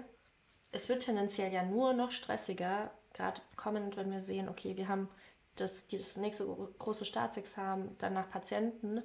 es 0.72 0.88
wird 0.88 1.02
tendenziell 1.02 1.52
ja 1.52 1.64
nur 1.64 1.92
noch 1.92 2.12
stressiger, 2.12 2.92
gerade 3.12 3.40
kommend, 3.56 3.96
wenn 3.96 4.10
wir 4.10 4.20
sehen, 4.20 4.48
okay, 4.48 4.76
wir 4.76 4.88
haben 4.88 5.08
das, 5.56 5.88
das 5.88 6.16
nächste 6.16 6.46
große 6.78 7.04
Staatsexamen, 7.04 7.96
dann 7.98 8.12
nach 8.12 8.28
Patienten, 8.28 9.02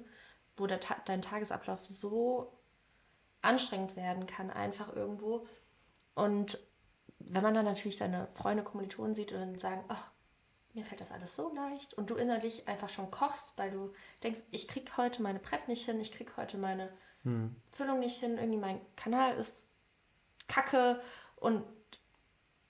wo 0.56 0.66
der, 0.66 0.80
dein 1.04 1.22
Tagesablauf 1.22 1.84
so 1.84 2.52
anstrengend 3.42 3.96
werden 3.96 4.26
kann, 4.26 4.50
einfach 4.50 4.94
irgendwo. 4.94 5.46
Und 6.14 6.58
wenn 7.28 7.42
man 7.42 7.54
dann 7.54 7.64
natürlich 7.64 7.96
seine 7.96 8.28
Freunde, 8.32 8.62
Kommilitonen 8.62 9.14
sieht 9.14 9.32
und 9.32 9.40
dann 9.40 9.58
sagen, 9.58 9.84
ach, 9.88 10.10
mir 10.74 10.84
fällt 10.84 11.00
das 11.00 11.12
alles 11.12 11.34
so 11.34 11.52
leicht 11.54 11.94
und 11.94 12.10
du 12.10 12.16
innerlich 12.16 12.68
einfach 12.68 12.88
schon 12.88 13.10
kochst, 13.10 13.56
weil 13.56 13.70
du 13.70 13.92
denkst, 14.22 14.40
ich 14.50 14.68
krieg 14.68 14.96
heute 14.96 15.22
meine 15.22 15.38
Prep 15.38 15.68
nicht 15.68 15.86
hin, 15.86 16.00
ich 16.00 16.12
krieg 16.12 16.36
heute 16.36 16.58
meine 16.58 16.92
hm. 17.22 17.56
Füllung 17.72 17.98
nicht 17.98 18.20
hin, 18.20 18.36
irgendwie 18.36 18.58
mein 18.58 18.80
Kanal 18.94 19.36
ist 19.36 19.64
kacke 20.48 21.00
und 21.36 21.64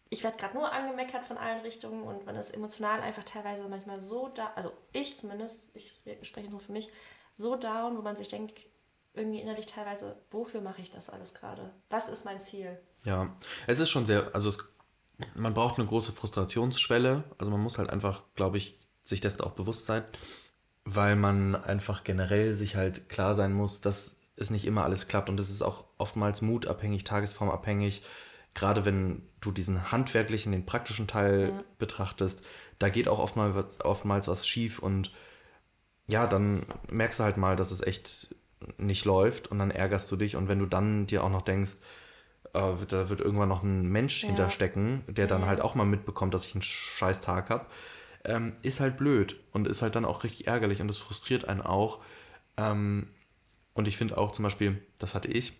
ich 0.08 0.22
werde 0.22 0.36
gerade 0.36 0.56
nur 0.56 0.72
angemeckert 0.72 1.24
von 1.24 1.36
allen 1.36 1.60
Richtungen 1.62 2.04
und 2.04 2.24
man 2.24 2.36
ist 2.36 2.52
emotional 2.52 3.00
einfach 3.00 3.24
teilweise 3.24 3.68
manchmal 3.68 4.00
so 4.00 4.28
da, 4.28 4.52
also 4.54 4.72
ich 4.92 5.16
zumindest, 5.16 5.68
ich 5.74 6.00
spreche 6.22 6.48
nur 6.48 6.60
für 6.60 6.72
mich, 6.72 6.92
so 7.32 7.56
down, 7.56 7.98
wo 7.98 8.02
man 8.02 8.16
sich 8.16 8.28
denkt, 8.28 8.66
irgendwie 9.14 9.40
innerlich 9.40 9.66
teilweise, 9.66 10.16
wofür 10.30 10.60
mache 10.60 10.80
ich 10.80 10.90
das 10.90 11.10
alles 11.10 11.34
gerade? 11.34 11.72
Was 11.88 12.08
ist 12.08 12.24
mein 12.24 12.40
Ziel? 12.40 12.78
Ja, 13.06 13.34
es 13.68 13.78
ist 13.78 13.88
schon 13.88 14.04
sehr, 14.04 14.34
also 14.34 14.48
es, 14.48 14.58
man 15.34 15.54
braucht 15.54 15.78
eine 15.78 15.86
große 15.86 16.12
Frustrationsschwelle. 16.12 17.24
Also 17.38 17.52
man 17.52 17.60
muss 17.60 17.78
halt 17.78 17.88
einfach, 17.88 18.22
glaube 18.34 18.58
ich, 18.58 18.74
sich 19.04 19.20
dessen 19.20 19.42
auch 19.42 19.52
bewusst 19.52 19.86
sein, 19.86 20.02
weil 20.84 21.14
man 21.14 21.54
einfach 21.54 22.02
generell 22.02 22.52
sich 22.52 22.74
halt 22.74 23.08
klar 23.08 23.36
sein 23.36 23.52
muss, 23.52 23.80
dass 23.80 24.16
es 24.34 24.50
nicht 24.50 24.66
immer 24.66 24.84
alles 24.84 25.06
klappt 25.06 25.30
und 25.30 25.38
es 25.38 25.50
ist 25.50 25.62
auch 25.62 25.84
oftmals 25.98 26.42
mutabhängig, 26.42 27.04
tagesformabhängig. 27.04 28.02
Gerade 28.54 28.84
wenn 28.84 29.22
du 29.40 29.52
diesen 29.52 29.92
handwerklichen, 29.92 30.50
den 30.50 30.66
praktischen 30.66 31.06
Teil 31.06 31.52
ja. 31.54 31.64
betrachtest, 31.78 32.42
da 32.80 32.88
geht 32.88 33.06
auch 33.06 33.20
oftmals, 33.20 33.80
oftmals 33.84 34.26
was 34.26 34.48
schief 34.48 34.80
und 34.80 35.12
ja, 36.08 36.26
dann 36.26 36.66
merkst 36.90 37.20
du 37.20 37.24
halt 37.24 37.36
mal, 37.36 37.54
dass 37.54 37.70
es 37.70 37.82
echt 37.82 38.34
nicht 38.78 39.04
läuft 39.04 39.48
und 39.48 39.60
dann 39.60 39.70
ärgerst 39.70 40.10
du 40.10 40.16
dich 40.16 40.34
und 40.34 40.48
wenn 40.48 40.58
du 40.58 40.66
dann 40.66 41.06
dir 41.06 41.22
auch 41.22 41.30
noch 41.30 41.42
denkst, 41.42 41.78
da 42.88 43.08
wird 43.08 43.20
irgendwann 43.20 43.48
noch 43.48 43.62
ein 43.62 43.88
Mensch 43.88 44.22
ja. 44.22 44.28
hinterstecken, 44.28 45.04
der 45.08 45.26
dann 45.26 45.46
halt 45.46 45.60
auch 45.60 45.74
mal 45.74 45.84
mitbekommt, 45.84 46.34
dass 46.34 46.46
ich 46.46 46.54
einen 46.54 46.62
scheiß 46.62 47.20
Tag 47.20 47.50
habe, 47.50 47.66
ähm, 48.24 48.54
ist 48.62 48.80
halt 48.80 48.96
blöd 48.96 49.36
und 49.52 49.68
ist 49.68 49.82
halt 49.82 49.94
dann 49.94 50.04
auch 50.04 50.24
richtig 50.24 50.46
ärgerlich 50.46 50.80
und 50.80 50.88
das 50.88 50.98
frustriert 50.98 51.46
einen 51.46 51.60
auch. 51.60 52.00
Ähm, 52.56 53.08
und 53.74 53.88
ich 53.88 53.96
finde 53.96 54.18
auch 54.18 54.32
zum 54.32 54.42
Beispiel, 54.42 54.82
das 54.98 55.14
hatte 55.14 55.28
ich, 55.28 55.52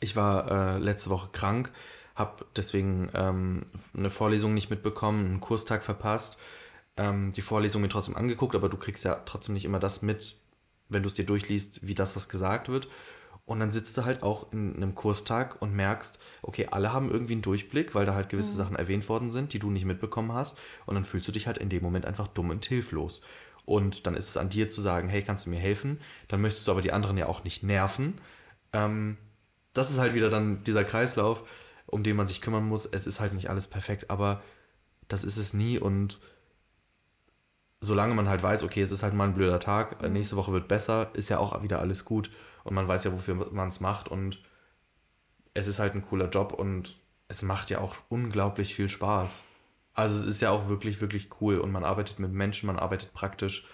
ich 0.00 0.16
war 0.16 0.50
äh, 0.50 0.78
letzte 0.78 1.10
Woche 1.10 1.28
krank, 1.32 1.72
habe 2.14 2.46
deswegen 2.56 3.10
ähm, 3.14 3.66
eine 3.94 4.10
Vorlesung 4.10 4.54
nicht 4.54 4.70
mitbekommen, 4.70 5.26
einen 5.26 5.40
Kurstag 5.40 5.82
verpasst, 5.82 6.38
ähm, 6.96 7.32
die 7.32 7.42
Vorlesung 7.42 7.82
mir 7.82 7.88
trotzdem 7.88 8.16
angeguckt, 8.16 8.54
aber 8.54 8.68
du 8.68 8.76
kriegst 8.76 9.04
ja 9.04 9.16
trotzdem 9.26 9.54
nicht 9.54 9.64
immer 9.64 9.80
das 9.80 10.02
mit, 10.02 10.38
wenn 10.88 11.02
du 11.02 11.08
es 11.08 11.14
dir 11.14 11.26
durchliest, 11.26 11.86
wie 11.86 11.94
das, 11.94 12.16
was 12.16 12.28
gesagt 12.28 12.68
wird. 12.68 12.88
Und 13.46 13.60
dann 13.60 13.70
sitzt 13.70 13.96
du 13.96 14.04
halt 14.04 14.24
auch 14.24 14.52
in 14.52 14.74
einem 14.74 14.96
Kurstag 14.96 15.62
und 15.62 15.72
merkst, 15.72 16.18
okay, 16.42 16.66
alle 16.70 16.92
haben 16.92 17.10
irgendwie 17.10 17.34
einen 17.34 17.42
Durchblick, 17.42 17.94
weil 17.94 18.04
da 18.04 18.14
halt 18.14 18.28
gewisse 18.28 18.54
mhm. 18.54 18.56
Sachen 18.56 18.76
erwähnt 18.76 19.08
worden 19.08 19.30
sind, 19.30 19.52
die 19.52 19.60
du 19.60 19.70
nicht 19.70 19.84
mitbekommen 19.84 20.32
hast. 20.32 20.58
Und 20.84 20.96
dann 20.96 21.04
fühlst 21.04 21.28
du 21.28 21.32
dich 21.32 21.46
halt 21.46 21.56
in 21.56 21.68
dem 21.68 21.82
Moment 21.82 22.06
einfach 22.06 22.26
dumm 22.26 22.50
und 22.50 22.66
hilflos. 22.66 23.20
Und 23.64 24.06
dann 24.06 24.14
ist 24.14 24.28
es 24.28 24.36
an 24.36 24.48
dir 24.48 24.68
zu 24.68 24.80
sagen, 24.80 25.08
hey, 25.08 25.22
kannst 25.22 25.46
du 25.46 25.50
mir 25.50 25.60
helfen? 25.60 26.00
Dann 26.26 26.40
möchtest 26.40 26.66
du 26.66 26.72
aber 26.72 26.80
die 26.80 26.92
anderen 26.92 27.16
ja 27.16 27.26
auch 27.26 27.44
nicht 27.44 27.62
nerven. 27.62 28.18
Ähm, 28.72 29.16
das 29.74 29.90
ist 29.90 29.98
halt 29.98 30.14
wieder 30.14 30.28
dann 30.28 30.64
dieser 30.64 30.84
Kreislauf, 30.84 31.48
um 31.86 32.02
den 32.02 32.16
man 32.16 32.26
sich 32.26 32.40
kümmern 32.40 32.66
muss. 32.66 32.84
Es 32.84 33.06
ist 33.06 33.20
halt 33.20 33.32
nicht 33.32 33.48
alles 33.48 33.68
perfekt, 33.68 34.10
aber 34.10 34.42
das 35.06 35.22
ist 35.24 35.36
es 35.36 35.54
nie. 35.54 35.78
Und 35.78 36.18
solange 37.86 38.14
man 38.14 38.28
halt 38.28 38.42
weiß, 38.42 38.62
okay, 38.62 38.82
es 38.82 38.92
ist 38.92 39.02
halt 39.02 39.14
mal 39.14 39.24
ein 39.24 39.34
blöder 39.34 39.60
Tag, 39.60 40.02
mhm. 40.02 40.12
nächste 40.12 40.36
Woche 40.36 40.52
wird 40.52 40.68
besser, 40.68 41.10
ist 41.14 41.28
ja 41.28 41.38
auch 41.38 41.62
wieder 41.62 41.80
alles 41.80 42.04
gut 42.04 42.30
und 42.64 42.74
man 42.74 42.88
weiß 42.88 43.04
ja, 43.04 43.12
wofür 43.12 43.34
man 43.34 43.68
es 43.68 43.80
macht 43.80 44.08
und 44.08 44.40
es 45.54 45.66
ist 45.68 45.78
halt 45.78 45.94
ein 45.94 46.02
cooler 46.02 46.28
Job 46.28 46.52
und 46.52 46.96
es 47.28 47.42
macht 47.42 47.70
ja 47.70 47.80
auch 47.80 47.96
unglaublich 48.08 48.74
viel 48.74 48.88
Spaß. 48.88 49.44
Also 49.94 50.16
es 50.16 50.24
ist 50.24 50.42
ja 50.42 50.50
auch 50.50 50.68
wirklich, 50.68 51.00
wirklich 51.00 51.30
cool 51.40 51.58
und 51.58 51.72
man 51.72 51.84
arbeitet 51.84 52.18
mit 52.18 52.30
Menschen, 52.30 52.66
man 52.66 52.78
arbeitet 52.78 53.14
praktisch, 53.14 53.66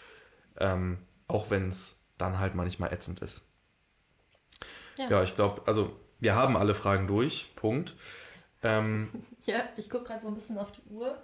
ähm, 0.58 0.98
auch 1.26 1.50
wenn 1.50 1.68
es 1.68 2.04
dann 2.18 2.38
halt 2.38 2.54
manchmal 2.54 2.92
ätzend 2.92 3.20
ist. 3.20 3.48
Ja, 4.98 5.10
ja 5.10 5.22
ich 5.22 5.34
glaube, 5.34 5.62
also 5.66 5.96
wir 6.20 6.36
haben 6.36 6.56
alle 6.56 6.74
Fragen 6.74 7.08
durch, 7.08 7.52
Punkt. 7.56 7.96
Ähm, 8.62 9.10
ja, 9.42 9.62
ich 9.76 9.90
gucke 9.90 10.04
gerade 10.04 10.22
so 10.22 10.28
ein 10.28 10.34
bisschen 10.34 10.58
auf 10.58 10.70
die 10.70 10.82
Uhr. 10.88 11.20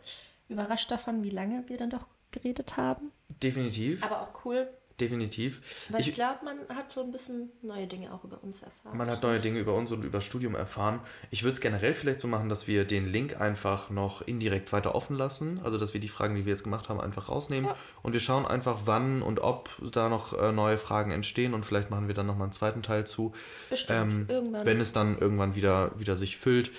Überrascht 0.48 0.90
davon, 0.90 1.22
wie 1.22 1.30
lange 1.30 1.62
wir 1.68 1.76
dann 1.76 1.90
doch 1.90 2.06
geredet 2.30 2.76
haben. 2.76 3.12
Definitiv. 3.28 4.04
Aber 4.04 4.22
auch 4.22 4.44
cool, 4.44 4.68
definitiv. 5.00 5.88
Weil 5.90 6.00
ich, 6.00 6.08
ich 6.08 6.14
glaube, 6.14 6.44
man 6.44 6.58
hat 6.76 6.92
so 6.92 7.02
ein 7.02 7.12
bisschen 7.12 7.50
neue 7.62 7.86
Dinge 7.86 8.12
auch 8.12 8.24
über 8.24 8.42
uns 8.42 8.62
erfahren. 8.62 8.96
Man 8.96 9.08
hat 9.08 9.22
neue 9.22 9.38
Dinge 9.38 9.60
über 9.60 9.74
uns 9.74 9.92
und 9.92 10.04
über 10.04 10.20
Studium 10.20 10.54
erfahren. 10.54 11.00
Ich 11.30 11.42
würde 11.42 11.52
es 11.52 11.60
generell 11.60 11.94
vielleicht 11.94 12.20
so 12.20 12.28
machen, 12.28 12.48
dass 12.48 12.66
wir 12.66 12.84
den 12.84 13.06
Link 13.06 13.40
einfach 13.40 13.90
noch 13.90 14.22
indirekt 14.22 14.72
weiter 14.72 14.94
offen 14.94 15.16
lassen. 15.16 15.60
Also, 15.62 15.78
dass 15.78 15.94
wir 15.94 16.00
die 16.00 16.08
Fragen, 16.08 16.34
die 16.34 16.44
wir 16.44 16.50
jetzt 16.50 16.64
gemacht 16.64 16.88
haben, 16.88 17.00
einfach 17.00 17.28
rausnehmen. 17.28 17.66
Ja. 17.66 17.76
Und 18.02 18.12
wir 18.12 18.20
schauen 18.20 18.46
einfach, 18.46 18.82
wann 18.84 19.22
und 19.22 19.40
ob 19.40 19.70
da 19.92 20.08
noch 20.08 20.32
äh, 20.38 20.52
neue 20.52 20.78
Fragen 20.78 21.10
entstehen. 21.10 21.54
Und 21.54 21.64
vielleicht 21.64 21.90
machen 21.90 22.08
wir 22.08 22.14
dann 22.14 22.26
nochmal 22.26 22.46
einen 22.46 22.52
zweiten 22.52 22.82
Teil 22.82 23.06
zu. 23.06 23.32
Bestimmt, 23.70 24.12
ähm, 24.12 24.26
irgendwann. 24.28 24.66
Wenn 24.66 24.80
es 24.80 24.92
dann 24.92 25.18
irgendwann 25.18 25.54
wieder, 25.54 25.92
wieder 25.98 26.16
sich 26.16 26.36
füllt. 26.36 26.70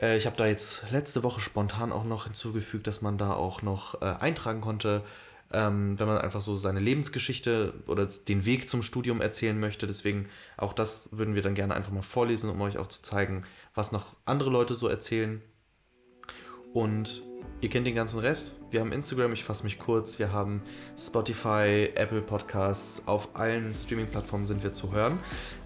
Äh, 0.00 0.16
ich 0.16 0.26
habe 0.26 0.36
da 0.36 0.46
jetzt 0.46 0.90
letzte 0.90 1.22
Woche 1.22 1.40
spontan 1.40 1.92
auch 1.92 2.04
noch 2.04 2.24
hinzugefügt, 2.24 2.86
dass 2.86 3.02
man 3.02 3.18
da 3.18 3.34
auch 3.34 3.62
noch 3.62 4.00
äh, 4.02 4.06
eintragen 4.06 4.60
konnte, 4.60 5.02
ähm, 5.52 5.98
wenn 5.98 6.06
man 6.06 6.18
einfach 6.18 6.40
so 6.40 6.56
seine 6.56 6.80
Lebensgeschichte 6.80 7.74
oder 7.86 8.06
den 8.06 8.44
Weg 8.46 8.68
zum 8.68 8.82
Studium 8.82 9.20
erzählen 9.20 9.58
möchte. 9.58 9.86
Deswegen 9.86 10.28
auch 10.56 10.72
das 10.72 11.08
würden 11.12 11.34
wir 11.34 11.42
dann 11.42 11.54
gerne 11.54 11.74
einfach 11.74 11.92
mal 11.92 12.02
vorlesen, 12.02 12.50
um 12.50 12.60
euch 12.60 12.78
auch 12.78 12.88
zu 12.88 13.02
zeigen, 13.02 13.44
was 13.74 13.92
noch 13.92 14.16
andere 14.24 14.50
Leute 14.50 14.74
so 14.74 14.88
erzählen. 14.88 15.42
Und 16.72 17.22
ihr 17.60 17.68
kennt 17.68 17.86
den 17.86 17.94
ganzen 17.94 18.18
Rest. 18.18 18.61
Wir 18.72 18.80
haben 18.80 18.92
Instagram, 18.92 19.32
ich 19.34 19.44
fasse 19.44 19.64
mich 19.64 19.78
kurz, 19.78 20.18
wir 20.18 20.32
haben 20.32 20.62
Spotify, 20.98 21.90
Apple 21.94 22.22
Podcasts, 22.22 23.02
auf 23.06 23.28
allen 23.34 23.74
Streaming-Plattformen 23.74 24.46
sind 24.46 24.62
wir 24.62 24.72
zu 24.72 24.92
hören. 24.92 25.18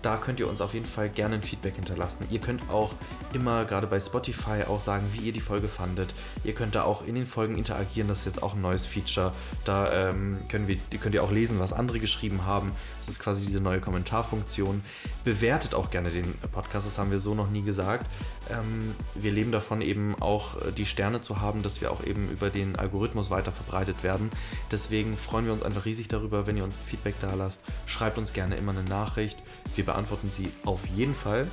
Da 0.02 0.16
könnt 0.16 0.40
ihr 0.40 0.48
uns 0.48 0.60
auf 0.60 0.74
jeden 0.74 0.86
Fall 0.86 1.08
gerne 1.08 1.36
ein 1.36 1.42
Feedback 1.42 1.76
hinterlassen. 1.76 2.26
Ihr 2.30 2.40
könnt 2.40 2.68
auch 2.70 2.92
immer, 3.32 3.64
gerade 3.64 3.86
bei 3.86 3.98
Spotify, 4.00 4.64
auch 4.68 4.80
sagen, 4.80 5.04
wie 5.12 5.26
ihr 5.26 5.32
die 5.32 5.40
Folge 5.40 5.68
fandet. 5.68 6.12
Ihr 6.44 6.54
könnt 6.54 6.74
da 6.74 6.82
auch 6.82 7.06
in 7.06 7.14
den 7.14 7.26
Folgen 7.26 7.56
interagieren, 7.56 8.08
das 8.08 8.20
ist 8.20 8.26
jetzt 8.26 8.42
auch 8.42 8.54
ein 8.54 8.60
neues 8.60 8.86
Feature. 8.86 9.32
Da 9.64 10.10
ähm, 10.10 10.38
können 10.48 10.68
wir, 10.68 10.76
könnt 11.00 11.14
ihr 11.14 11.22
auch 11.22 11.32
lesen, 11.32 11.58
was 11.58 11.72
andere 11.72 12.00
geschrieben 12.00 12.44
haben. 12.44 12.72
Das 12.98 13.08
ist 13.08 13.20
quasi 13.20 13.46
diese 13.46 13.60
neue 13.60 13.80
Kommentarfunktion. 13.80 14.82
Bewertet 15.24 15.74
auch 15.74 15.90
gerne 15.90 16.10
den 16.10 16.34
Podcast, 16.52 16.86
das 16.86 16.98
haben 16.98 17.10
wir 17.10 17.20
so 17.20 17.34
noch 17.34 17.50
nie 17.50 17.62
gesagt. 17.62 18.06
Ähm, 18.50 18.94
wir 19.14 19.32
leben 19.32 19.52
davon 19.52 19.80
eben 19.80 20.14
auch 20.20 20.56
äh, 20.56 20.72
die 20.72 20.86
Sterne 20.86 21.20
zu 21.20 21.40
haben, 21.40 21.62
dass 21.62 21.80
wir 21.80 21.90
auch 21.90 22.04
eben 22.04 22.28
über 22.30 22.50
den 22.50 22.76
Algorithmus 22.96 23.30
weiter 23.30 23.52
verbreitet 23.52 24.02
werden. 24.02 24.30
Deswegen 24.70 25.18
freuen 25.18 25.44
wir 25.44 25.52
uns 25.52 25.62
einfach 25.62 25.84
riesig 25.84 26.08
darüber, 26.08 26.46
wenn 26.46 26.56
ihr 26.56 26.64
uns 26.64 26.78
Feedback 26.78 27.16
da 27.20 27.34
lasst. 27.34 27.62
Schreibt 27.84 28.16
uns 28.16 28.32
gerne 28.32 28.56
immer 28.56 28.72
eine 28.72 28.84
Nachricht. 28.84 29.36
Wir 29.74 29.84
beantworten 29.84 30.32
sie 30.34 30.50
auf 30.64 30.86
jeden 30.86 31.14
Fall. 31.14 31.46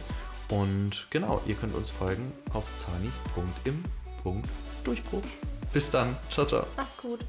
Und 0.49 1.07
genau, 1.09 1.41
ihr 1.45 1.55
könnt 1.55 1.75
uns 1.75 1.89
folgen 1.89 2.31
auf 2.53 2.73
zanis.im.durchbruch. 2.75 5.23
Bis 5.73 5.91
dann. 5.91 6.15
Ciao, 6.29 6.45
ciao. 6.45 6.65
Macht's 6.77 6.95
gut. 6.97 7.25